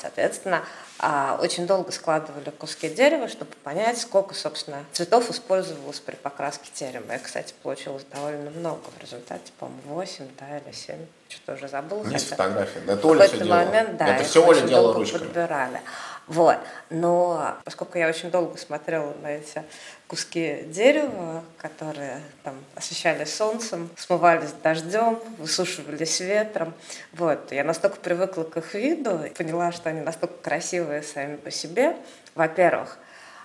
Соответственно, 0.00 0.64
а, 0.98 1.38
очень 1.42 1.66
долго 1.66 1.92
складывали 1.92 2.50
куски 2.50 2.88
дерева, 2.88 3.28
чтобы 3.28 3.52
понять, 3.62 3.98
сколько, 3.98 4.34
собственно, 4.34 4.84
цветов 4.92 5.30
использовалось 5.30 6.00
при 6.00 6.14
покраске 6.14 6.70
терема. 6.72 7.14
И, 7.14 7.18
кстати, 7.18 7.54
получилось 7.62 8.04
довольно 8.12 8.50
много 8.50 8.82
в 8.96 9.00
результате, 9.00 9.52
по-моему, 9.58 9.94
8 9.94 10.28
да, 10.38 10.58
или 10.58 10.74
7, 10.74 10.96
что-то 11.28 11.54
уже 11.54 11.68
забыл. 11.68 12.04
Есть 12.06 12.28
фотографии, 12.28 12.80
да, 12.86 12.92
это 12.94 13.06
Оля 13.06 13.28
все 13.28 13.44
момент, 13.44 13.96
да, 13.96 14.08
это 14.08 14.24
все 14.24 14.44
Оля 14.44 14.60
делала 14.62 14.94
ручками. 14.94 15.24
подбирали. 15.24 15.80
Вот. 16.26 16.58
Но 16.90 17.56
поскольку 17.64 17.98
я 17.98 18.08
очень 18.08 18.30
долго 18.30 18.56
смотрела 18.56 19.12
на 19.22 19.32
эти 19.32 19.62
куски 20.06 20.62
дерева, 20.66 21.42
которые 21.58 22.20
там 22.44 22.54
освещались 22.74 23.34
солнцем, 23.34 23.90
смывались 23.96 24.52
дождем, 24.62 25.18
высушивались 25.38 26.20
ветром, 26.20 26.72
вот, 27.12 27.52
я 27.52 27.64
настолько 27.64 27.96
привыкла 27.96 28.44
к 28.44 28.56
их 28.56 28.74
виду, 28.74 29.20
поняла, 29.36 29.72
что 29.72 29.90
они 29.90 30.00
настолько 30.00 30.34
красивые 30.34 31.02
сами 31.02 31.36
по 31.36 31.50
себе, 31.50 31.96
во-первых. 32.34 32.98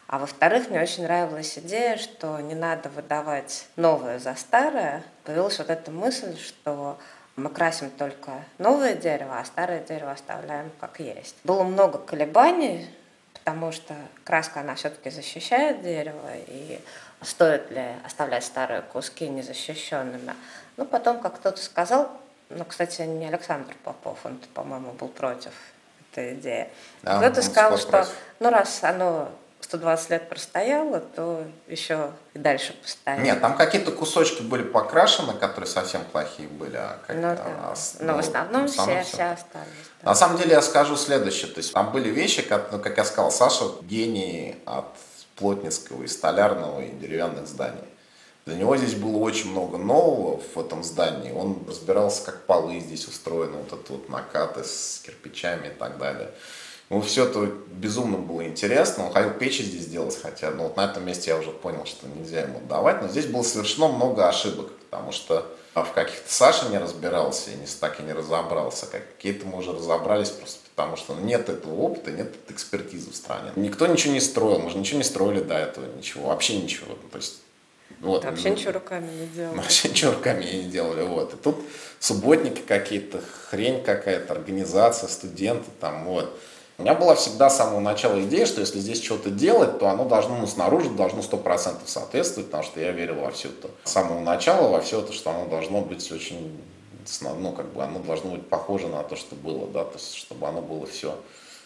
А 0.08 0.20
во-вторых, 0.20 0.70
мне 0.70 0.80
очень 0.80 1.04
нравилась 1.04 1.58
идея, 1.58 1.98
что 1.98 2.40
не 2.40 2.54
надо 2.54 2.90
выдавать 2.90 3.66
новое 3.76 4.20
за 4.20 4.36
старое. 4.36 5.04
Появилась 5.24 5.58
вот 5.58 5.72
эта 5.72 5.90
мысль, 5.90 6.38
что 6.38 7.00
мы 7.36 7.50
красим 7.50 7.90
только 7.90 8.32
новое 8.58 8.96
дерево, 8.96 9.40
а 9.40 9.46
старое 9.46 9.82
дерево 9.82 10.12
оставляем 10.12 10.72
как 10.80 11.00
есть. 11.00 11.36
Было 11.44 11.64
много 11.64 11.98
колебаний, 11.98 12.90
потому 13.34 13.72
что 13.72 13.94
краска, 14.24 14.62
она 14.62 14.76
все-таки 14.76 15.10
защищает 15.10 15.82
дерево, 15.82 16.30
и 16.48 16.80
стоит 17.22 17.72
ли 17.72 17.86
оставлять 18.06 18.44
старые 18.44 18.82
куски 18.82 19.28
незащищенными. 19.28 20.34
Но 20.78 20.86
потом, 20.86 21.20
как 21.20 21.36
кто-то 21.36 21.62
сказал, 21.62 22.10
Ну, 22.50 22.64
кстати, 22.64 23.02
не 23.02 23.28
Александр 23.28 23.76
Попов, 23.84 24.20
он, 24.24 24.40
по-моему, 24.54 24.92
был 24.92 25.08
против 25.08 25.52
этой 26.12 26.36
идеи. 26.36 26.70
А, 27.04 27.18
Кто-то 27.20 27.42
сказал, 27.42 27.78
что 27.78 28.08
ну 28.40 28.50
раз 28.50 28.84
оно 28.84 29.32
120 29.66 30.10
лет 30.12 30.30
простояло, 30.30 31.00
то 31.00 31.44
еще 31.68 32.12
и 32.36 32.40
дальше 32.40 32.76
постоит. 32.82 33.24
Нет, 33.24 33.42
там 33.42 33.58
какие-то 33.58 33.92
кусочки 33.92 34.44
были 34.44 34.62
покрашены, 34.62 35.34
которые 35.34 35.68
совсем 35.68 36.04
плохие 36.06 36.48
были. 36.48 36.76
А 36.76 37.00
как, 37.06 37.16
Ну, 37.16 37.22
да. 37.24 37.72
а 37.72 37.76
с- 37.76 37.98
Но 38.00 38.12
ну, 38.12 38.18
в 38.18 38.20
основном 38.20 38.68
в 38.68 38.70
основном 38.70 38.98
все, 39.00 39.04
всё. 39.04 39.14
все 39.16 39.24
остались. 39.32 39.68
да. 40.04 40.10
На 40.10 40.16
самом 40.16 40.38
деле 40.38 40.52
я 40.52 40.62
скажу 40.62 40.96
следующее. 40.96 41.52
То 41.52 41.58
есть 41.60 41.74
там 41.74 41.92
были 41.92 42.10
вещи, 42.10 42.44
как, 42.44 42.72
ну, 42.72 42.80
как 42.80 42.96
я 42.98 43.04
сказал, 43.04 43.32
Саша 43.32 43.66
гений 43.82 44.56
от 44.66 44.86
плотницкого 45.36 46.04
и 46.04 46.08
столярного 46.08 46.82
и 46.82 46.92
деревянных 46.92 47.48
зданий. 47.48 47.82
Для 48.46 48.56
него 48.56 48.78
здесь 48.78 48.94
было 48.94 49.18
очень 49.18 49.50
много 49.50 49.80
нового 49.80 50.40
в 50.54 50.60
этом 50.60 50.84
здании. 50.84 51.32
Он 51.32 51.66
разбирался, 51.68 52.24
как 52.24 52.46
полы 52.46 52.80
здесь 52.80 53.08
устроены, 53.08 53.58
вот 53.58 53.74
это 53.74 53.94
вот 53.94 54.10
накаты 54.10 54.64
с 54.64 55.02
кирпичами 55.04 55.68
и 55.70 55.72
так 55.72 55.98
далее. 55.98 56.30
Ему 56.90 57.02
все 57.02 57.26
это 57.26 57.52
безумно 57.72 58.18
было 58.18 58.46
интересно. 58.46 59.08
Он 59.08 59.14
хотел 59.14 59.32
печи 59.32 59.64
здесь 59.64 59.88
делать, 59.88 60.18
хотя 60.22 60.52
ну, 60.52 60.64
вот 60.64 60.78
на 60.78 60.86
этом 60.86 61.06
месте 61.06 61.32
я 61.32 61.38
уже 61.38 61.52
понял, 61.52 61.86
что 61.86 62.08
нельзя 62.08 62.42
ему 62.42 62.62
давать. 62.70 63.02
Но 63.02 63.08
здесь 63.08 63.26
было 63.26 63.42
совершено 63.42 63.88
много 63.88 64.28
ошибок, 64.28 64.72
потому 64.90 65.12
что 65.12 65.52
в 65.74 65.92
каких-то 65.94 66.32
Саша 66.32 66.70
не 66.70 66.78
разбирался 66.78 67.52
и 67.52 67.56
не, 67.56 67.66
так 67.66 68.00
и 68.00 68.04
не 68.04 68.14
разобрался. 68.14 68.86
Как 68.86 69.02
Какие-то 69.16 69.48
мы 69.48 69.58
уже 69.58 69.74
разобрались 69.74 70.30
просто 70.30 70.60
потому, 70.76 70.96
что 70.96 71.16
нет 71.16 71.50
этого 71.50 71.74
опыта, 71.74 72.12
нет 72.12 72.28
этой 72.28 72.54
экспертизы 72.54 73.12
в 73.12 73.16
стране. 73.16 73.52
Никто 73.56 73.88
ничего 73.88 74.14
не 74.14 74.22
строил, 74.22 74.60
мы 74.60 74.70
же 74.70 74.78
ничего 74.78 75.00
не 75.00 75.04
строили 75.04 75.42
до 75.42 75.56
этого, 75.56 75.86
ничего, 75.98 76.28
вообще 76.28 76.58
ничего. 76.58 76.96
То 77.12 77.18
есть, 77.18 77.42
вот, 78.00 78.24
Вообще 78.24 78.52
ничего 78.52 78.74
руками 78.74 79.10
не 79.12 79.28
делали. 79.28 79.58
Вообще 79.58 79.90
ничего 79.90 80.12
руками 80.14 80.44
не 80.44 80.64
делали. 80.64 81.04
Вот. 81.04 81.34
И 81.34 81.38
тут 81.38 81.58
субботники 82.00 82.62
какие-то, 82.62 83.22
хрень 83.50 83.84
какая-то, 83.84 84.34
организация, 84.34 85.10
студенты 85.10 85.70
там, 85.80 86.06
вот. 86.06 86.40
У 86.78 86.82
меня 86.82 86.94
была 86.94 87.16
всегда 87.16 87.50
с 87.50 87.58
самого 87.58 87.80
начала 87.80 88.22
идея, 88.24 88.46
что 88.46 88.60
если 88.60 88.80
здесь 88.80 89.02
что-то 89.02 89.30
делать, 89.30 89.80
то 89.80 89.88
оно 89.88 90.04
должно, 90.06 90.38
ну, 90.38 90.46
снаружи 90.46 90.90
должно 90.90 91.22
100% 91.22 91.78
соответствовать, 91.86 92.48
потому 92.48 92.64
что 92.64 92.82
я 92.82 92.92
верил 92.92 93.16
во 93.16 93.32
все 93.32 93.48
это. 93.48 93.70
С 93.86 93.92
самого 93.92 94.20
начала 94.20 94.68
во 94.70 94.82
все 94.82 95.00
это, 95.00 95.14
что 95.14 95.30
оно 95.30 95.48
должно 95.48 95.82
быть 95.82 96.12
очень, 96.12 96.60
ну, 97.22 97.54
как 97.54 97.72
бы 97.72 97.82
оно 97.82 98.00
должно 98.00 98.32
быть 98.32 98.46
похоже 98.48 98.88
на 98.88 99.04
то, 99.04 99.16
что 99.16 99.36
было, 99.36 99.68
да, 99.68 99.86
то 99.86 99.98
есть, 99.98 100.16
чтобы 100.16 100.48
оно 100.48 100.62
было 100.62 100.86
все 100.86 101.18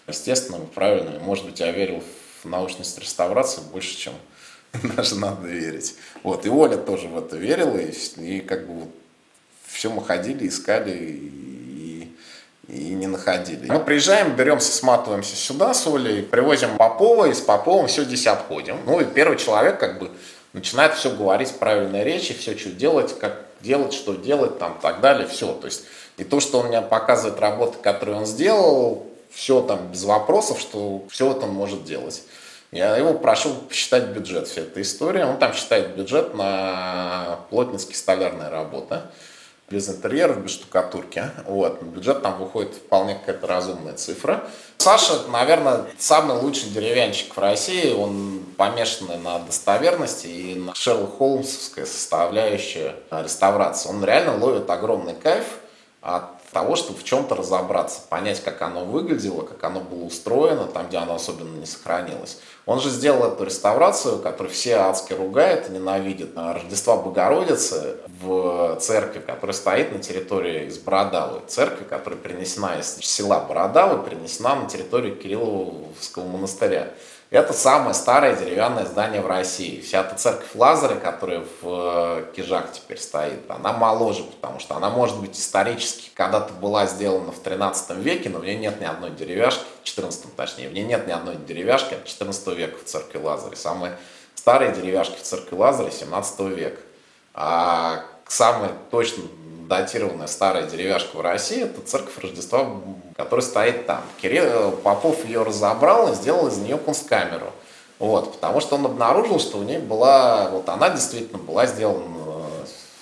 естественным, 0.07 0.67
правильным. 0.67 1.15
И, 1.15 1.19
Может 1.19 1.45
быть, 1.45 1.59
я 1.59 1.71
верил 1.71 2.03
в 2.43 2.47
научность 2.47 2.97
реставрации 2.99 3.61
больше, 3.61 3.97
чем 3.97 4.13
даже 4.95 5.15
надо 5.15 5.47
верить. 5.47 5.95
Вот, 6.21 6.45
и 6.45 6.49
Оля 6.49 6.77
тоже 6.77 7.07
в 7.07 7.17
это 7.17 7.35
верила, 7.35 7.77
и, 7.77 7.91
и 8.17 8.41
как 8.41 8.67
бы 8.67 8.81
вот 8.81 8.89
все 9.65 9.89
мы 9.89 10.03
ходили, 10.03 10.47
искали 10.47 10.91
и, 10.91 11.58
и 12.71 12.93
не 12.93 13.07
находили. 13.07 13.69
Мы 13.69 13.79
приезжаем, 13.79 14.35
беремся, 14.35 14.71
сматываемся 14.71 15.35
сюда 15.35 15.73
с 15.73 15.87
Олей, 15.87 16.23
привозим 16.23 16.77
Попова, 16.77 17.25
и 17.25 17.33
с 17.33 17.41
Поповым 17.41 17.87
все 17.87 18.03
здесь 18.03 18.27
обходим. 18.27 18.77
Ну 18.85 18.99
и 18.99 19.05
первый 19.05 19.37
человек 19.37 19.79
как 19.79 19.99
бы 19.99 20.11
начинает 20.53 20.93
все 20.93 21.09
говорить 21.09 21.51
правильной 21.53 22.03
речи, 22.03 22.33
все, 22.33 22.57
что 22.57 22.69
делать, 22.69 23.17
как 23.19 23.45
делать, 23.61 23.93
что 23.93 24.13
делать, 24.13 24.59
там, 24.59 24.77
так 24.81 25.01
далее, 25.01 25.27
все. 25.27 25.53
То 25.53 25.65
есть, 25.65 25.83
и 26.17 26.23
то, 26.23 26.39
что 26.39 26.59
он 26.59 26.67
мне 26.67 26.81
показывает 26.81 27.39
работы, 27.39 27.77
которые 27.81 28.17
он 28.17 28.25
сделал, 28.25 29.05
все 29.31 29.61
там 29.61 29.91
без 29.91 30.03
вопросов, 30.03 30.59
что 30.59 31.03
все 31.09 31.31
это 31.31 31.41
он 31.41 31.51
может 31.51 31.83
делать. 31.85 32.23
Я 32.71 32.95
его 32.97 33.13
прошу 33.13 33.53
посчитать 33.67 34.09
бюджет 34.09 34.47
всей 34.47 34.63
этой 34.63 34.83
истории. 34.83 35.23
Он 35.23 35.39
там 35.39 35.53
считает 35.53 35.95
бюджет 35.95 36.35
на 36.35 37.39
плотницкие 37.49 37.95
столярные 37.95 38.49
работы. 38.49 39.01
Без 39.69 39.89
интерьеров, 39.89 40.41
без 40.43 40.51
штукатурки. 40.51 41.23
Вот. 41.45 41.81
Бюджет 41.83 42.21
там 42.21 42.39
выходит 42.39 42.73
вполне 42.73 43.15
какая-то 43.15 43.47
разумная 43.47 43.93
цифра. 43.93 44.43
Саша, 44.77 45.27
наверное, 45.27 45.85
самый 45.97 46.37
лучший 46.37 46.69
деревянщик 46.69 47.35
в 47.35 47.39
России. 47.39 47.93
Он 47.93 48.45
помешанный 48.57 49.17
на 49.17 49.39
достоверности 49.39 50.27
и 50.27 50.55
на 50.55 50.73
Шерлок 50.73 51.17
Холмсовская 51.17 51.85
составляющая 51.85 52.95
реставрации. 53.11 53.89
Он 53.89 54.03
реально 54.03 54.37
ловит 54.37 54.69
огромный 54.69 55.15
кайф 55.15 55.45
от 56.01 56.38
того, 56.51 56.75
чтобы 56.75 56.99
в 56.99 57.03
чем-то 57.03 57.35
разобраться, 57.35 58.01
понять, 58.09 58.43
как 58.43 58.61
оно 58.61 58.85
выглядело, 58.85 59.43
как 59.43 59.63
оно 59.63 59.79
было 59.81 60.03
устроено, 60.03 60.65
там, 60.65 60.87
где 60.87 60.97
оно 60.97 61.15
особенно 61.15 61.55
не 61.57 61.65
сохранилось. 61.65 62.39
Он 62.65 62.79
же 62.79 62.89
сделал 62.89 63.31
эту 63.31 63.45
реставрацию, 63.45 64.19
которую 64.19 64.51
все 64.53 64.75
адски 64.75 65.13
ругают 65.13 65.69
и 65.69 65.71
ненавидят. 65.71 66.29
Рождества 66.35 66.97
Богородицы 66.97 67.97
в 68.21 68.77
церкви, 68.79 69.19
которая 69.19 69.53
стоит 69.53 69.91
на 69.91 69.99
территории 69.99 70.65
из 70.67 70.77
Бородавы. 70.77 71.41
Церкви, 71.47 71.83
которая 71.83 72.19
перенесена 72.19 72.79
из 72.79 72.97
села 72.97 73.39
Бородавы, 73.39 74.07
перенесена 74.07 74.55
на 74.55 74.69
территорию 74.69 75.15
Кирилловского 75.15 76.25
монастыря. 76.25 76.93
Это 77.31 77.53
самое 77.53 77.93
старое 77.93 78.35
деревянное 78.35 78.85
здание 78.85 79.21
в 79.21 79.27
России. 79.27 79.81
Вся 79.81 80.01
эта 80.01 80.15
церковь 80.15 80.49
Лазаря, 80.55 80.95
которая 80.95 81.45
в 81.61 81.63
э, 81.63 82.25
Кижах 82.35 82.71
теперь 82.71 82.97
стоит, 82.97 83.41
она 83.49 83.71
моложе, 83.71 84.23
потому 84.23 84.59
что 84.59 84.75
она 84.75 84.89
может 84.89 85.19
быть 85.19 85.37
исторически 85.37 86.09
когда-то 86.15 86.53
была 86.53 86.87
сделана 86.87 87.31
в 87.31 87.37
13 87.37 87.97
веке, 87.97 88.29
но 88.29 88.39
в 88.39 88.45
ней 88.45 88.57
нет 88.57 88.81
ни 88.81 88.85
одной 88.85 89.11
деревяшки, 89.11 89.63
14 89.83 90.35
точнее, 90.35 90.69
в 90.69 90.73
ней 90.73 90.83
нет 90.83 91.05
ни 91.05 91.11
одной 91.11 91.35
деревяшки 91.35 91.93
от 91.93 92.05
14 92.05 92.47
века 92.47 92.79
в 92.79 92.85
церкви 92.85 93.19
Лазаря. 93.19 93.55
Самые 93.55 93.95
старые 94.33 94.71
деревяшки 94.71 95.17
в 95.19 95.21
церкви 95.21 95.55
Лазаря 95.55 95.91
17 95.91 96.39
века. 96.39 96.81
А 97.35 98.05
самая 98.27 98.71
точно 98.89 99.25
датированная 99.69 100.27
старая 100.27 100.67
деревяшка 100.67 101.15
в 101.15 101.21
России, 101.21 101.63
это 101.63 101.79
церковь 101.81 102.17
Рождества, 102.17 102.67
которая 103.15 103.45
стоит 103.45 103.85
там. 103.85 104.01
Кирилл 104.21 104.71
Попов 104.71 105.23
ее 105.23 105.43
разобрал 105.43 106.11
и 106.11 106.15
сделал 106.15 106.47
из 106.47 106.57
нее 106.57 106.77
кунсткамеру. 106.77 107.53
Вот, 107.99 108.33
потому 108.33 108.61
что 108.61 108.75
он 108.75 108.85
обнаружил, 108.85 109.39
что 109.39 109.59
у 109.59 109.63
ней 109.63 109.77
была, 109.77 110.49
вот 110.49 110.67
она 110.69 110.89
действительно 110.89 111.37
была 111.37 111.67
сделана, 111.67 112.03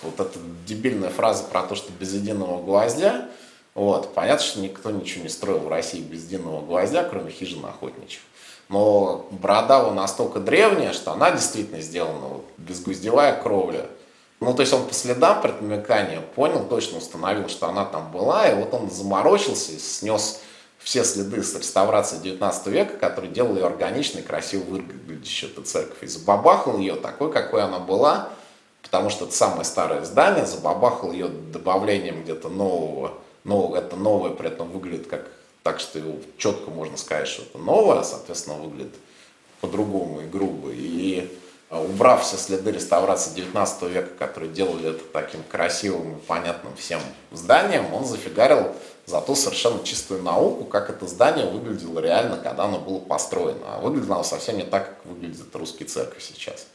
вот 0.01 0.19
эта 0.19 0.37
дебильная 0.65 1.09
фраза 1.09 1.43
про 1.43 1.63
то, 1.63 1.75
что 1.75 1.91
без 1.91 2.13
единого 2.13 2.61
гвоздя, 2.61 3.25
вот, 3.73 4.13
понятно, 4.13 4.43
что 4.45 4.59
никто 4.59 4.91
ничего 4.91 5.23
не 5.23 5.29
строил 5.29 5.59
в 5.59 5.69
России 5.69 6.01
без 6.01 6.25
единого 6.25 6.65
гвоздя, 6.65 7.03
кроме 7.03 7.31
хижин 7.31 7.63
охотничьих. 7.65 8.21
Но 8.69 9.27
Бородава 9.31 9.93
настолько 9.93 10.39
древняя, 10.39 10.91
что 10.91 11.11
она 11.11 11.31
действительно 11.31 11.79
сделана 11.79 12.27
вот, 12.27 12.45
безгвоздевая 12.57 13.41
кровля. 13.41 13.85
Ну, 14.39 14.53
то 14.53 14.61
есть 14.61 14.73
он 14.73 14.85
по 14.87 14.93
следам 14.93 15.41
предмекания 15.41 16.21
понял, 16.21 16.63
точно 16.67 16.99
установил, 16.99 17.49
что 17.49 17.67
она 17.67 17.85
там 17.85 18.11
была, 18.11 18.47
и 18.47 18.55
вот 18.55 18.73
он 18.73 18.89
заморочился 18.89 19.71
и 19.71 19.79
снес 19.79 20.41
все 20.77 21.03
следы 21.03 21.41
с 21.41 21.55
реставрации 21.55 22.17
19 22.17 22.67
века, 22.67 22.97
которые 22.97 23.31
делали 23.31 23.59
ее 23.59 23.65
органичной, 23.65 24.21
красиво 24.21 24.63
выглядящей 24.63 25.47
эту 25.47 25.63
церковь. 25.63 26.03
И 26.03 26.07
забабахал 26.07 26.77
ее 26.77 26.95
такой, 26.95 27.31
какой 27.31 27.63
она 27.63 27.79
была, 27.79 28.29
потому 28.83 29.09
что 29.09 29.25
это 29.25 29.33
самое 29.33 29.65
старое 29.65 30.05
здание, 30.05 30.45
забабахал 30.45 31.11
ее 31.11 31.27
добавлением 31.27 32.23
где-то 32.23 32.49
нового, 32.49 33.13
нового, 33.43 33.77
это 33.77 33.95
новое 33.95 34.31
при 34.31 34.47
этом 34.47 34.69
выглядит 34.69 35.07
как 35.07 35.27
так, 35.63 35.79
что 35.79 35.99
его 35.99 36.15
четко 36.37 36.69
можно 36.69 36.95
сказать, 36.95 37.27
что 37.27 37.41
это 37.41 37.57
новое, 37.57 38.03
соответственно, 38.03 38.57
выглядит 38.57 38.93
по-другому 39.59 40.21
и 40.21 40.25
грубо. 40.25 40.69
И 40.71 41.19
а, 41.19 41.46
убрав 41.69 42.23
все 42.23 42.37
следы 42.37 42.71
реставрации 42.71 43.31
19 43.35 43.83
века, 43.83 44.09
которые 44.17 44.51
делали 44.51 44.91
это 44.91 45.03
таким 45.11 45.43
красивым 45.43 46.17
и 46.17 46.21
понятным 46.21 46.75
всем 46.75 47.01
зданием, 47.31 47.93
он 47.93 48.05
зафигарил 48.05 48.71
за 49.05 49.21
ту 49.21 49.35
совершенно 49.35 49.83
чистую 49.83 50.21
науку, 50.21 50.65
как 50.65 50.89
это 50.89 51.07
здание 51.07 51.45
выглядело 51.45 51.99
реально, 51.99 52.37
когда 52.37 52.65
оно 52.65 52.79
было 52.79 52.99
построено. 52.99 53.59
А 53.65 53.79
выглядело 53.79 54.23
совсем 54.23 54.57
не 54.57 54.63
так, 54.63 54.89
как 54.89 55.05
выглядит 55.05 55.53
русские 55.55 55.87
церкви 55.87 56.19
сейчас. 56.19 56.67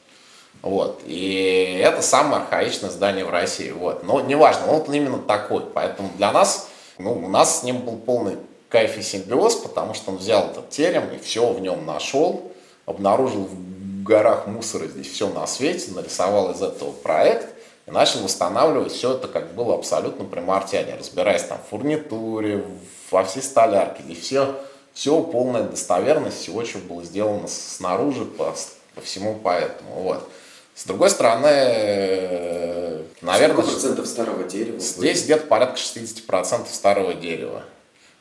Вот. 0.61 1.01
И 1.05 1.81
это 1.83 2.03
самое 2.03 2.43
архаичное 2.43 2.91
здание 2.91 3.25
в 3.25 3.31
России. 3.31 3.71
Вот. 3.71 4.05
Но 4.05 4.21
неважно, 4.21 4.67
он 4.67 4.79
вот 4.79 4.89
именно 4.89 5.19
такой. 5.19 5.63
Поэтому 5.75 6.11
для 6.17 6.33
нас, 6.33 6.69
ну, 6.99 7.13
у 7.13 7.29
нас 7.29 7.61
с 7.61 7.63
ним 7.65 7.81
был 7.81 7.97
полный 7.97 8.37
кайф 8.69 8.97
и 8.97 9.03
симбиоз, 9.03 9.57
потому 9.57 9.93
что 9.93 10.13
он 10.13 10.19
взял 10.19 10.51
этот 10.51 10.71
терем 10.71 11.11
и 11.13 11.19
все 11.19 11.53
в 11.53 11.61
нем 11.61 11.85
нашел, 11.85 12.53
обнаружил 12.87 13.45
в 13.45 13.72
горах 14.03 14.47
мусора 14.47 14.87
здесь 14.87 15.11
все 15.11 15.29
на 15.29 15.47
свете, 15.47 15.93
нарисовал 15.93 16.53
из 16.53 16.63
этого 16.63 16.93
проект 16.93 17.49
и 17.87 17.91
начал 17.91 18.21
восстанавливать 18.21 18.93
все 18.93 19.15
это, 19.15 19.29
как 19.29 19.55
было 19.55 19.75
абсолютно 19.75 20.25
при 20.25 20.41
Мартяне, 20.41 20.95
разбираясь 20.99 21.43
там 21.43 21.59
в 21.59 21.69
фурнитуре, 21.71 22.65
во 23.11 23.25
всей 23.25 23.43
столярке, 23.43 24.03
где 24.05 24.15
все, 24.15 24.55
все 24.95 25.21
полная 25.23 25.65
достоверность 25.65 26.39
всего, 26.41 26.65
что 26.65 26.79
было 26.79 27.03
сделано 27.05 27.49
снаружи 27.49 28.25
по, 28.25 28.55
по 28.95 29.01
всему 29.01 29.39
поэтому. 29.43 29.95
Вот. 30.03 30.29
С 30.75 30.85
другой 30.87 31.11
стороны, 31.11 31.49
э, 31.51 33.03
наверное, 33.21 33.57
Сколько 33.57 33.73
процентов 33.73 34.07
старого 34.07 34.45
дерева? 34.45 34.79
здесь 34.79 35.25
где-то 35.25 35.47
порядка 35.47 35.77
60% 35.77 36.73
старого 36.73 37.13
дерева 37.15 37.63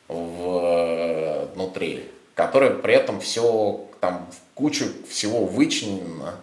в- 0.08 1.48
внутри, 1.54 2.04
которое 2.34 2.70
при 2.70 2.94
этом 2.94 3.20
все 3.20 3.86
там 4.02 4.26
кучу 4.56 4.86
всего 5.08 5.44
вычинено. 5.44 6.34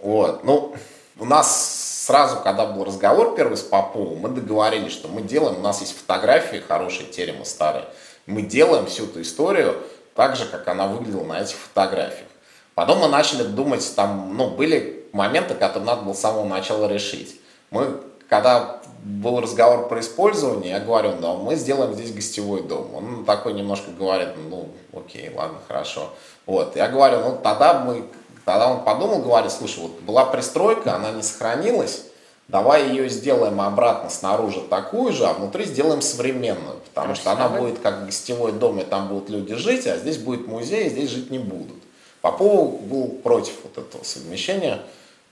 Вот. 0.00 0.42
Ну, 0.42 0.74
у 1.18 1.26
нас 1.26 2.04
сразу, 2.06 2.40
когда 2.42 2.64
был 2.64 2.82
разговор 2.82 3.34
первый 3.36 3.58
с 3.58 3.62
Поповым, 3.62 4.20
мы 4.20 4.30
договорились, 4.30 4.92
что 4.92 5.08
мы 5.08 5.20
делаем, 5.20 5.58
у 5.58 5.60
нас 5.60 5.82
есть 5.82 5.94
фотографии 5.94 6.64
хорошие, 6.66 7.06
терема 7.06 7.44
старые, 7.44 7.84
мы 8.24 8.40
делаем 8.40 8.86
всю 8.86 9.04
эту 9.04 9.20
историю 9.20 9.76
так 10.14 10.36
же, 10.36 10.46
как 10.46 10.66
она 10.66 10.86
выглядела 10.86 11.24
на 11.24 11.42
этих 11.42 11.56
фотографиях. 11.56 12.28
Потом 12.74 13.00
мы 13.00 13.08
начали 13.08 13.42
думать, 13.42 13.86
там, 13.94 14.34
ну, 14.34 14.48
были 14.48 15.06
моменты, 15.12 15.54
которые 15.54 15.84
надо 15.84 16.02
было 16.02 16.14
с 16.14 16.20
самого 16.20 16.46
начала 16.46 16.86
решить. 16.86 17.38
Мы, 17.70 18.00
когда 18.30 18.80
был 19.04 19.40
разговор 19.40 19.86
про 19.88 20.00
использование, 20.00 20.72
я 20.72 20.80
говорю, 20.80 21.12
да, 21.20 21.34
мы 21.34 21.56
сделаем 21.56 21.92
здесь 21.92 22.12
гостевой 22.12 22.62
дом. 22.62 22.94
Он 22.94 23.24
такой 23.26 23.52
немножко 23.52 23.90
говорит, 23.90 24.30
ну, 24.48 24.68
окей, 24.94 25.30
ладно, 25.34 25.58
хорошо. 25.68 26.08
Вот, 26.46 26.74
я 26.74 26.88
говорю, 26.88 27.20
ну, 27.20 27.38
тогда 27.42 27.80
мы, 27.80 28.04
тогда 28.46 28.72
он 28.72 28.82
подумал, 28.82 29.20
говорит, 29.20 29.52
слушай, 29.52 29.80
вот 29.80 30.00
была 30.00 30.24
пристройка, 30.24 30.94
она 30.94 31.10
не 31.10 31.22
сохранилась, 31.22 32.06
давай 32.48 32.88
ее 32.88 33.10
сделаем 33.10 33.60
обратно 33.60 34.08
снаружи 34.08 34.62
такую 34.62 35.12
же, 35.12 35.26
а 35.26 35.34
внутри 35.34 35.66
сделаем 35.66 36.00
современную, 36.00 36.78
потому 36.86 37.08
Хорошо. 37.08 37.20
что 37.20 37.30
она 37.32 37.48
будет 37.50 37.80
как 37.80 38.06
гостевой 38.06 38.52
дом, 38.52 38.80
и 38.80 38.84
там 38.84 39.08
будут 39.08 39.28
люди 39.28 39.54
жить, 39.54 39.86
а 39.86 39.98
здесь 39.98 40.16
будет 40.16 40.48
музей, 40.48 40.86
и 40.86 40.90
здесь 40.90 41.10
жить 41.10 41.30
не 41.30 41.38
будут. 41.38 41.76
Попов 42.22 42.80
был 42.80 43.08
против 43.22 43.52
вот 43.64 43.76
этого 43.76 44.02
совмещения 44.02 44.80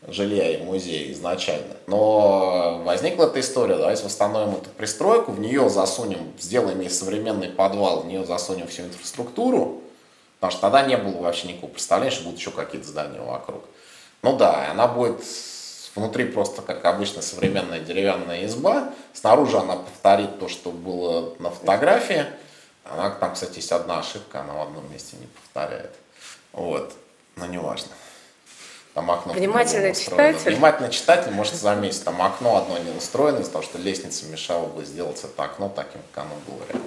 жилья 0.08 0.50
и 0.50 0.62
музея 0.62 1.12
изначально. 1.12 1.76
Но 1.86 2.82
возникла 2.84 3.24
эта 3.26 3.40
история, 3.40 3.76
давайте 3.76 4.04
восстановим 4.04 4.54
эту 4.54 4.70
пристройку, 4.70 5.32
в 5.32 5.40
нее 5.40 5.68
засунем, 5.68 6.32
сделаем 6.38 6.80
ей 6.80 6.90
современный 6.90 7.48
подвал, 7.48 8.00
в 8.00 8.06
нее 8.06 8.24
засунем 8.24 8.66
всю 8.66 8.82
инфраструктуру, 8.82 9.82
потому 10.40 10.50
что 10.50 10.60
тогда 10.60 10.82
не 10.82 10.96
было 10.96 11.22
вообще 11.22 11.48
никакого 11.48 11.70
представления, 11.70 12.10
что 12.10 12.24
будут 12.24 12.38
еще 12.38 12.50
какие-то 12.50 12.88
здания 12.88 13.20
вокруг. 13.20 13.64
Ну 14.22 14.36
да, 14.36 14.70
она 14.70 14.88
будет 14.88 15.20
внутри 15.94 16.24
просто, 16.24 16.62
как 16.62 16.84
обычно, 16.84 17.22
современная 17.22 17.80
деревянная 17.80 18.46
изба, 18.46 18.92
снаружи 19.12 19.58
она 19.58 19.76
повторит 19.76 20.38
то, 20.38 20.48
что 20.48 20.70
было 20.70 21.34
на 21.38 21.50
фотографии, 21.50 22.26
она, 22.84 23.10
там, 23.10 23.34
кстати, 23.34 23.56
есть 23.56 23.70
одна 23.70 24.00
ошибка, 24.00 24.40
она 24.40 24.54
в 24.54 24.62
одном 24.62 24.90
месте 24.90 25.16
не 25.20 25.26
повторяет. 25.26 25.92
Вот, 26.52 26.92
но 27.36 27.46
не 27.46 27.58
важно. 27.58 27.88
Там 28.94 29.10
окно 29.10 29.32
Внимательный 29.32 29.94
читатель. 29.94 30.50
Внимательный 30.50 30.90
читатель 30.90 31.32
может 31.32 31.54
заметить, 31.54 32.04
там 32.04 32.20
окно 32.20 32.58
одно 32.58 32.76
не 32.78 32.90
устроено 32.96 33.38
из-за 33.38 33.52
того, 33.52 33.64
что 33.64 33.78
лестница 33.78 34.26
мешала 34.26 34.66
бы 34.66 34.84
сделать 34.84 35.18
это 35.24 35.44
окно 35.44 35.72
таким, 35.74 36.00
как 36.12 36.24
оно 36.24 36.34
было. 36.46 36.80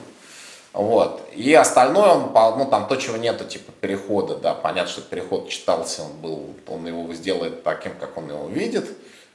Вот. 0.74 1.22
И 1.34 1.54
остальное, 1.54 2.10
он, 2.10 2.32
ну, 2.60 2.66
там 2.66 2.88
то, 2.88 2.98
чего 2.98 3.18
нету, 3.18 3.46
типа 3.46 3.72
перехода, 3.80 4.36
да, 4.36 4.54
понятно, 4.54 4.92
что 4.92 5.02
переход 5.02 5.50
читался, 5.50 6.04
он 6.04 6.12
был, 6.22 6.54
он 6.68 6.86
его 6.86 7.12
сделает 7.14 7.64
таким, 7.64 7.94
как 7.98 8.18
он 8.18 8.30
его 8.30 8.48
видит, 8.50 8.86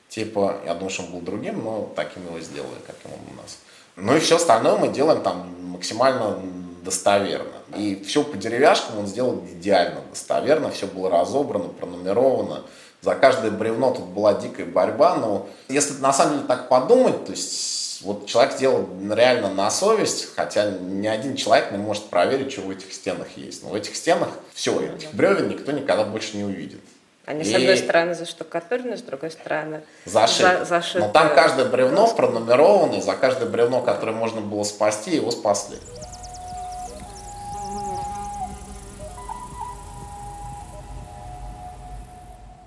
типа, 0.09 0.59
я 0.67 0.75
думаю, 0.75 0.91
что 0.91 1.05
он 1.05 1.13
был 1.13 1.21
другим, 1.23 1.65
но 1.65 1.91
таким 1.97 2.27
его 2.27 2.39
сделали, 2.41 2.79
каким 2.87 3.13
он 3.13 3.35
у 3.35 3.43
нас. 3.43 3.59
Ну 3.97 4.17
и 4.17 4.21
все 4.21 4.37
остальное 4.37 4.77
мы 4.77 4.89
делаем 4.89 5.23
там 5.23 5.71
максимально 5.71 6.39
достоверно. 6.83 7.53
И 7.77 8.03
все 8.07 8.23
по 8.23 8.37
деревяшкам 8.37 8.99
он 8.99 9.07
сделал 9.07 9.43
идеально 9.53 10.01
достоверно, 10.11 10.71
все 10.71 10.87
было 10.87 11.11
разобрано, 11.11 11.69
пронумеровано. 11.69 12.63
За 13.03 13.15
каждое 13.15 13.51
бревно 13.51 13.93
тут 13.93 14.07
была 14.07 14.35
дикая 14.35 14.67
борьба, 14.67 15.17
но 15.17 15.49
если 15.69 15.95
на 16.01 16.13
самом 16.13 16.35
деле 16.35 16.47
так 16.47 16.69
подумать, 16.69 17.25
то 17.25 17.33
есть 17.33 18.03
вот 18.03 18.27
человек 18.27 18.55
сделал 18.55 18.89
реально 19.11 19.51
на 19.53 19.71
совесть, 19.71 20.29
хотя 20.35 20.71
ни 20.71 21.07
один 21.07 21.37
человек 21.37 21.71
не 21.71 21.79
может 21.79 22.05
проверить, 22.05 22.53
что 22.53 22.63
в 22.63 22.71
этих 22.71 22.93
стенах 22.93 23.29
есть. 23.37 23.63
Но 23.63 23.71
в 23.71 23.75
этих 23.75 23.97
стенах 23.97 24.29
все, 24.55 24.79
этих 24.81 25.13
бревен 25.13 25.49
никто 25.49 25.73
никогда 25.73 26.05
больше 26.05 26.37
не 26.37 26.45
увидит. 26.45 26.81
Они, 27.27 27.43
и... 27.43 27.45
с 27.45 27.55
одной 27.55 27.77
стороны, 27.77 28.15
заштукатурены, 28.15 28.97
с 28.97 29.03
другой 29.03 29.31
стороны 29.31 29.83
зашиты. 30.05 30.59
За, 30.59 30.65
зашиты. 30.65 31.01
Но 31.01 31.09
там 31.11 31.35
каждое 31.35 31.67
бревно 31.67 32.09
пронумеровано, 32.09 32.95
и 32.95 33.01
за 33.01 33.15
каждое 33.15 33.49
бревно, 33.49 33.83
которое 33.83 34.13
можно 34.13 34.41
было 34.41 34.65
спасти, 34.65 35.15
его 35.15 35.31
спасли. 35.31 35.77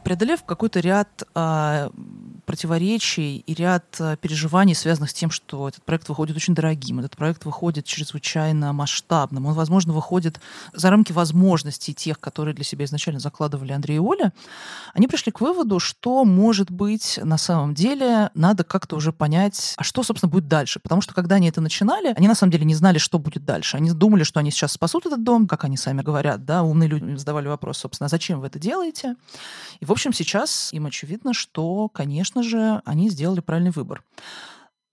Преодолев 0.03 0.43
какой-то 0.43 0.79
ряд 0.79 1.23
а, 1.33 1.89
противоречий 2.45 3.37
и 3.37 3.53
ряд 3.53 3.85
а, 3.99 4.15
переживаний, 4.15 4.75
связанных 4.75 5.09
с 5.09 5.13
тем, 5.13 5.31
что 5.31 5.67
этот 5.67 5.83
проект 5.83 6.09
выходит 6.09 6.35
очень 6.35 6.53
дорогим, 6.55 6.99
этот 6.99 7.15
проект 7.15 7.45
выходит 7.45 7.85
чрезвычайно 7.85 8.73
масштабным, 8.73 9.45
он, 9.45 9.53
возможно, 9.53 9.93
выходит 9.93 10.39
за 10.73 10.89
рамки 10.89 11.11
возможностей 11.11 11.93
тех, 11.93 12.19
которые 12.19 12.53
для 12.53 12.63
себя 12.63 12.85
изначально 12.85 13.19
закладывали 13.19 13.71
Андрей 13.71 13.95
и 13.95 13.99
Оля, 13.99 14.33
они 14.93 15.07
пришли 15.07 15.31
к 15.31 15.41
выводу, 15.41 15.79
что, 15.79 16.25
может 16.25 16.71
быть, 16.71 17.19
на 17.23 17.37
самом 17.37 17.73
деле 17.73 18.29
надо 18.33 18.63
как-то 18.63 18.95
уже 18.95 19.11
понять, 19.11 19.73
а 19.77 19.83
что, 19.83 20.03
собственно, 20.03 20.29
будет 20.29 20.47
дальше. 20.47 20.79
Потому 20.79 21.01
что, 21.01 21.13
когда 21.13 21.35
они 21.35 21.49
это 21.49 21.61
начинали, 21.61 22.13
они 22.15 22.27
на 22.27 22.35
самом 22.35 22.51
деле 22.51 22.65
не 22.65 22.75
знали, 22.75 22.97
что 22.97 23.19
будет 23.19 23.45
дальше. 23.45 23.77
Они 23.77 23.91
думали, 23.91 24.23
что 24.23 24.39
они 24.39 24.51
сейчас 24.51 24.73
спасут 24.73 25.05
этот 25.05 25.23
дом, 25.23 25.47
как 25.47 25.63
они 25.63 25.77
сами 25.77 26.01
говорят, 26.01 26.45
да, 26.45 26.63
умные 26.63 26.89
люди 26.89 27.15
задавали 27.15 27.47
вопрос, 27.47 27.79
собственно, 27.79 28.07
а 28.07 28.09
зачем 28.09 28.39
вы 28.39 28.47
это 28.47 28.59
делаете? 28.59 29.15
И, 29.79 29.85
в 29.85 29.91
общем, 29.91 30.13
сейчас 30.13 30.71
им 30.73 30.85
очевидно, 30.85 31.33
что, 31.33 31.89
конечно 31.89 32.32
же, 32.41 32.81
они 32.85 33.09
сделали 33.09 33.41
правильный 33.41 33.71
выбор. 33.71 34.03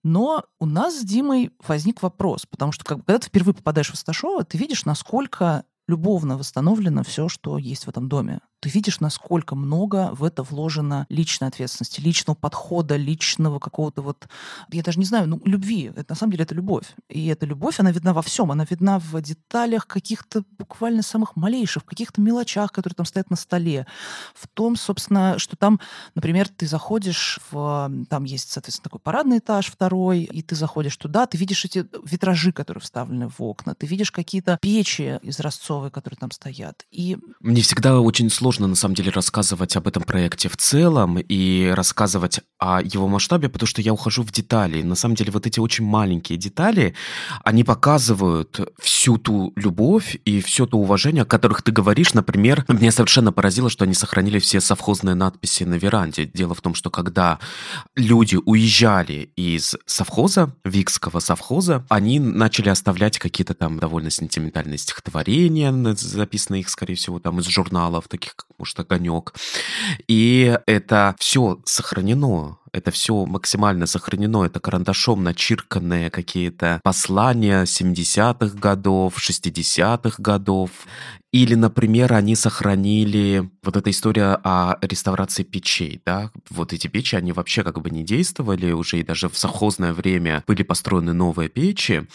Но 0.03 0.45
у 0.59 0.65
нас 0.65 0.99
с 0.99 1.03
Димой 1.03 1.51
возник 1.65 2.01
вопрос, 2.03 2.45
потому 2.45 2.71
что 2.71 2.83
когда 2.83 3.17
ты 3.17 3.27
впервые 3.27 3.55
попадаешь 3.55 3.89
в 3.89 3.93
Асташова, 3.93 4.43
ты 4.43 4.57
видишь, 4.57 4.85
насколько 4.85 5.63
любовно 5.87 6.37
восстановлено 6.37 7.03
все, 7.03 7.29
что 7.29 7.57
есть 7.57 7.85
в 7.85 7.89
этом 7.89 8.09
доме 8.09 8.41
ты 8.61 8.69
видишь, 8.69 8.99
насколько 8.99 9.55
много 9.55 10.11
в 10.13 10.23
это 10.23 10.43
вложено 10.43 11.07
личной 11.09 11.47
ответственности, 11.47 11.99
личного 11.99 12.35
подхода, 12.35 12.95
личного 12.95 13.57
какого-то 13.59 14.03
вот, 14.03 14.27
я 14.71 14.83
даже 14.83 14.99
не 14.99 15.05
знаю, 15.05 15.27
ну, 15.27 15.41
любви. 15.45 15.91
Это, 15.95 16.11
на 16.11 16.15
самом 16.15 16.31
деле 16.31 16.43
это 16.43 16.53
любовь. 16.53 16.85
И 17.09 17.25
эта 17.27 17.47
любовь, 17.47 17.79
она 17.79 17.91
видна 17.91 18.13
во 18.13 18.21
всем. 18.21 18.51
Она 18.51 18.65
видна 18.69 18.99
в 18.99 19.19
деталях 19.19 19.87
каких-то 19.87 20.43
буквально 20.59 21.01
самых 21.01 21.35
малейших, 21.35 21.83
в 21.83 21.85
каких-то 21.87 22.21
мелочах, 22.21 22.71
которые 22.71 22.95
там 22.95 23.05
стоят 23.07 23.31
на 23.31 23.35
столе. 23.35 23.87
В 24.35 24.47
том, 24.47 24.75
собственно, 24.75 25.39
что 25.39 25.57
там, 25.57 25.79
например, 26.13 26.47
ты 26.47 26.67
заходишь 26.67 27.39
в... 27.49 27.91
Там 28.09 28.23
есть, 28.25 28.51
соответственно, 28.51 28.83
такой 28.83 28.99
парадный 28.99 29.39
этаж 29.39 29.71
второй, 29.71 30.21
и 30.21 30.43
ты 30.43 30.55
заходишь 30.55 30.95
туда, 30.97 31.25
ты 31.25 31.35
видишь 31.37 31.65
эти 31.65 31.87
витражи, 32.05 32.51
которые 32.51 32.81
вставлены 32.81 33.27
в 33.27 33.41
окна, 33.41 33.73
ты 33.73 33.87
видишь 33.87 34.11
какие-то 34.11 34.59
печи 34.61 35.19
изразцовые, 35.23 35.89
которые 35.89 36.19
там 36.19 36.29
стоят. 36.29 36.85
И... 36.91 37.17
Мне 37.39 37.63
всегда 37.63 37.99
очень 37.99 38.29
сложно 38.29 38.50
сложно, 38.51 38.67
на 38.67 38.75
самом 38.75 38.95
деле, 38.95 39.11
рассказывать 39.11 39.77
об 39.77 39.87
этом 39.87 40.03
проекте 40.03 40.49
в 40.49 40.57
целом 40.57 41.17
и 41.17 41.71
рассказывать 41.73 42.41
о 42.59 42.81
его 42.81 43.07
масштабе, 43.07 43.47
потому 43.47 43.65
что 43.65 43.81
я 43.81 43.93
ухожу 43.93 44.23
в 44.23 44.31
детали. 44.33 44.81
На 44.81 44.95
самом 44.95 45.15
деле, 45.15 45.31
вот 45.31 45.47
эти 45.47 45.61
очень 45.61 45.85
маленькие 45.85 46.37
детали, 46.37 46.93
они 47.45 47.63
показывают 47.63 48.59
всю 48.77 49.17
ту 49.17 49.53
любовь 49.55 50.17
и 50.25 50.41
все 50.41 50.65
то 50.65 50.77
уважение, 50.77 51.23
о 51.23 51.25
которых 51.25 51.61
ты 51.61 51.71
говоришь. 51.71 52.13
Например, 52.13 52.65
меня 52.67 52.91
совершенно 52.91 53.31
поразило, 53.31 53.69
что 53.69 53.85
они 53.85 53.93
сохранили 53.93 54.37
все 54.39 54.59
совхозные 54.59 55.15
надписи 55.15 55.63
на 55.63 55.75
веранде. 55.75 56.25
Дело 56.25 56.53
в 56.53 56.59
том, 56.59 56.75
что 56.75 56.89
когда 56.89 57.39
люди 57.95 58.37
уезжали 58.45 59.31
из 59.37 59.77
совхоза, 59.85 60.53
Викского 60.65 61.21
совхоза, 61.21 61.85
они 61.87 62.19
начали 62.19 62.67
оставлять 62.67 63.17
какие-то 63.17 63.53
там 63.53 63.79
довольно 63.79 64.09
сентиментальные 64.09 64.77
стихотворения, 64.77 65.71
записанные 65.95 66.61
их, 66.61 66.69
скорее 66.69 66.95
всего, 66.95 67.19
там 67.19 67.39
из 67.39 67.45
журналов, 67.45 68.09
таких 68.09 68.35
может, 68.57 68.79
огонек. 68.79 69.33
И 70.07 70.57
это 70.65 71.15
все 71.19 71.59
сохранено 71.65 72.57
это 72.73 72.91
все 72.91 73.25
максимально 73.25 73.85
сохранено, 73.85 74.45
это 74.45 74.59
карандашом 74.59 75.23
начирканные 75.23 76.09
какие-то 76.09 76.79
послания 76.83 77.63
70-х 77.63 78.57
годов, 78.57 79.17
60-х 79.17 80.15
годов. 80.21 80.71
Или, 81.31 81.55
например, 81.55 82.11
они 82.11 82.35
сохранили 82.35 83.49
вот 83.63 83.77
эта 83.77 83.89
история 83.89 84.37
о 84.43 84.75
реставрации 84.81 85.43
печей, 85.43 86.01
да, 86.05 86.29
вот 86.49 86.73
эти 86.73 86.87
печи, 86.87 87.15
они 87.15 87.31
вообще 87.31 87.63
как 87.63 87.79
бы 87.79 87.89
не 87.89 88.03
действовали 88.03 88.73
уже, 88.73 88.99
и 88.99 89.03
даже 89.03 89.29
в 89.29 89.37
совхозное 89.37 89.93
время 89.93 90.43
были 90.45 90.63
построены 90.63 91.13
новые 91.13 91.47
печи, 91.47 92.05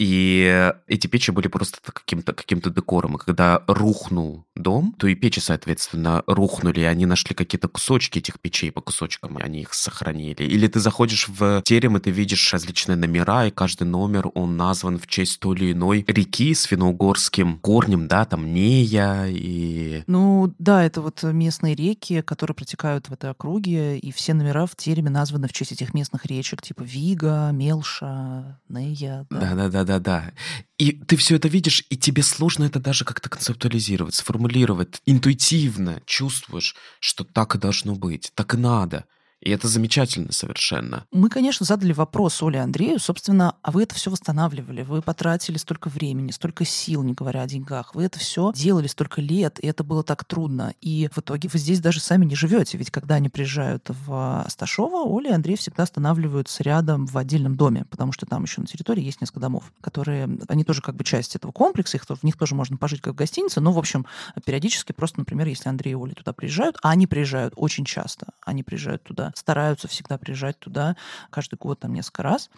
и 0.00 0.72
эти 0.88 1.06
печи 1.06 1.30
были 1.30 1.46
просто 1.46 1.78
каким-то 1.84 2.32
каким 2.32 2.60
декором, 2.60 3.14
и 3.14 3.18
когда 3.20 3.62
рухнул 3.68 4.44
дом, 4.56 4.96
то 4.98 5.06
и 5.06 5.14
печи, 5.14 5.38
соответственно, 5.38 6.24
рухнули, 6.26 6.80
и 6.80 6.84
они 6.84 7.06
нашли 7.06 7.36
какие-то 7.36 7.68
кусочки 7.68 8.18
этих 8.18 8.40
печей 8.40 8.72
по 8.72 8.80
кусочкам, 8.80 9.38
и 9.38 9.42
они 9.42 9.60
их 9.60 9.74
сохранили 9.74 9.95
сохранили. 9.96 10.42
Или 10.42 10.66
ты 10.68 10.80
заходишь 10.80 11.28
в 11.28 11.62
терем, 11.64 11.96
и 11.96 12.00
ты 12.00 12.10
видишь 12.10 12.52
различные 12.52 12.96
номера, 12.96 13.46
и 13.46 13.50
каждый 13.50 13.84
номер, 13.84 14.28
он 14.34 14.56
назван 14.56 14.98
в 14.98 15.06
честь 15.06 15.40
той 15.40 15.56
или 15.56 15.72
иной 15.72 16.04
реки 16.06 16.54
с 16.54 16.64
финно-угорским 16.64 17.58
корнем, 17.60 18.08
да, 18.08 18.24
там 18.24 18.52
Нея 18.52 19.26
и... 19.28 20.02
Ну, 20.06 20.54
да, 20.58 20.84
это 20.84 21.00
вот 21.00 21.22
местные 21.22 21.74
реки, 21.74 22.20
которые 22.22 22.54
протекают 22.54 23.08
в 23.08 23.12
этой 23.12 23.30
округе, 23.30 23.98
и 23.98 24.12
все 24.12 24.34
номера 24.34 24.66
в 24.66 24.76
тереме 24.76 25.10
названы 25.10 25.48
в 25.48 25.52
честь 25.52 25.72
этих 25.72 25.94
местных 25.94 26.26
речек, 26.26 26.62
типа 26.62 26.82
Вига, 26.82 27.50
Мелша, 27.52 28.60
Нея. 28.68 29.26
Да-да-да-да-да. 29.30 30.32
И 30.78 30.92
ты 30.92 31.16
все 31.16 31.36
это 31.36 31.48
видишь, 31.48 31.84
и 31.88 31.96
тебе 31.96 32.22
сложно 32.22 32.64
это 32.64 32.80
даже 32.80 33.04
как-то 33.04 33.30
концептуализировать, 33.30 34.14
сформулировать. 34.14 35.00
Интуитивно 35.06 36.02
чувствуешь, 36.04 36.76
что 37.00 37.24
так 37.24 37.54
и 37.54 37.58
должно 37.58 37.94
быть, 37.94 38.30
так 38.34 38.54
и 38.54 38.56
надо. 38.58 39.06
И 39.46 39.50
это 39.50 39.68
замечательно 39.68 40.32
совершенно. 40.32 41.04
Мы, 41.12 41.28
конечно, 41.28 41.64
задали 41.64 41.92
вопрос 41.92 42.42
Оле 42.42 42.60
Андрею, 42.60 42.98
собственно, 42.98 43.54
а 43.62 43.70
вы 43.70 43.84
это 43.84 43.94
все 43.94 44.10
восстанавливали, 44.10 44.82
вы 44.82 45.02
потратили 45.02 45.56
столько 45.56 45.88
времени, 45.88 46.32
столько 46.32 46.64
сил, 46.64 47.04
не 47.04 47.12
говоря 47.12 47.42
о 47.42 47.46
деньгах, 47.46 47.94
вы 47.94 48.02
это 48.02 48.18
все 48.18 48.50
делали 48.56 48.88
столько 48.88 49.20
лет, 49.20 49.60
и 49.62 49.68
это 49.68 49.84
было 49.84 50.02
так 50.02 50.24
трудно. 50.24 50.74
И 50.80 51.08
в 51.12 51.18
итоге 51.18 51.48
вы 51.52 51.60
здесь 51.60 51.78
даже 51.78 52.00
сами 52.00 52.24
не 52.24 52.34
живете, 52.34 52.76
ведь 52.76 52.90
когда 52.90 53.14
они 53.14 53.28
приезжают 53.28 53.88
в 53.88 54.42
Асташово, 54.44 55.08
Оля 55.08 55.30
и 55.30 55.34
Андрей 55.34 55.56
всегда 55.56 55.84
останавливаются 55.84 56.64
рядом 56.64 57.06
в 57.06 57.16
отдельном 57.16 57.54
доме, 57.54 57.84
потому 57.88 58.10
что 58.10 58.26
там 58.26 58.42
еще 58.42 58.60
на 58.60 58.66
территории 58.66 59.04
есть 59.04 59.20
несколько 59.20 59.38
домов, 59.38 59.72
которые, 59.80 60.28
они 60.48 60.64
тоже 60.64 60.82
как 60.82 60.96
бы 60.96 61.04
часть 61.04 61.36
этого 61.36 61.52
комплекса, 61.52 61.98
их, 61.98 62.04
в 62.04 62.24
них 62.24 62.36
тоже 62.36 62.56
можно 62.56 62.78
пожить 62.78 63.00
как 63.00 63.12
в 63.12 63.16
гостинице, 63.16 63.60
но, 63.60 63.70
в 63.70 63.78
общем, 63.78 64.06
периодически 64.44 64.90
просто, 64.90 65.20
например, 65.20 65.46
если 65.46 65.68
Андрей 65.68 65.92
и 65.92 65.94
Оля 65.94 66.14
туда 66.14 66.32
приезжают, 66.32 66.78
а 66.82 66.90
они 66.90 67.06
приезжают 67.06 67.54
очень 67.56 67.84
часто, 67.84 68.26
они 68.44 68.64
приезжают 68.64 69.04
туда 69.04 69.32
стараются 69.36 69.86
всегда 69.88 70.18
приезжать 70.18 70.58
туда 70.58 70.96
каждый 71.30 71.56
год 71.56 71.80
там 71.80 71.92
несколько 71.92 72.22
раз. 72.22 72.50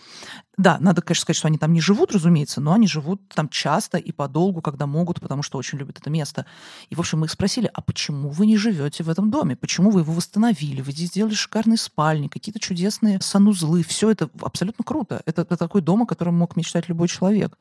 Да, 0.56 0.78
надо, 0.80 1.02
конечно, 1.02 1.22
сказать, 1.22 1.36
что 1.36 1.48
они 1.48 1.58
там 1.58 1.72
не 1.72 1.80
живут, 1.80 2.12
разумеется, 2.12 2.60
но 2.60 2.72
они 2.72 2.86
живут 2.86 3.20
там 3.28 3.48
часто 3.48 3.98
и 3.98 4.12
подолгу, 4.12 4.60
когда 4.60 4.86
могут, 4.86 5.20
потому 5.20 5.42
что 5.42 5.58
очень 5.58 5.78
любят 5.78 5.98
это 5.98 6.10
место. 6.10 6.46
И, 6.90 6.94
в 6.94 7.00
общем, 7.00 7.20
мы 7.20 7.26
их 7.26 7.32
спросили, 7.32 7.70
а 7.72 7.80
почему 7.80 8.30
вы 8.30 8.46
не 8.46 8.56
живете 8.56 9.04
в 9.04 9.10
этом 9.10 9.30
доме? 9.30 9.56
Почему 9.56 9.90
вы 9.90 10.00
его 10.00 10.12
восстановили? 10.12 10.80
Вы 10.80 10.92
здесь 10.92 11.08
сделали 11.08 11.34
шикарные 11.34 11.78
спальни, 11.78 12.28
какие-то 12.28 12.60
чудесные 12.60 13.20
санузлы. 13.20 13.82
Все 13.82 14.10
это 14.10 14.28
абсолютно 14.40 14.84
круто. 14.84 15.22
Это, 15.26 15.42
это 15.42 15.56
такой 15.56 15.80
дом, 15.80 16.02
о 16.02 16.06
котором 16.06 16.36
мог 16.36 16.56
мечтать 16.56 16.88
любой 16.88 17.08
человек. 17.08 17.56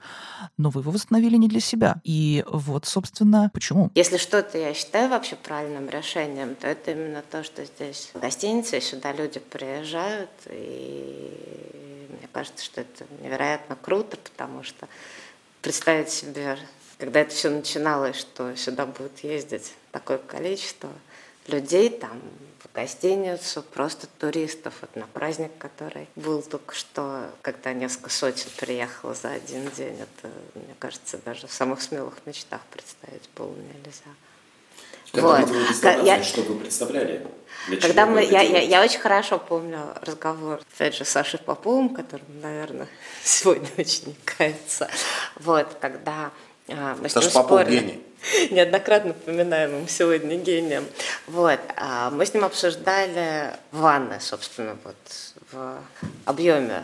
Но 0.58 0.70
вы 0.70 0.82
его 0.82 0.92
восстановили 0.92 1.38
не 1.38 1.48
для 1.48 1.60
себя. 1.60 2.02
И 2.04 2.44
вот, 2.48 2.86
собственно, 2.86 3.52
почему? 3.54 3.92
Если 3.96 4.18
что-то 4.18 4.58
я 4.58 4.74
считаю 4.74 5.10
вообще 5.10 5.36
правильным 5.36 5.90
решением, 5.90 6.56
то 6.56 6.68
это 6.68 6.92
именно 6.92 7.22
то, 7.22 7.44
что 7.44 7.64
здесь 7.66 8.12
гостиница, 8.16 8.78
и 8.78 8.82
сюда 8.98 9.12
люди 9.12 9.40
приезжают, 9.40 10.32
и 10.50 12.08
мне 12.10 12.28
кажется, 12.34 12.66
что 12.66 12.82
это 12.82 13.06
невероятно 13.22 13.76
круто, 13.76 14.18
потому 14.18 14.64
что 14.64 14.88
представить 15.62 16.10
себе, 16.10 16.58
когда 16.98 17.22
это 17.22 17.30
все 17.34 17.50
начиналось, 17.52 18.16
что 18.16 18.56
сюда 18.56 18.88
будет 18.88 19.20
ездить 19.20 19.74
такое 19.92 20.18
количество 20.18 20.90
людей, 21.46 21.92
там, 21.92 22.20
в 22.60 22.74
гостиницу, 22.74 23.62
просто 23.62 24.08
туристов. 24.20 24.74
Вот 24.82 24.96
на 24.96 25.06
праздник, 25.06 25.52
который 25.60 26.08
был 26.16 26.42
только 26.42 26.74
что, 26.74 27.30
когда 27.44 27.74
несколько 27.74 28.10
сотен 28.10 28.50
приехало 28.58 29.14
за 29.14 29.30
один 29.30 29.70
день, 29.72 30.00
это, 30.00 30.34
мне 30.56 30.76
кажется, 30.80 31.20
даже 31.20 31.46
в 31.46 31.54
самых 31.54 31.84
смелых 31.84 32.16
мечтах 32.26 32.62
представить 32.72 33.30
было 33.36 33.54
нельзя. 33.54 34.12
Когда 35.12 35.40
вот. 35.40 35.50
вы 35.50 36.06
я... 36.06 36.24
что 36.24 36.42
вы 36.42 36.60
представляли? 36.60 37.26
Когда 37.82 38.06
мы, 38.06 38.24
я, 38.24 38.42
я, 38.42 38.62
я 38.62 38.82
очень 38.82 39.00
хорошо 39.00 39.40
помню 39.40 39.80
разговор, 40.02 40.62
опять 40.74 40.96
же, 40.96 41.04
с 41.04 41.10
Сашей 41.10 41.40
Поповым, 41.40 41.90
который, 41.90 42.24
наверное, 42.42 42.88
сегодня 43.24 43.68
очень 43.78 44.16
кается. 44.24 44.90
Вот, 45.36 45.68
когда 45.82 46.32
а, 46.70 46.96
мы 47.02 47.10
Саша 47.10 47.30
с 47.30 47.34
ним 47.34 47.44
Попов 47.44 47.62
спорили. 47.62 47.80
гений. 47.80 48.04
Неоднократно 48.52 49.12
упоминаемым 49.12 49.88
сегодня 49.88 50.38
гением. 50.38 50.86
Вот, 51.28 51.60
а 51.76 52.10
мы 52.10 52.26
с 52.26 52.34
ним 52.34 52.46
обсуждали 52.46 53.54
ванны, 53.72 54.20
собственно, 54.20 54.78
вот 54.84 54.96
в 55.52 55.78
объеме 56.26 56.84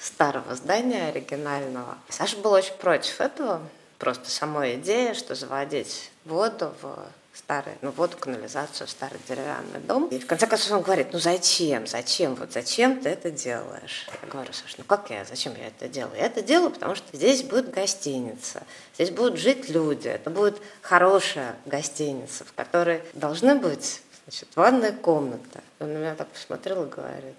старого 0.00 0.54
здания 0.54 1.08
оригинального. 1.08 1.98
Саша 2.08 2.36
был 2.36 2.52
очень 2.52 2.74
против 2.74 3.20
этого, 3.20 3.60
просто 3.98 4.30
самой 4.30 4.76
идеи, 4.76 5.12
что 5.12 5.34
заводить 5.34 6.10
воду 6.24 6.72
в 6.80 6.98
старый, 7.34 7.74
ну, 7.82 7.90
воду, 7.90 8.16
канализацию, 8.16 8.88
старый 8.88 9.20
деревянный 9.28 9.80
дом. 9.80 10.08
И 10.08 10.18
в 10.18 10.26
конце 10.26 10.46
концов 10.46 10.72
он 10.72 10.82
говорит, 10.82 11.08
ну 11.12 11.18
зачем, 11.18 11.86
зачем, 11.86 12.34
вот 12.34 12.52
зачем 12.52 13.00
ты 13.00 13.08
это 13.10 13.30
делаешь? 13.30 14.08
Я 14.22 14.28
говорю, 14.28 14.52
Саша, 14.52 14.74
ну 14.78 14.84
как 14.84 15.10
я, 15.10 15.24
зачем 15.24 15.54
я 15.56 15.68
это 15.68 15.88
делаю? 15.88 16.16
Я 16.16 16.26
это 16.26 16.42
делаю, 16.42 16.70
потому 16.70 16.94
что 16.94 17.06
здесь 17.12 17.42
будет 17.42 17.70
гостиница, 17.70 18.62
здесь 18.94 19.10
будут 19.10 19.38
жить 19.38 19.68
люди, 19.68 20.08
это 20.08 20.30
будет 20.30 20.60
хорошая 20.82 21.56
гостиница, 21.66 22.44
в 22.44 22.52
которой 22.52 23.02
должны 23.14 23.54
быть 23.54 24.02
значит, 24.24 24.48
ванная 24.56 24.92
комната. 24.92 25.60
Он 25.78 25.92
на 25.92 25.98
меня 25.98 26.14
так 26.14 26.28
посмотрел 26.28 26.84
и 26.84 26.88
говорит, 26.88 27.34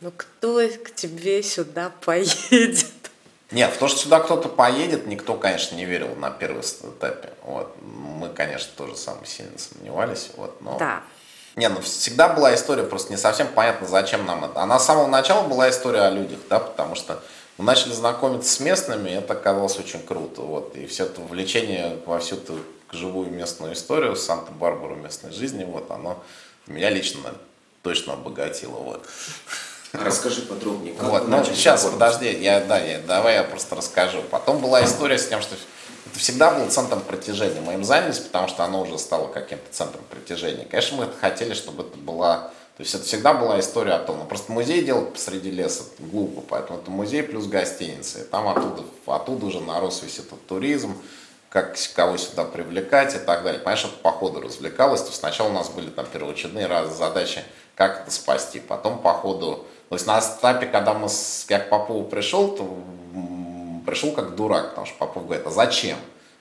ну 0.00 0.12
кто 0.16 0.60
к 0.82 0.94
тебе 0.94 1.42
сюда 1.42 1.90
поедет? 2.04 2.86
Нет, 3.50 3.70
в 3.72 3.78
то, 3.78 3.88
что 3.88 3.98
сюда 3.98 4.20
кто-то 4.20 4.48
поедет, 4.48 5.06
никто, 5.06 5.36
конечно, 5.36 5.76
не 5.76 5.84
верил 5.84 6.14
на 6.16 6.30
первом 6.30 6.60
этапе. 6.60 7.31
Вот. 7.44 7.74
Мы, 7.80 8.28
конечно, 8.28 8.70
тоже 8.76 8.96
самые 8.96 9.26
сильно 9.26 9.58
сомневались. 9.58 10.30
Вот, 10.36 10.60
но... 10.60 10.78
Да. 10.78 11.02
Не, 11.54 11.68
ну 11.68 11.80
всегда 11.82 12.28
была 12.28 12.54
история, 12.54 12.82
просто 12.82 13.12
не 13.12 13.18
совсем 13.18 13.46
понятно, 13.48 13.86
зачем 13.86 14.24
нам 14.24 14.44
это. 14.44 14.60
Она 14.60 14.78
с 14.78 14.86
самого 14.86 15.06
начала 15.06 15.46
была 15.46 15.68
история 15.68 16.02
о 16.02 16.10
людях, 16.10 16.38
да, 16.48 16.58
потому 16.58 16.94
что 16.94 17.22
мы 17.58 17.64
начали 17.64 17.92
знакомиться 17.92 18.50
с 18.50 18.60
местными, 18.60 19.10
и 19.10 19.14
это 19.14 19.34
оказалось 19.34 19.78
очень 19.78 20.02
круто. 20.02 20.40
Вот. 20.42 20.74
И 20.76 20.86
все 20.86 21.04
это 21.04 21.20
влечение 21.20 21.98
во 22.06 22.18
всю 22.20 22.36
эту 22.36 22.58
живую 22.90 23.30
местную 23.30 23.74
историю, 23.74 24.16
Санта-Барбару 24.16 24.94
местной 24.94 25.32
жизни, 25.32 25.64
вот, 25.64 25.90
оно 25.90 26.22
меня 26.66 26.88
лично 26.88 27.34
точно 27.82 28.14
обогатило. 28.14 28.76
Вот. 28.76 29.06
Расскажи 29.92 30.42
подробнее. 30.42 30.94
Как 30.94 31.08
вот, 31.08 31.28
ну, 31.28 31.44
сейчас, 31.44 31.84
подожди, 31.84 32.32
я, 32.32 32.60
да, 32.60 32.78
я, 32.78 33.00
давай 33.00 33.34
я 33.34 33.44
просто 33.44 33.76
расскажу. 33.76 34.22
Потом 34.30 34.58
была 34.58 34.82
история 34.84 35.18
с 35.18 35.28
тем, 35.28 35.42
что 35.42 35.54
это 36.12 36.20
всегда 36.20 36.52
был 36.52 36.68
центром 36.70 37.00
притяжения. 37.00 37.60
Мы 37.60 37.74
им 37.74 37.84
занялись, 37.84 38.18
потому 38.18 38.46
что 38.48 38.64
оно 38.64 38.82
уже 38.82 38.98
стало 38.98 39.28
каким-то 39.28 39.64
центром 39.70 40.04
притяжения. 40.10 40.66
Конечно, 40.70 40.98
мы 40.98 41.08
хотели, 41.20 41.54
чтобы 41.54 41.84
это 41.84 41.96
была... 41.96 42.52
То 42.76 42.82
есть 42.82 42.94
это 42.94 43.04
всегда 43.04 43.34
была 43.34 43.60
история 43.60 43.92
о 43.92 43.98
том, 43.98 44.18
ну 44.18 44.24
просто 44.24 44.50
музей 44.50 44.82
делать 44.82 45.12
посреди 45.12 45.50
леса 45.50 45.84
глупо, 45.98 46.42
поэтому 46.48 46.78
это 46.78 46.90
музей 46.90 47.22
плюс 47.22 47.46
гостиница. 47.46 48.20
И 48.20 48.24
там 48.24 48.48
оттуда, 48.48 48.82
оттуда 49.06 49.46
уже 49.46 49.60
нарос 49.60 50.02
весь 50.02 50.18
этот 50.18 50.46
туризм, 50.46 50.96
как 51.50 51.76
кого 51.94 52.16
сюда 52.16 52.44
привлекать 52.44 53.14
и 53.14 53.18
так 53.18 53.42
далее. 53.44 53.60
Понимаешь, 53.60 53.84
это 53.84 53.96
по 54.02 54.10
ходу 54.10 54.40
развлекалось. 54.40 55.02
То 55.02 55.08
есть 55.08 55.20
сначала 55.20 55.48
у 55.48 55.52
нас 55.52 55.68
были 55.68 55.90
там 55.90 56.06
первоочередные 56.06 56.66
разы 56.66 56.94
задачи, 56.94 57.42
как 57.74 58.02
это 58.02 58.10
спасти. 58.10 58.58
Потом 58.58 59.00
по 59.00 59.12
ходу 59.12 59.66
то 59.92 59.96
есть 59.96 60.06
на 60.06 60.18
этапе, 60.18 60.64
когда 60.64 60.94
мы 60.94 61.10
с, 61.10 61.44
я 61.50 61.58
к 61.58 61.68
Попову 61.68 62.04
пришел, 62.04 62.56
то 62.56 62.78
пришел 63.84 64.12
как 64.12 64.34
дурак, 64.34 64.70
потому 64.70 64.86
что 64.86 64.96
Попов 64.98 65.26
говорит, 65.26 65.46
а 65.46 65.50
зачем? 65.50 65.98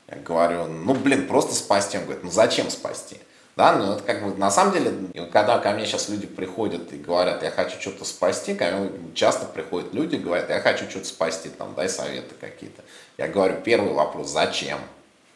Я 0.08 0.18
говорю, 0.18 0.66
ну 0.66 0.94
блин, 0.94 1.28
просто 1.28 1.54
спасти. 1.54 1.98
Он 1.98 2.04
говорит, 2.04 2.24
ну 2.24 2.32
зачем 2.32 2.70
спасти? 2.70 3.18
Да, 3.56 3.74
ну 3.74 3.94
это 3.94 4.04
как 4.04 4.24
бы 4.24 4.38
на 4.38 4.50
самом 4.50 4.74
деле, 4.74 4.94
когда 5.32 5.60
ко 5.60 5.72
мне 5.72 5.86
сейчас 5.86 6.10
люди 6.10 6.26
приходят 6.26 6.94
и 6.94 6.98
говорят, 6.98 7.44
я 7.44 7.52
хочу 7.52 7.80
что-то 7.80 8.06
спасти, 8.06 8.56
ко 8.56 8.72
мне 8.72 8.90
часто 9.14 9.46
приходят 9.46 9.94
люди 9.94 10.16
и 10.16 10.20
говорят, 10.20 10.50
я 10.50 10.60
хочу 10.62 10.90
что-то 10.90 11.06
спасти, 11.06 11.50
там, 11.50 11.74
дай 11.76 11.90
советы 11.90 12.34
какие-то. 12.40 12.82
Я 13.18 13.28
говорю, 13.28 13.62
первый 13.64 13.94
вопрос, 13.94 14.30
зачем? 14.30 14.80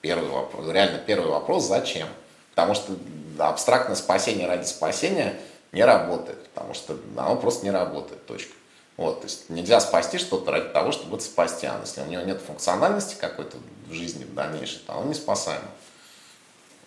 Первый 0.02 0.30
вопрос, 0.30 0.68
реально 0.70 1.00
первый 1.00 1.30
вопрос, 1.30 1.68
зачем? 1.68 2.08
Потому 2.54 2.74
что 2.74 2.94
абстрактное 3.38 3.96
спасение 3.96 4.48
ради 4.48 4.66
спасения– 4.66 5.36
не 5.76 5.84
работает, 5.84 6.48
потому 6.54 6.74
что 6.74 6.98
оно 7.18 7.36
просто 7.36 7.66
не 7.66 7.72
работает, 7.72 8.26
точка. 8.26 8.54
Вот, 8.98 9.22
то 9.22 9.28
есть 9.28 9.50
нельзя 9.50 9.82
спасти 9.82 10.18
что-то 10.18 10.52
ради 10.52 10.70
того, 10.70 10.92
чтобы 10.92 11.18
это 11.18 11.26
спасти. 11.26 11.68
А 11.68 11.80
если 11.82 12.02
у 12.02 12.06
него 12.06 12.24
нет 12.24 12.42
функциональности 12.42 13.16
какой-то 13.20 13.58
в 13.90 13.94
жизни 13.94 14.24
в 14.24 14.34
дальнейшей, 14.34 14.80
то 14.88 14.94
оно 14.94 15.06
не 15.06 15.14
спасаемо. 15.14 15.68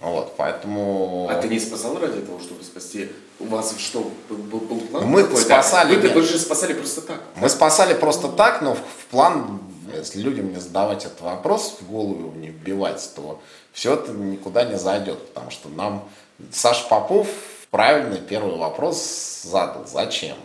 Вот, 0.01 0.35
поэтому... 0.37 1.29
А 1.29 1.41
ты 1.41 1.49
не 1.49 1.59
спасал 1.59 1.99
ради 1.99 2.21
того, 2.21 2.39
чтобы 2.39 2.63
спасти? 2.63 3.11
У 3.41 3.47
вас 3.47 3.75
что, 3.79 4.11
был, 4.29 4.61
был 4.61 4.81
план? 4.81 5.07
Мы 5.07 5.25
спасали... 5.37 5.97
Вы, 5.97 6.09
вы 6.09 6.23
же 6.23 6.39
спасали 6.39 6.73
просто 6.73 7.03
так. 7.03 7.21
Мы 7.35 7.49
спасали 7.49 7.95
просто 7.95 8.29
так, 8.29 8.63
но 8.63 8.75
в 8.75 9.07
план, 9.11 9.61
если 9.93 10.21
людям 10.21 10.53
не 10.53 10.61
задавать 10.61 11.05
этот 11.05 11.21
вопрос, 11.21 11.79
в 11.81 11.91
голову 11.91 12.33
не 12.37 12.49
вбивать, 12.49 13.11
то 13.17 13.41
все 13.73 13.95
это 13.95 14.13
никуда 14.13 14.65
не 14.65 14.79
зайдет, 14.79 15.19
потому 15.29 15.51
что 15.51 15.69
нам 15.69 16.09
Саша 16.53 16.89
Попов 16.89 17.27
правильный 17.71 18.21
первый 18.21 18.57
вопрос 18.57 19.43
задал. 19.43 19.85
Зачем? 19.87 20.37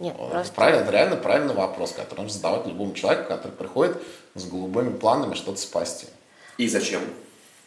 Нет, 0.00 0.16
просто... 0.16 0.54
Правильно, 0.54 0.90
реально 0.90 1.16
правильный 1.16 1.54
вопрос, 1.54 1.92
который 1.92 2.22
нужно 2.22 2.36
задавать 2.36 2.66
любому 2.66 2.94
человеку, 2.94 3.28
который 3.28 3.52
приходит 3.52 4.02
с 4.34 4.44
голубыми 4.46 4.96
планами 4.96 5.34
что-то 5.34 5.60
спасти. 5.60 6.06
И 6.56 6.66
зачем? 6.68 7.02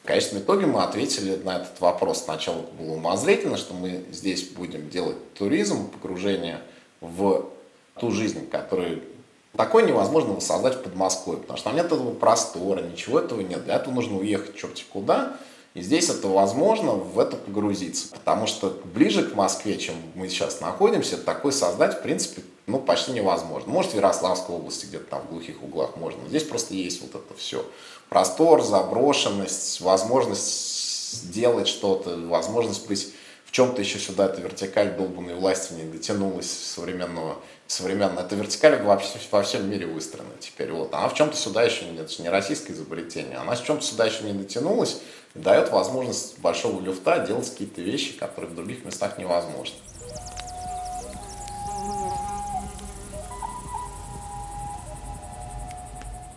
В 0.04 0.08
конечном 0.08 0.42
итоге 0.42 0.66
мы 0.66 0.84
ответили 0.84 1.36
на 1.36 1.58
этот 1.58 1.80
вопрос. 1.80 2.24
Сначала 2.24 2.62
было 2.78 2.96
умозрительно, 2.96 3.56
что 3.56 3.74
мы 3.74 4.04
здесь 4.12 4.50
будем 4.50 4.90
делать 4.90 5.16
туризм, 5.36 5.90
погружение 5.90 6.60
в 7.00 7.46
ту 8.00 8.12
жизнь, 8.12 8.50
которую 8.50 9.04
такой 9.56 9.84
невозможно 9.84 10.34
воссоздать 10.34 10.76
в 10.76 10.82
Подмосковье, 10.82 11.40
потому 11.40 11.58
что 11.58 11.70
там 11.70 11.76
нет 11.76 11.86
этого 11.86 12.14
простора, 12.16 12.82
ничего 12.82 13.20
этого 13.20 13.42
нет. 13.42 13.64
Для 13.64 13.76
этого 13.76 13.94
нужно 13.94 14.18
уехать 14.18 14.56
черти 14.56 14.84
куда, 14.92 15.38
и 15.74 15.82
здесь 15.82 16.10
это 16.10 16.28
возможно 16.28 16.92
в 16.92 17.18
это 17.20 17.36
погрузиться, 17.36 18.10
потому 18.12 18.46
что 18.46 18.80
ближе 18.86 19.24
к 19.28 19.34
Москве, 19.34 19.78
чем 19.78 19.96
мы 20.14 20.30
сейчас 20.30 20.62
находимся, 20.62 21.18
такой 21.18 21.52
создать, 21.52 22.00
в 22.00 22.02
принципе, 22.04 22.44
ну, 22.68 22.80
почти 22.80 23.12
невозможно. 23.12 23.72
Может, 23.72 23.94
в 23.94 23.96
Ярославской 23.96 24.56
области 24.56 24.86
где-то 24.86 25.06
там 25.06 25.22
в 25.24 25.30
глухих 25.30 25.64
углах 25.64 25.98
можно, 25.98 26.22
но 26.22 26.30
здесь 26.30 26.44
просто 26.44 26.76
есть 26.76 27.02
вот 27.02 27.16
это 27.16 27.34
все. 27.38 27.66
Простор, 28.10 28.62
заброшенность, 28.62 29.82
возможность 29.82 31.14
сделать 31.14 31.68
что-то, 31.68 32.18
возможность 32.18 32.88
быть 32.88 33.12
в 33.46 33.52
чем-то 33.52 33.82
еще 33.82 34.00
сюда 34.00 34.26
эта 34.26 34.42
вертикаль 34.42 34.96
долбанной 34.96 35.36
власти 35.36 35.74
не 35.74 35.84
дотянулась 35.84 36.50
современного 36.50 37.38
современно. 37.68 38.20
Эта 38.20 38.36
вертикаль 38.36 38.82
во, 38.82 39.00
во 39.32 39.44
всем 39.44 39.70
мире 39.70 39.86
выстроена 39.86 40.32
теперь. 40.40 40.72
Вот. 40.72 40.94
Она 40.94 41.08
в 41.08 41.14
чем-то 41.14 41.38
сюда 41.38 41.64
еще 41.64 41.86
не, 41.86 41.98
это 42.00 42.22
не 42.22 42.30
российское 42.30 42.74
изобретение, 42.74 43.38
она 43.38 43.56
в 43.56 43.64
чем-то 43.64 43.84
сюда 43.84 44.06
еще 44.06 44.24
не 44.24 44.34
дотянулась 44.34 45.02
дает 45.36 45.72
возможность 45.72 46.40
большого 46.40 46.82
люфта 46.82 47.26
делать 47.26 47.50
какие-то 47.50 47.82
вещи, 47.82 48.18
которые 48.18 48.52
в 48.52 48.56
других 48.56 48.86
местах 48.86 49.18
невозможны. 49.18 49.76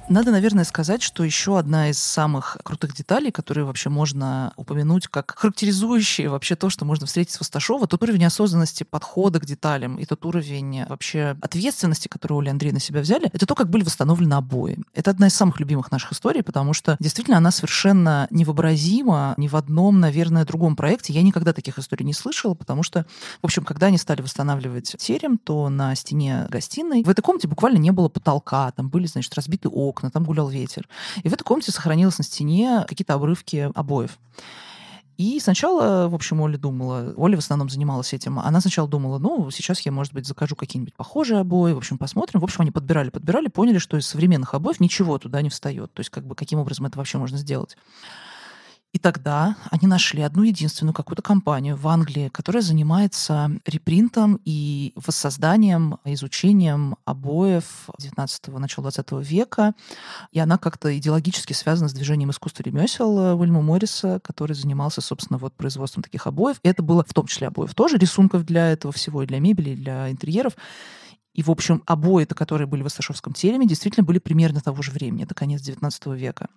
Надо, 0.08 0.30
наверное, 0.30 0.62
сказать, 0.62 1.02
что 1.02 1.24
еще 1.24 1.58
одна 1.58 1.90
из 1.90 1.98
самых 1.98 2.58
крутых 2.62 2.94
деталей, 2.94 3.32
которые 3.32 3.64
вообще 3.64 3.90
можно 3.90 4.52
упомянуть 4.54 5.08
как 5.08 5.34
характеризующие 5.36 6.28
вообще 6.28 6.54
то, 6.54 6.70
что 6.70 6.84
можно 6.84 7.06
встретить 7.06 7.32
с 7.32 7.40
Восташова, 7.40 7.88
тот 7.88 8.04
уровень 8.04 8.24
осознанности 8.24 8.84
подхода 8.84 9.40
к 9.40 9.44
деталям 9.44 9.96
и 9.96 10.04
тот 10.04 10.24
уровень 10.24 10.84
вообще 10.84 11.36
ответственности, 11.42 12.06
которую 12.06 12.38
Оля 12.38 12.48
и 12.48 12.50
Андрей 12.52 12.70
на 12.70 12.78
себя 12.78 13.00
взяли, 13.00 13.28
это 13.32 13.46
то, 13.46 13.56
как 13.56 13.68
были 13.68 13.82
восстановлены 13.82 14.34
обои. 14.34 14.78
Это 14.94 15.10
одна 15.10 15.26
из 15.26 15.34
самых 15.34 15.58
любимых 15.58 15.90
наших 15.90 16.12
историй, 16.12 16.44
потому 16.44 16.72
что 16.72 16.96
действительно 17.00 17.38
она 17.38 17.50
совершенно 17.50 18.28
невообразима 18.30 19.34
ни 19.36 19.48
в 19.48 19.56
одном, 19.56 19.98
наверное, 19.98 20.44
другом 20.44 20.76
проекте. 20.76 21.14
Я 21.14 21.22
никогда 21.22 21.52
таких 21.52 21.80
историй 21.80 22.06
не 22.06 22.14
слышала, 22.14 22.54
потому 22.54 22.84
что, 22.84 23.06
в 23.42 23.46
общем, 23.46 23.64
когда 23.64 23.88
они 23.88 23.98
стали 23.98 24.22
восстанавливать 24.22 24.94
терем, 25.00 25.36
то 25.36 25.68
на 25.68 25.96
стене 25.96 26.46
гостиной 26.48 27.02
в 27.02 27.08
этой 27.08 27.22
комнате 27.22 27.48
буквально 27.48 27.78
не 27.78 27.90
было 27.90 28.08
потолка, 28.08 28.70
там 28.70 28.88
были, 28.88 29.06
значит, 29.06 29.34
разбиты 29.34 29.68
окна, 29.68 29.95
окна, 29.96 30.10
там 30.10 30.24
гулял 30.24 30.48
ветер. 30.48 30.88
И 31.22 31.28
в 31.28 31.32
этой 31.32 31.42
комнате 31.42 31.72
сохранилось 31.72 32.18
на 32.18 32.24
стене 32.24 32.84
какие-то 32.86 33.14
обрывки 33.14 33.70
обоев. 33.74 34.18
И 35.16 35.40
сначала, 35.40 36.08
в 36.08 36.14
общем, 36.14 36.42
Оля 36.42 36.58
думала, 36.58 37.14
Оля 37.16 37.36
в 37.36 37.38
основном 37.38 37.70
занималась 37.70 38.12
этим, 38.12 38.38
она 38.38 38.60
сначала 38.60 38.86
думала, 38.86 39.18
ну, 39.18 39.50
сейчас 39.50 39.80
я, 39.80 39.90
может 39.90 40.12
быть, 40.12 40.26
закажу 40.26 40.56
какие-нибудь 40.56 40.94
похожие 40.94 41.40
обои, 41.40 41.72
в 41.72 41.78
общем, 41.78 41.96
посмотрим. 41.96 42.40
В 42.40 42.44
общем, 42.44 42.60
они 42.60 42.70
подбирали, 42.70 43.08
подбирали, 43.08 43.48
поняли, 43.48 43.78
что 43.78 43.96
из 43.96 44.06
современных 44.06 44.52
обоев 44.52 44.78
ничего 44.78 45.16
туда 45.16 45.40
не 45.40 45.48
встает. 45.48 45.90
То 45.94 46.00
есть, 46.00 46.10
как 46.10 46.26
бы, 46.26 46.34
каким 46.34 46.58
образом 46.58 46.84
это 46.84 46.98
вообще 46.98 47.16
можно 47.16 47.38
сделать. 47.38 47.78
И 48.96 48.98
тогда 48.98 49.58
они 49.70 49.86
нашли 49.86 50.22
одну 50.22 50.42
единственную 50.42 50.94
какую-то 50.94 51.20
компанию 51.20 51.76
в 51.76 51.86
Англии, 51.86 52.30
которая 52.32 52.62
занимается 52.62 53.50
репринтом 53.66 54.40
и 54.46 54.94
воссозданием, 54.96 55.98
изучением 56.06 56.96
обоев 57.04 57.90
19-го, 58.00 58.58
начала 58.58 58.84
20 58.84 59.12
века. 59.28 59.74
И 60.32 60.38
она 60.38 60.56
как-то 60.56 60.96
идеологически 60.96 61.52
связана 61.52 61.90
с 61.90 61.92
движением 61.92 62.30
искусства 62.30 62.62
ремесел 62.62 63.38
Уильяма 63.38 63.60
Морриса, 63.60 64.18
который 64.24 64.54
занимался, 64.54 65.02
собственно, 65.02 65.36
вот 65.36 65.52
производством 65.52 66.02
таких 66.02 66.26
обоев. 66.26 66.56
И 66.62 66.68
это 66.70 66.82
было 66.82 67.04
в 67.06 67.12
том 67.12 67.26
числе 67.26 67.48
обоев 67.48 67.74
тоже, 67.74 67.98
рисунков 67.98 68.46
для 68.46 68.72
этого 68.72 68.94
всего, 68.94 69.24
и 69.24 69.26
для 69.26 69.40
мебели, 69.40 69.72
и 69.72 69.76
для 69.76 70.10
интерьеров. 70.10 70.56
И, 71.36 71.42
в 71.42 71.50
общем, 71.50 71.82
обои-то, 71.84 72.34
которые 72.34 72.66
были 72.66 72.82
в 72.82 72.86
Асташовском 72.86 73.34
тереме, 73.34 73.66
действительно 73.66 74.04
были 74.04 74.18
примерно 74.18 74.62
того 74.62 74.82
же 74.82 74.90
времени. 74.90 75.24
Это 75.24 75.34
конец 75.34 75.60
XIX 75.60 76.16
века. 76.16 76.48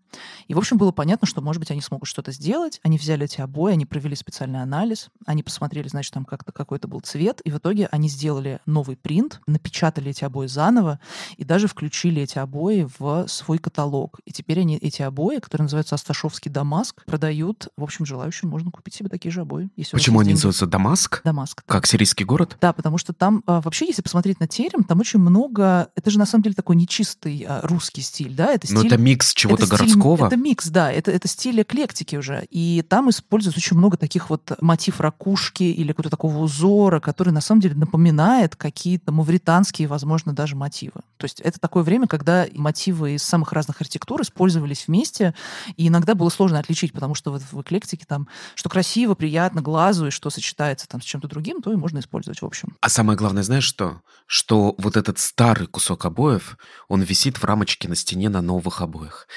И, 0.48 0.54
в 0.54 0.58
общем, 0.58 0.78
было 0.78 0.94
понятно, 0.94 1.28
что, 1.28 1.42
может 1.42 1.60
быть, 1.60 1.70
они 1.70 1.82
смогут 1.82 2.08
что-то 2.08 2.32
сделать. 2.32 2.80
Они 2.82 2.98
взяли 2.98 3.26
эти 3.26 3.42
обои, 3.42 3.74
они 3.74 3.86
провели 3.86 4.16
специальный 4.16 4.62
анализ, 4.62 5.10
они 5.26 5.44
посмотрели, 5.44 5.90
значит, 5.90 6.14
там 6.14 6.24
как-то 6.24 6.54
какой-то 6.54 6.88
был 6.88 7.02
цвет, 7.02 7.42
и 7.44 7.52
в 7.52 7.58
итоге 7.58 7.88
они 7.92 8.08
сделали 8.08 8.62
новый 8.66 8.96
принт, 8.96 9.42
напечатали 9.48 10.12
эти 10.12 10.24
обои 10.24 10.48
заново 10.48 11.02
и 11.36 11.44
даже 11.44 11.68
включили 11.68 12.22
эти 12.22 12.38
обои 12.38 12.88
в 13.00 13.28
свой 13.28 13.58
каталог. 13.58 14.22
И 14.26 14.32
теперь 14.32 14.62
они, 14.62 14.78
эти 14.78 15.02
обои, 15.02 15.40
которые 15.40 15.66
называются 15.66 15.96
Асташовский 15.96 16.50
Дамаск, 16.50 17.04
продают, 17.04 17.68
в 17.76 17.84
общем, 17.84 18.06
желающим 18.06 18.48
можно 18.48 18.72
купить 18.72 18.94
себе 18.94 19.10
такие 19.10 19.32
же 19.32 19.42
обои. 19.42 19.70
Почему 19.92 20.22
они 20.22 20.32
называются 20.32 20.68
Дамаск? 20.68 21.22
Дамаск. 21.26 21.64
Как 21.66 21.86
сирийский 21.86 22.24
город? 22.24 22.58
Да, 22.62 22.72
потому 22.72 22.98
что 22.98 23.12
там 23.12 23.44
а, 23.46 23.60
вообще, 23.60 23.86
если 23.86 24.02
посмотреть 24.02 24.40
на 24.40 24.48
те 24.48 24.69
верим, 24.70 24.84
там 24.84 25.00
очень 25.00 25.20
много... 25.20 25.90
Это 25.96 26.10
же 26.10 26.20
на 26.20 26.26
самом 26.26 26.44
деле 26.44 26.56
такой 26.56 26.76
нечистый 26.76 27.46
а, 27.48 27.62
русский 27.64 28.02
стиль, 28.02 28.34
да? 28.34 28.54
Это 28.54 28.68
стиль, 28.68 28.78
Но 28.78 28.86
это 28.86 28.98
микс 28.98 29.34
чего-то 29.34 29.64
это 29.64 29.76
городского. 29.76 30.16
Стиль, 30.16 30.28
это 30.28 30.36
микс, 30.38 30.68
да. 30.68 30.92
Это, 30.92 31.12
это 31.12 31.28
стиль 31.28 31.62
эклектики 31.62 32.16
уже. 32.16 32.46
И 32.50 32.84
там 32.88 33.10
используется 33.10 33.60
очень 33.60 33.78
много 33.78 33.98
таких 33.98 34.30
вот 34.30 34.52
мотив 34.62 35.00
ракушки 35.00 35.64
или 35.64 35.90
какого-то 35.90 36.10
такого 36.10 36.38
узора, 36.38 37.00
который 37.00 37.32
на 37.32 37.42
самом 37.42 37.62
деле 37.62 37.76
напоминает 37.76 38.56
какие-то 38.56 39.12
мавританские, 39.12 39.88
возможно, 39.88 40.34
даже 40.34 40.56
мотивы. 40.56 41.02
То 41.18 41.26
есть 41.26 41.42
это 41.42 41.60
такое 41.60 41.84
время, 41.84 42.08
когда 42.08 42.48
мотивы 42.54 43.16
из 43.16 43.24
самых 43.24 43.52
разных 43.52 43.82
архитектур 43.82 44.22
использовались 44.22 44.88
вместе, 44.88 45.34
и 45.76 45.88
иногда 45.88 46.16
было 46.16 46.30
сложно 46.30 46.60
отличить, 46.60 46.94
потому 46.94 47.16
что 47.16 47.32
вот 47.32 47.42
в 47.52 47.62
эклектике 47.62 48.06
там, 48.08 48.28
что 48.56 48.70
красиво, 48.70 49.16
приятно 49.16 49.62
глазу, 49.62 50.08
и 50.08 50.12
что 50.12 50.30
сочетается 50.30 50.88
там 50.88 51.02
с 51.02 51.06
чем-то 51.06 51.28
другим, 51.28 51.62
то 51.62 51.72
и 51.72 51.76
можно 51.76 52.00
использовать 52.00 52.42
в 52.42 52.46
общем. 52.46 52.76
А 52.82 52.90
самое 52.90 53.18
главное, 53.18 53.44
знаешь 53.44 53.64
что? 53.64 54.02
Что 54.26 54.59
вот 54.78 54.98
этот 54.98 55.20
старый 55.20 55.68
кусок 55.68 56.06
обоев, 56.06 56.58
он 56.88 57.02
висит 57.02 57.38
в 57.38 57.44
рамочке 57.44 57.88
на 57.88 57.96
стене 57.96 58.30
на 58.30 58.42
новых 58.42 58.82
обоях. 58.82 59.28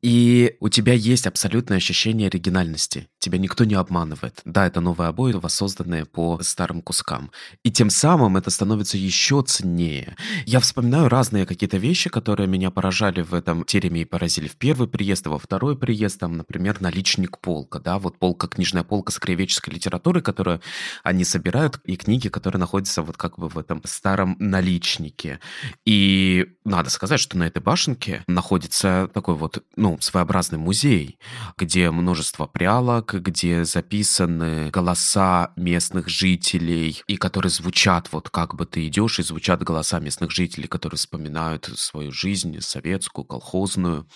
И 0.00 0.56
у 0.60 0.68
тебя 0.68 0.92
есть 0.92 1.26
абсолютное 1.26 1.78
ощущение 1.78 2.28
оригинальности. 2.28 3.08
Тебя 3.20 3.38
никто 3.38 3.64
не 3.64 3.74
обманывает. 3.74 4.40
Да, 4.44 4.66
это 4.66 4.80
новые 4.80 5.08
обои, 5.08 5.32
воссозданные 5.32 6.04
по 6.04 6.40
старым 6.42 6.82
кускам. 6.82 7.32
И 7.64 7.70
тем 7.72 7.90
самым 7.90 8.36
это 8.36 8.50
становится 8.50 8.96
еще 8.96 9.42
ценнее. 9.42 10.16
Я 10.46 10.60
вспоминаю 10.60 11.08
разные 11.08 11.44
какие-то 11.44 11.78
вещи, 11.78 12.10
которые 12.10 12.46
меня 12.46 12.70
поражали 12.70 13.22
в 13.22 13.34
этом 13.34 13.64
тереме 13.64 14.02
и 14.02 14.04
поразили 14.04 14.46
в 14.46 14.56
первый 14.56 14.86
приезд, 14.86 15.26
во 15.26 15.38
второй 15.38 15.76
приезд. 15.76 16.20
Там, 16.20 16.36
например, 16.36 16.80
наличник 16.80 17.38
полка. 17.38 17.80
Да, 17.80 17.98
вот 17.98 18.18
полка, 18.18 18.46
книжная 18.46 18.84
полка 18.84 19.10
с 19.12 19.18
краеведческой 19.18 19.74
литературой, 19.74 20.22
которую 20.22 20.60
они 21.02 21.24
собирают, 21.24 21.80
и 21.84 21.96
книги, 21.96 22.28
которые 22.28 22.60
находятся 22.60 23.02
вот 23.02 23.16
как 23.16 23.36
бы 23.38 23.48
в 23.48 23.58
этом 23.58 23.82
старом 23.84 24.36
наличнике. 24.38 25.40
И 25.84 26.46
надо 26.64 26.90
сказать, 26.90 27.18
что 27.18 27.36
на 27.36 27.48
этой 27.48 27.60
башенке 27.62 28.22
находится 28.28 29.10
такой 29.12 29.34
вот, 29.34 29.64
ну, 29.74 29.98
своеобразный 30.00 30.58
музей, 30.58 31.18
где 31.56 31.90
множество 31.90 32.46
прялок, 32.46 33.07
где 33.14 33.64
записаны 33.64 34.70
голоса 34.70 35.52
местных 35.56 36.08
жителей, 36.08 37.02
и 37.06 37.16
которые 37.16 37.50
звучат, 37.50 38.08
вот 38.12 38.30
как 38.30 38.54
бы 38.54 38.66
ты 38.66 38.86
идешь, 38.86 39.18
и 39.18 39.22
звучат 39.22 39.62
голоса 39.62 40.00
местных 40.00 40.30
жителей, 40.30 40.68
которые 40.68 40.98
вспоминают 40.98 41.70
свою 41.76 42.12
жизнь, 42.12 42.60
советскую, 42.60 43.24
колхозную. 43.24 44.08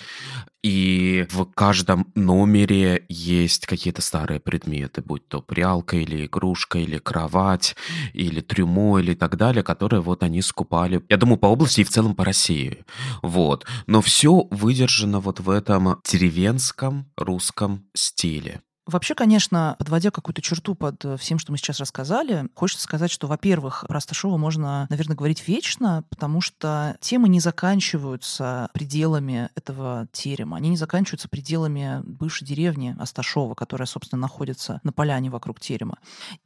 И 0.62 1.26
в 1.30 1.44
каждом 1.46 2.12
номере 2.14 3.04
есть 3.08 3.66
какие-то 3.66 4.00
старые 4.00 4.38
предметы, 4.38 5.02
будь 5.02 5.26
то 5.26 5.42
прялка 5.42 5.96
или 5.96 6.26
игрушка, 6.26 6.78
или 6.78 6.98
кровать, 6.98 7.74
или 8.12 8.40
трюмо, 8.40 9.00
или 9.00 9.14
так 9.14 9.36
далее, 9.36 9.64
которые 9.64 10.02
вот 10.02 10.22
они 10.22 10.40
скупали, 10.40 11.04
я 11.08 11.16
думаю, 11.16 11.38
по 11.38 11.46
области 11.46 11.80
и 11.80 11.84
в 11.84 11.90
целом 11.90 12.14
по 12.14 12.24
России. 12.24 12.84
Вот. 13.22 13.66
Но 13.86 14.00
все 14.02 14.46
выдержано 14.50 15.18
вот 15.20 15.40
в 15.40 15.50
этом 15.50 16.00
деревенском 16.04 17.10
русском 17.16 17.86
стиле. 17.94 18.62
Вообще, 18.92 19.14
конечно, 19.14 19.74
подводя 19.78 20.10
какую-то 20.10 20.42
черту 20.42 20.74
под 20.74 21.02
э, 21.06 21.16
всем, 21.16 21.38
что 21.38 21.50
мы 21.50 21.56
сейчас 21.56 21.80
рассказали, 21.80 22.46
хочется 22.54 22.84
сказать, 22.84 23.10
что, 23.10 23.26
во-первых, 23.26 23.86
про 23.88 23.96
Асташова 23.96 24.36
можно, 24.36 24.86
наверное, 24.90 25.16
говорить 25.16 25.48
вечно, 25.48 26.04
потому 26.10 26.42
что 26.42 26.96
темы 27.00 27.30
не 27.30 27.40
заканчиваются 27.40 28.68
пределами 28.74 29.48
этого 29.54 30.08
терема, 30.12 30.58
они 30.58 30.68
не 30.68 30.76
заканчиваются 30.76 31.30
пределами 31.30 32.02
бывшей 32.04 32.46
деревни 32.46 32.94
Асташова, 32.98 33.54
которая, 33.54 33.86
собственно, 33.86 34.20
находится 34.20 34.80
на 34.82 34.92
поляне 34.92 35.30
вокруг 35.30 35.58
терема, 35.58 35.96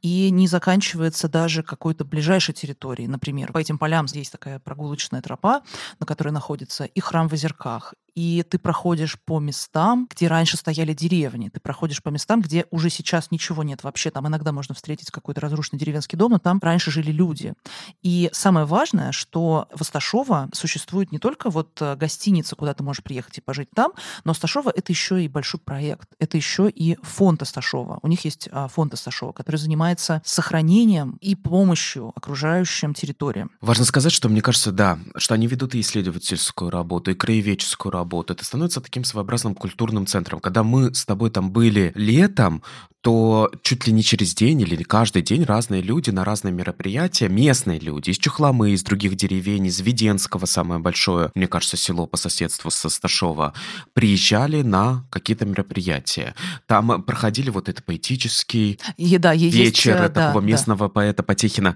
и 0.01 0.29
не 0.29 0.47
заканчивается 0.47 1.27
даже 1.27 1.63
какой-то 1.63 2.05
ближайшей 2.05 2.55
территорией. 2.55 3.09
Например, 3.09 3.51
по 3.51 3.57
этим 3.57 3.77
полям 3.77 4.07
здесь 4.07 4.29
такая 4.29 4.59
прогулочная 4.59 5.21
тропа, 5.21 5.63
на 5.99 6.05
которой 6.05 6.29
находится 6.29 6.85
и 6.85 6.99
храм 7.01 7.27
в 7.27 7.33
Озерках, 7.33 7.93
и 8.17 8.43
ты 8.49 8.57
проходишь 8.57 9.15
по 9.25 9.39
местам, 9.39 10.07
где 10.09 10.27
раньше 10.27 10.57
стояли 10.57 10.95
деревни, 10.95 11.49
ты 11.49 11.59
проходишь 11.59 12.01
по 12.01 12.09
местам, 12.09 12.41
где 12.41 12.65
уже 12.71 12.89
сейчас 12.89 13.29
ничего 13.29 13.61
нет 13.61 13.83
вообще, 13.83 14.09
там 14.09 14.27
иногда 14.27 14.51
можно 14.51 14.73
встретить 14.73 15.11
какой-то 15.11 15.39
разрушенный 15.39 15.79
деревенский 15.79 16.17
дом, 16.17 16.31
но 16.31 16.39
там 16.39 16.57
раньше 16.59 16.89
жили 16.89 17.11
люди. 17.11 17.53
И 18.01 18.31
самое 18.33 18.65
важное, 18.65 19.11
что 19.11 19.67
в 19.71 19.81
Асташово 19.81 20.49
существует 20.51 21.11
не 21.11 21.19
только 21.19 21.51
вот 21.51 21.79
э, 21.79 21.95
гостиница, 21.95 22.55
куда 22.55 22.73
ты 22.73 22.81
можешь 22.81 23.03
приехать 23.03 23.37
и 23.37 23.41
пожить 23.41 23.69
там, 23.75 23.91
но 24.23 24.31
Асташова— 24.31 24.73
это 24.75 24.91
еще 24.91 25.23
и 25.23 25.27
большой 25.27 25.59
проект, 25.59 26.09
это 26.17 26.37
еще 26.37 26.71
и 26.71 26.97
фонд 27.03 27.43
Асташова. 27.43 27.99
У 28.01 28.07
них 28.07 28.25
есть 28.25 28.49
а, 28.51 28.67
фонд 28.67 28.95
Асташова, 28.95 29.31
который 29.31 29.57
занимается 29.57 30.23
сохранением 30.25 31.19
и 31.21 31.35
помощью 31.35 32.13
окружающим 32.15 32.95
территориям. 32.95 33.51
Важно 33.61 33.85
сказать, 33.85 34.11
что 34.11 34.27
мне 34.27 34.41
кажется, 34.41 34.71
да, 34.71 34.97
что 35.17 35.35
они 35.35 35.45
ведут 35.45 35.75
и 35.75 35.81
исследовательскую 35.81 36.71
работу, 36.71 37.11
и 37.11 37.13
краеведческую 37.13 37.91
работу, 37.91 38.06
работу. 38.07 38.33
Это 38.33 38.45
становится 38.45 38.81
таким 38.81 39.03
своеобразным 39.03 39.53
культурным 39.53 40.05
центром. 40.05 40.39
Когда 40.39 40.63
мы 40.63 40.93
с 40.93 41.05
тобой 41.05 41.29
там 41.29 41.51
были 41.51 41.91
летом, 41.95 42.63
то 43.01 43.49
чуть 43.61 43.87
ли 43.87 43.93
не 43.93 44.03
через 44.03 44.33
день 44.33 44.61
или 44.61 44.83
каждый 44.83 45.21
день 45.21 45.43
разные 45.43 45.81
люди 45.81 46.09
на 46.09 46.25
разные 46.25 46.51
мероприятия, 46.51 47.29
местные 47.29 47.79
люди 47.79 48.09
из 48.09 48.17
Чухламы, 48.17 48.71
из 48.71 48.83
других 48.83 49.15
деревень, 49.15 49.67
из 49.67 49.79
Веденского, 49.79 50.45
самое 50.45 50.81
большое, 50.81 51.31
мне 51.35 51.47
кажется, 51.47 51.77
село 51.77 52.05
по 52.05 52.17
соседству 52.17 52.71
со 52.71 52.89
Сташова, 52.89 53.53
приезжали 53.93 54.61
на 54.61 55.05
какие-то 55.09 55.45
мероприятия. 55.45 56.35
Там 56.65 57.01
проходили 57.03 57.49
вот 57.49 57.69
это 57.69 57.81
поэтический 57.83 58.79
И, 58.97 59.17
да, 59.17 59.31
есть, 59.31 59.55
вечер 59.55 59.95
э, 59.95 59.99
да, 59.99 60.09
такого 60.09 60.41
да. 60.41 60.47
местного 60.47 60.89
поэта 60.89 61.23
Потехина. 61.23 61.75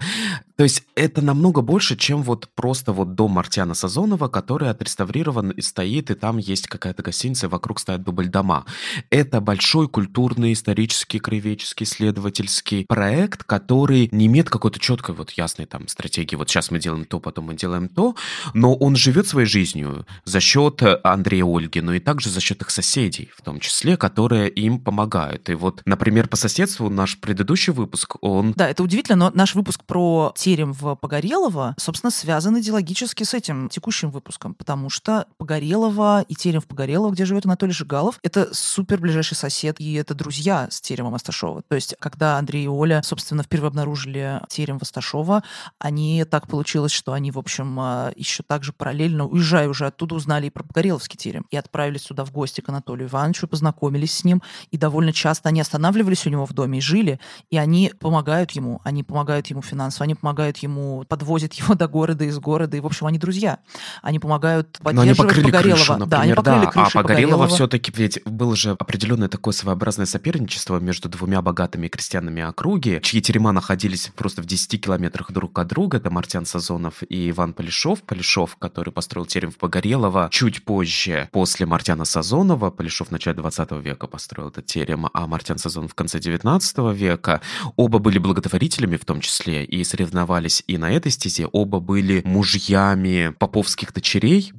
То 0.57 0.63
есть 0.63 0.83
это 0.95 1.21
намного 1.21 1.61
больше, 1.61 1.95
чем 1.95 2.23
вот 2.23 2.49
просто 2.53 2.93
вот 2.93 3.15
дом 3.15 3.31
Мартьяна 3.31 3.73
Сазонова, 3.73 4.27
который 4.27 4.69
отреставрирован 4.69 5.51
и 5.51 5.61
стоит, 5.61 6.11
и 6.11 6.15
там 6.21 6.37
есть 6.37 6.67
какая-то 6.67 7.01
гостиница, 7.01 7.49
вокруг 7.49 7.79
стоят 7.79 8.03
дубль-дома. 8.03 8.65
Это 9.09 9.41
большой 9.41 9.89
культурный, 9.89 10.53
исторический, 10.53 11.17
краеведческий, 11.17 11.83
исследовательский 11.83 12.85
проект, 12.85 13.43
который 13.43 14.07
не 14.11 14.27
имеет 14.27 14.49
какой-то 14.49 14.79
четкой 14.79 15.15
вот 15.15 15.31
ясной 15.31 15.65
там 15.65 15.87
стратегии. 15.87 16.35
Вот 16.35 16.47
сейчас 16.47 16.69
мы 16.69 16.79
делаем 16.79 17.05
то, 17.05 17.19
потом 17.19 17.45
мы 17.45 17.55
делаем 17.55 17.89
то, 17.89 18.15
но 18.53 18.75
он 18.75 18.95
живет 18.95 19.27
своей 19.27 19.47
жизнью 19.47 20.05
за 20.23 20.39
счет 20.39 20.83
Андрея 21.03 21.43
Ольги, 21.43 21.81
но 21.81 21.93
и 21.93 21.99
также 21.99 22.29
за 22.29 22.39
счет 22.39 22.61
их 22.61 22.69
соседей, 22.69 23.31
в 23.35 23.41
том 23.41 23.59
числе, 23.59 23.97
которые 23.97 24.47
им 24.49 24.79
помогают. 24.79 25.49
И 25.49 25.55
вот, 25.55 25.81
например, 25.85 26.27
по 26.27 26.37
соседству 26.37 26.89
наш 26.89 27.19
предыдущий 27.19 27.73
выпуск, 27.73 28.17
он 28.21 28.53
Да, 28.55 28.69
это 28.69 28.83
удивительно, 28.83 29.15
но 29.15 29.31
наш 29.33 29.55
выпуск 29.55 29.83
про 29.85 30.33
терем 30.37 30.73
в 30.73 30.95
Погорелово, 30.95 31.73
собственно, 31.79 32.11
связан 32.11 32.59
идеологически 32.59 33.23
с 33.23 33.33
этим 33.33 33.69
текущим 33.69 34.11
выпуском, 34.11 34.53
потому 34.53 34.91
что 34.91 35.25
Погорелово 35.37 36.10
и 36.19 36.35
терем 36.35 36.61
в 36.61 36.67
Погорелово, 36.67 37.11
где 37.11 37.25
живет 37.25 37.45
Анатолий 37.45 37.71
Жигалов, 37.71 38.19
это 38.23 38.53
супер 38.53 38.99
ближайший 38.99 39.35
сосед, 39.35 39.79
и 39.79 39.93
это 39.93 40.13
друзья 40.13 40.67
с 40.69 40.81
теремом 40.81 41.15
Асташова. 41.15 41.61
То 41.67 41.75
есть, 41.75 41.95
когда 41.99 42.37
Андрей 42.37 42.65
и 42.65 42.67
Оля, 42.67 43.01
собственно, 43.03 43.43
впервые 43.43 43.69
обнаружили 43.69 44.41
терем 44.49 44.79
Асташова, 44.81 45.43
они 45.79 46.25
так 46.25 46.47
получилось, 46.47 46.91
что 46.91 47.13
они, 47.13 47.31
в 47.31 47.39
общем, 47.39 47.79
а, 47.79 48.11
еще 48.15 48.43
также 48.43 48.73
параллельно, 48.73 49.25
уезжая 49.25 49.69
уже 49.69 49.87
оттуда, 49.87 50.15
узнали 50.15 50.47
и 50.47 50.49
про 50.49 50.63
Погореловский 50.63 51.17
терем, 51.17 51.45
и 51.49 51.57
отправились 51.57 52.03
туда 52.03 52.25
в 52.25 52.31
гости 52.31 52.61
к 52.61 52.69
Анатолию 52.69 53.07
Ивановичу, 53.07 53.47
познакомились 53.47 54.13
с 54.13 54.23
ним, 54.23 54.41
и 54.71 54.77
довольно 54.77 55.13
часто 55.13 55.49
они 55.49 55.61
останавливались 55.61 56.25
у 56.25 56.29
него 56.29 56.45
в 56.45 56.53
доме 56.53 56.79
и 56.79 56.81
жили, 56.81 57.19
и 57.49 57.57
они 57.57 57.91
помогают 57.99 58.51
ему, 58.51 58.81
они 58.83 59.03
помогают 59.03 59.47
ему 59.47 59.61
финансово, 59.61 60.03
они 60.05 60.15
помогают 60.15 60.57
ему, 60.57 61.05
подвозят 61.07 61.53
его 61.53 61.75
до 61.81 61.87
города, 61.87 62.25
из 62.25 62.37
города, 62.39 62.75
и, 62.77 62.79
в 62.79 62.85
общем, 62.85 63.07
они 63.07 63.17
друзья. 63.17 63.59
Они 64.01 64.19
помогают 64.19 64.79
поддерживать 64.81 65.43
Погорелова. 65.43 65.90
Крышу, 65.95 66.09
да, 66.09 66.17
например, 66.17 66.23
они 66.23 66.33
покрыли 66.33 66.65
да. 66.65 66.71
крышу 66.71 66.99
а 66.99 67.01
Погорелова 67.01 67.31
Погорелова. 67.31 67.47
все-таки 67.55 67.91
ведь 67.95 68.23
было 68.25 68.55
же 68.55 68.71
определенное 68.71 69.27
такое 69.27 69.53
своеобразное 69.53 70.05
соперничество 70.05 70.79
между 70.79 71.09
двумя 71.09 71.41
богатыми 71.41 71.87
крестьянами 71.87 72.41
округи, 72.41 72.99
чьи 73.03 73.21
терема 73.21 73.51
находились 73.51 74.11
просто 74.15 74.41
в 74.41 74.45
10 74.45 74.81
километрах 74.81 75.31
друг 75.31 75.57
от 75.59 75.67
друга. 75.67 75.97
Это 75.97 76.09
Мартян 76.09 76.45
Сазонов 76.45 77.03
и 77.07 77.29
Иван 77.29 77.53
Полишов. 77.53 78.03
Полишов, 78.03 78.55
который 78.57 78.91
построил 78.91 79.25
терем 79.25 79.51
в 79.51 79.57
Погорелово 79.57 80.29
чуть 80.31 80.63
позже, 80.63 81.29
после 81.31 81.65
Мартяна 81.65 82.05
Сазонова. 82.05 82.71
Полишов 82.71 83.09
в 83.09 83.11
начале 83.11 83.37
20 83.37 83.71
века 83.83 84.07
построил 84.07 84.49
этот 84.49 84.65
терем, 84.65 85.07
а 85.13 85.27
Мартян 85.27 85.57
Сазонов 85.57 85.91
в 85.91 85.95
конце 85.95 86.19
19 86.19 86.77
века. 86.93 87.41
Оба 87.75 87.99
были 87.99 88.17
благотворителями 88.17 88.97
в 88.97 89.05
том 89.05 89.21
числе 89.21 89.65
и 89.65 89.83
соревновались 89.83 90.63
и 90.67 90.77
на 90.77 90.91
этой 90.91 91.11
стезе. 91.11 91.47
Оба 91.47 91.79
были 91.79 92.21
мужьями 92.25 93.33
поповских 93.37 93.93
дочерей. 93.93 94.53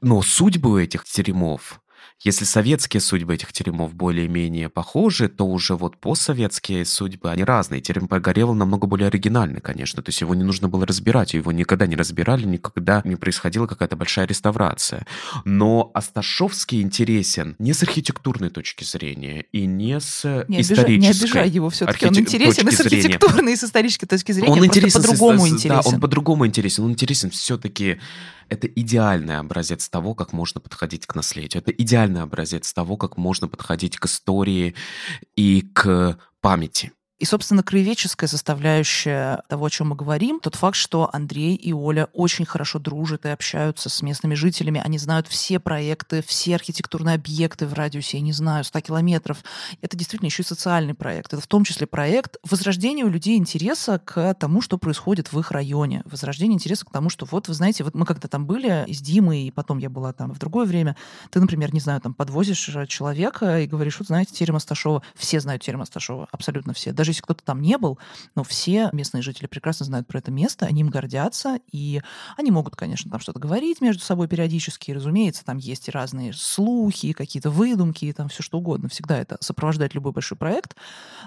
Но 0.00 0.22
судьбы 0.22 0.67
у 0.68 0.78
этих 0.78 1.04
теремов 1.04 1.80
если 2.24 2.44
советские 2.44 3.00
судьбы 3.00 3.34
этих 3.34 3.52
теремов 3.52 3.94
более-менее 3.94 4.68
похожи, 4.68 5.28
то 5.28 5.46
уже 5.46 5.76
вот 5.76 5.96
постсоветские 5.98 6.84
судьбы, 6.84 7.30
они 7.30 7.44
разные. 7.44 7.80
Терем 7.80 8.08
Погорелов 8.08 8.56
намного 8.56 8.86
более 8.88 9.06
оригинальный, 9.06 9.60
конечно. 9.60 10.02
То 10.02 10.08
есть 10.08 10.20
его 10.20 10.34
не 10.34 10.42
нужно 10.42 10.68
было 10.68 10.84
разбирать, 10.84 11.34
его 11.34 11.52
никогда 11.52 11.86
не 11.86 11.94
разбирали, 11.94 12.44
никогда 12.44 13.02
не 13.04 13.14
происходила 13.16 13.66
какая-то 13.66 13.94
большая 13.96 14.26
реставрация. 14.26 15.06
Но 15.44 15.90
Асташовский 15.94 16.82
интересен 16.82 17.54
не 17.60 17.72
с 17.72 17.82
архитектурной 17.84 18.50
точки 18.50 18.82
зрения 18.82 19.42
и 19.52 19.66
не 19.66 20.00
с 20.00 20.24
Не 20.48 20.56
обижай, 20.56 20.60
исторической. 20.62 20.98
не 20.98 21.08
обижай 21.08 21.48
его 21.50 21.70
все-таки. 21.70 22.06
Он 22.06 22.12
архите- 22.12 22.20
интересен 22.22 22.66
и 22.66 22.70
с 22.72 22.76
точки 22.78 22.88
зрения. 22.88 23.04
архитектурной, 23.16 23.52
и 23.52 23.56
с 23.56 23.64
исторической 23.64 24.06
точки 24.06 24.32
зрения. 24.32 24.50
Он 24.52 24.64
интересен 24.66 25.00
по-другому 25.02 25.46
с- 25.46 25.48
интересен. 25.50 25.68
Да, 25.82 25.88
он 25.88 26.00
по-другому 26.00 26.46
интересен. 26.46 26.84
Он 26.84 26.90
интересен 26.92 27.30
все-таки. 27.30 27.98
Это 28.50 28.66
идеальный 28.66 29.36
образец 29.40 29.90
того, 29.90 30.14
как 30.14 30.32
можно 30.32 30.58
подходить 30.58 31.04
к 31.06 31.14
наследию. 31.14 31.60
Это 31.62 31.70
идеальный 31.70 32.07
образец 32.16 32.72
того, 32.72 32.96
как 32.96 33.16
можно 33.16 33.48
подходить 33.48 33.98
к 33.98 34.06
истории 34.06 34.74
и 35.36 35.62
к 35.74 36.18
памяти. 36.40 36.92
И, 37.18 37.24
собственно, 37.24 37.64
краеведческая 37.64 38.28
составляющая 38.28 39.42
того, 39.48 39.66
о 39.66 39.70
чем 39.70 39.88
мы 39.88 39.96
говорим, 39.96 40.38
тот 40.38 40.54
факт, 40.54 40.76
что 40.76 41.10
Андрей 41.12 41.56
и 41.56 41.72
Оля 41.72 42.08
очень 42.12 42.44
хорошо 42.44 42.78
дружат 42.78 43.26
и 43.26 43.28
общаются 43.28 43.88
с 43.88 44.02
местными 44.02 44.34
жителями. 44.34 44.80
Они 44.84 44.98
знают 44.98 45.26
все 45.26 45.58
проекты, 45.58 46.22
все 46.24 46.54
архитектурные 46.54 47.16
объекты 47.16 47.66
в 47.66 47.72
радиусе, 47.74 48.18
я 48.18 48.22
не 48.22 48.32
знаю, 48.32 48.62
100 48.62 48.80
километров. 48.82 49.38
Это 49.82 49.96
действительно 49.96 50.28
еще 50.28 50.44
и 50.44 50.46
социальный 50.46 50.94
проект. 50.94 51.32
Это 51.32 51.42
в 51.42 51.48
том 51.48 51.64
числе 51.64 51.88
проект 51.88 52.36
возрождения 52.48 53.04
у 53.04 53.08
людей 53.08 53.36
интереса 53.36 53.98
к 53.98 54.34
тому, 54.34 54.60
что 54.60 54.78
происходит 54.78 55.32
в 55.32 55.40
их 55.40 55.50
районе. 55.50 56.02
Возрождение 56.04 56.54
интереса 56.54 56.86
к 56.86 56.92
тому, 56.92 57.10
что 57.10 57.26
вот, 57.28 57.48
вы 57.48 57.54
знаете, 57.54 57.82
вот 57.82 57.96
мы 57.96 58.06
когда 58.06 58.28
там 58.28 58.46
были 58.46 58.84
с 58.88 59.00
Димой, 59.00 59.42
и 59.42 59.50
потом 59.50 59.78
я 59.78 59.90
была 59.90 60.12
там 60.12 60.32
в 60.32 60.38
другое 60.38 60.66
время, 60.66 60.94
ты, 61.30 61.40
например, 61.40 61.74
не 61.74 61.80
знаю, 61.80 62.00
там 62.00 62.14
подвозишь 62.14 62.68
э, 62.68 62.86
человека 62.86 63.58
и 63.58 63.66
говоришь, 63.66 63.98
вот 63.98 64.06
знаете, 64.06 64.32
терем 64.32 64.54
Асташова. 64.54 65.02
Все 65.16 65.40
знают 65.40 65.62
терем 65.62 65.82
Асташова, 65.82 66.28
абсолютно 66.30 66.74
все. 66.74 66.92
Даже 66.92 67.07
если 67.10 67.22
кто-то 67.22 67.44
там 67.44 67.60
не 67.60 67.78
был, 67.78 67.98
но 68.34 68.44
все 68.44 68.90
местные 68.92 69.22
жители 69.22 69.46
прекрасно 69.46 69.86
знают 69.86 70.06
про 70.06 70.18
это 70.18 70.30
место, 70.30 70.66
они 70.66 70.80
им 70.82 70.88
гордятся, 70.88 71.60
и 71.72 72.02
они 72.36 72.50
могут, 72.50 72.76
конечно, 72.76 73.10
там 73.10 73.20
что-то 73.20 73.38
говорить 73.38 73.80
между 73.80 74.02
собой 74.02 74.28
периодически, 74.28 74.90
и, 74.90 74.94
разумеется, 74.94 75.44
там 75.44 75.58
есть 75.58 75.88
и 75.88 75.90
разные 75.90 76.32
слухи, 76.32 77.12
какие-то 77.12 77.50
выдумки, 77.50 78.04
и 78.04 78.12
там 78.12 78.28
все 78.28 78.42
что 78.42 78.58
угодно. 78.58 78.88
Всегда 78.88 79.18
это 79.18 79.36
сопровождает 79.40 79.94
любой 79.94 80.12
большой 80.12 80.36
проект. 80.38 80.76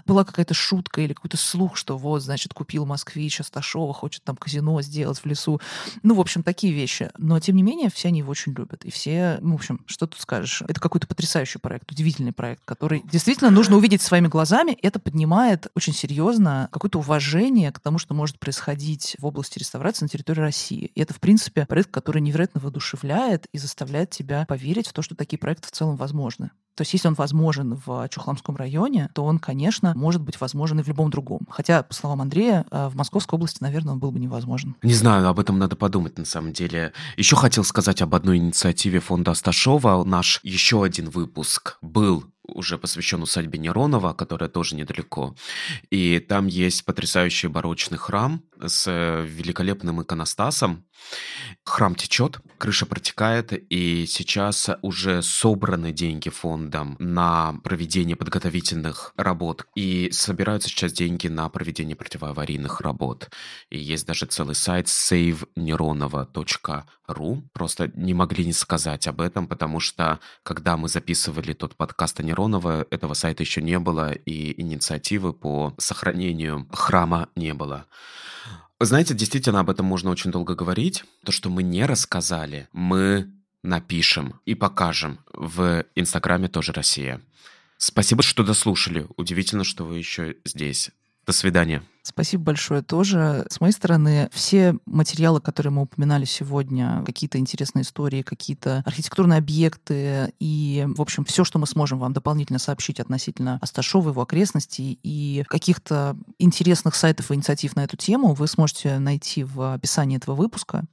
Была 0.06 0.24
какая-то 0.24 0.54
шутка 0.54 1.02
или 1.02 1.14
какой-то 1.14 1.38
слух, 1.38 1.76
что 1.76 1.98
вот, 1.98 2.22
значит, 2.22 2.54
купил 2.54 2.86
москвич 2.86 3.40
Асташова, 3.40 3.94
хочет 3.94 4.24
там 4.24 4.36
казино 4.36 4.82
сделать 4.82 5.20
в 5.20 5.26
лесу. 5.26 5.60
Ну, 6.04 6.16
в 6.16 6.20
общем, 6.20 6.44
такие 6.44 6.74
вещи. 6.74 7.10
Но, 7.18 7.40
тем 7.40 7.56
не 7.56 7.64
менее, 7.64 7.90
все 7.90 8.10
они 8.10 8.20
его 8.20 8.32
очень 8.32 8.54
любят. 8.54 8.86
И 8.86 8.92
все, 8.92 9.38
ну, 9.42 9.54
в 9.54 9.56
общем, 9.56 9.82
что 9.86 10.08
тут 10.08 10.20
скажешь? 10.20 10.64
Это 10.68 10.80
какой-то 10.80 11.08
потрясающий 11.08 11.60
проект, 11.60 11.92
удивительный 11.92 12.32
проект, 12.32 12.64
который 12.66 13.04
действительно 13.12 13.50
нужно 13.50 13.78
увидеть 13.78 14.02
своими 14.02 14.28
глазами. 14.28 14.78
Это 14.82 15.00
поднимает 15.00 15.68
очень 15.76 15.94
серьезно 15.94 16.70
какое-то 16.72 17.00
уважение 17.00 17.72
к 17.72 17.80
тому, 17.80 17.98
что 17.98 18.14
может 18.14 18.40
происходить 18.40 19.16
в 19.20 19.26
области 19.26 19.60
реставрации 19.60 20.06
на 20.06 20.10
территории 20.10 20.42
России. 20.42 20.92
И 20.94 21.02
это, 21.02 21.14
в 21.14 21.20
принципе, 21.20 21.66
проект, 21.66 21.92
который 21.92 22.22
невероятно 22.22 22.62
воодушевляет 22.62 23.48
и 23.52 23.58
заставляет 23.58 24.10
тебя 24.10 24.46
поверить 24.48 24.88
в 24.88 24.94
то, 24.94 25.02
что 25.02 25.16
такие 25.16 25.38
проекты 25.38 25.68
в 25.68 25.72
целом 25.72 25.96
возможны. 25.96 26.52
То 26.76 26.84
есть 26.84 26.94
если 26.94 27.10
он 27.10 27.16
возможен 27.16 27.80
в 27.86 28.08
Чухламском 28.10 28.56
районе, 28.56 29.10
то 29.14 29.26
он, 29.26 29.40
конечно, 29.40 29.94
может 29.96 30.22
быть 30.22 30.40
возможен 30.40 30.80
и 30.80 30.84
в 30.84 30.88
любом 30.88 31.10
другом. 31.10 31.42
Хотя, 31.50 31.84
по 31.84 31.94
словам 31.94 32.22
Андрея, 32.22 32.66
э, 32.72 32.88
в 32.88 32.96
Московской 32.96 33.38
области, 33.38 33.62
наверное, 33.62 33.94
он 33.94 34.00
был 34.00 34.12
бы 34.12 34.20
невозможен. 34.20 34.76
Не 34.82 34.94
знаю, 34.94 35.28
об 35.28 35.40
этом 35.40 35.60
надо 35.60 35.76
подумать 35.76 36.18
на 36.18 36.26
самом 36.26 36.54
деле. 36.54 36.94
Еще 37.18 37.36
хотел 37.36 37.64
сказать 37.64 38.02
об 38.02 38.16
одной 38.16 38.38
инициативе 38.38 39.00
фонда 39.00 39.32
Асташова. 39.32 40.04
Наш 40.06 40.40
еще 40.44 40.84
один 40.84 41.10
выпуск 41.10 41.78
был 41.82 42.24
уже 42.54 42.78
посвящен 42.78 43.22
усадьбе 43.22 43.60
Неронова, 43.60 44.14
которая 44.14 44.50
тоже 44.50 44.76
недалеко. 44.76 45.36
И 45.90 46.20
там 46.20 46.48
есть 46.48 46.86
потрясающий 46.86 47.48
барочный 47.48 47.98
храм 47.98 48.44
с 48.68 48.88
э, 48.88 49.26
великолепным 49.26 50.02
иконостасом. 50.02 50.86
Храм 51.66 51.96
течет, 51.96 52.40
крыша 52.58 52.86
протекает, 52.86 53.52
и 53.54 54.06
сейчас 54.08 54.70
уже 54.82 55.22
собраны 55.22 55.92
деньги 55.92 56.30
фондом 56.30 56.96
на 57.00 57.60
проведение 57.64 58.16
подготовительных 58.16 59.14
работ. 59.18 59.66
И 59.76 60.10
собираются 60.12 60.70
сейчас 60.70 60.94
деньги 60.94 61.28
на 61.28 61.50
проведение 61.50 61.96
противоаварийных 61.96 62.82
работ. 62.82 63.30
И 63.70 63.78
есть 63.78 64.06
даже 64.06 64.26
целый 64.26 64.56
сайт 64.56 64.88
saveneronova.ru. 64.88 67.44
Просто 67.54 67.92
не 67.96 68.14
могли 68.14 68.46
не 68.46 68.54
сказать 68.54 69.08
об 69.08 69.22
этом, 69.22 69.48
потому 69.48 69.80
что 69.80 70.20
когда 70.44 70.78
мы 70.78 70.90
записывали 70.90 71.54
тот 71.54 71.76
подкаст 71.76 72.20
о 72.20 72.24
Неронова, 72.24 72.86
этого 72.90 73.14
сайта 73.14 73.44
еще 73.44 73.62
не 73.62 73.80
было, 73.80 74.12
и 74.12 74.60
инициативы 74.62 75.34
по 75.34 75.74
сохранению 75.78 76.68
храма 76.72 77.30
не 77.36 77.54
было. 77.54 77.86
Знаете, 78.84 79.14
действительно, 79.14 79.60
об 79.60 79.70
этом 79.70 79.86
можно 79.86 80.10
очень 80.10 80.32
долго 80.32 80.56
говорить. 80.56 81.04
То, 81.24 81.32
что 81.32 81.52
мы 81.52 81.62
не 81.62 81.86
рассказали, 81.86 82.68
мы 82.74 83.32
напишем 83.62 84.40
и 84.46 84.56
покажем 84.56 85.20
в 85.34 85.86
Инстаграме 85.94 86.48
тоже 86.48 86.74
Россия. 86.74 87.22
Спасибо, 87.78 88.24
что 88.24 88.44
дослушали. 88.44 89.06
Удивительно, 89.18 89.64
что 89.64 89.86
вы 89.86 90.00
еще 90.00 90.38
здесь. 90.46 90.90
До 91.26 91.34
свидания. 91.34 91.84
Спасибо 92.04 92.46
большое 92.46 92.82
тоже. 92.82 93.46
С 93.50 93.62
моей 93.62 93.74
стороны, 93.74 94.30
все 94.34 94.76
материалы, 94.88 95.40
которые 95.40 95.72
мы 95.72 95.84
упоминали 95.84 96.26
сегодня, 96.26 97.04
какие-то 97.06 97.38
интересные 97.38 97.84
истории, 97.84 98.24
какие-то 98.24 98.82
архитектурные 98.88 99.38
объекты 99.38 100.34
и, 100.40 100.88
в 100.96 101.02
общем, 101.02 101.26
все, 101.26 101.44
что 101.44 101.60
мы 101.60 101.68
сможем 101.68 102.00
вам 102.00 102.14
дополнительно 102.14 102.58
сообщить 102.58 103.00
относительно 103.00 103.60
Асташова, 103.62 104.10
его 104.10 104.22
окрестностей 104.24 105.00
и 105.04 105.44
каких-то 105.48 106.18
интересных 106.40 106.96
сайтов 106.96 107.30
и 107.30 107.36
инициатив 107.36 107.76
на 107.76 107.84
эту 107.84 107.98
тему, 107.98 108.34
вы 108.34 108.48
сможете 108.48 108.98
найти 108.98 109.44
в 109.44 109.74
описании 109.74 110.18
этого 110.18 110.34
выпуска. 110.34 110.86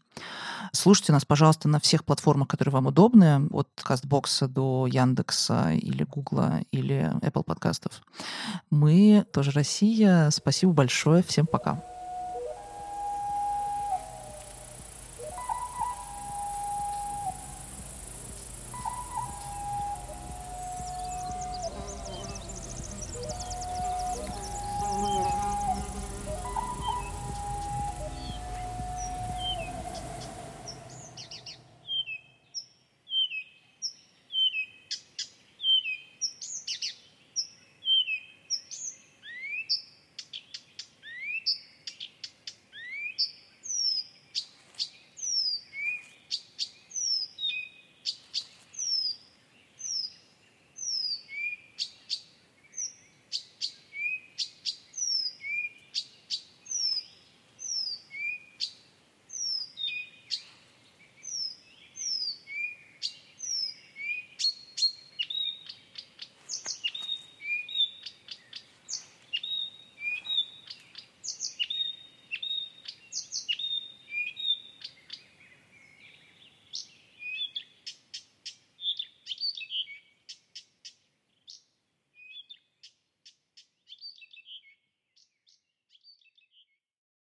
Слушайте 0.73 1.13
нас, 1.13 1.25
пожалуйста, 1.25 1.69
на 1.69 1.81
всех 1.81 2.05
платформах, 2.05 2.49
которые 2.49 2.73
вам 2.73 2.87
удобны, 2.87 3.49
от 3.51 3.69
Кастбокса 3.83 4.49
до 4.49 4.87
Яндекса 4.87 5.73
или 5.73 6.05
Гугла 6.05 6.61
или 6.73 7.11
Apple 7.23 7.43
подкастов. 7.43 8.03
Мы 8.71 9.25
тоже 9.33 9.51
Россия. 9.53 10.31
Спасибо 10.31 10.73
большое. 10.73 11.23
Всем 11.23 11.47
пока. 11.47 11.83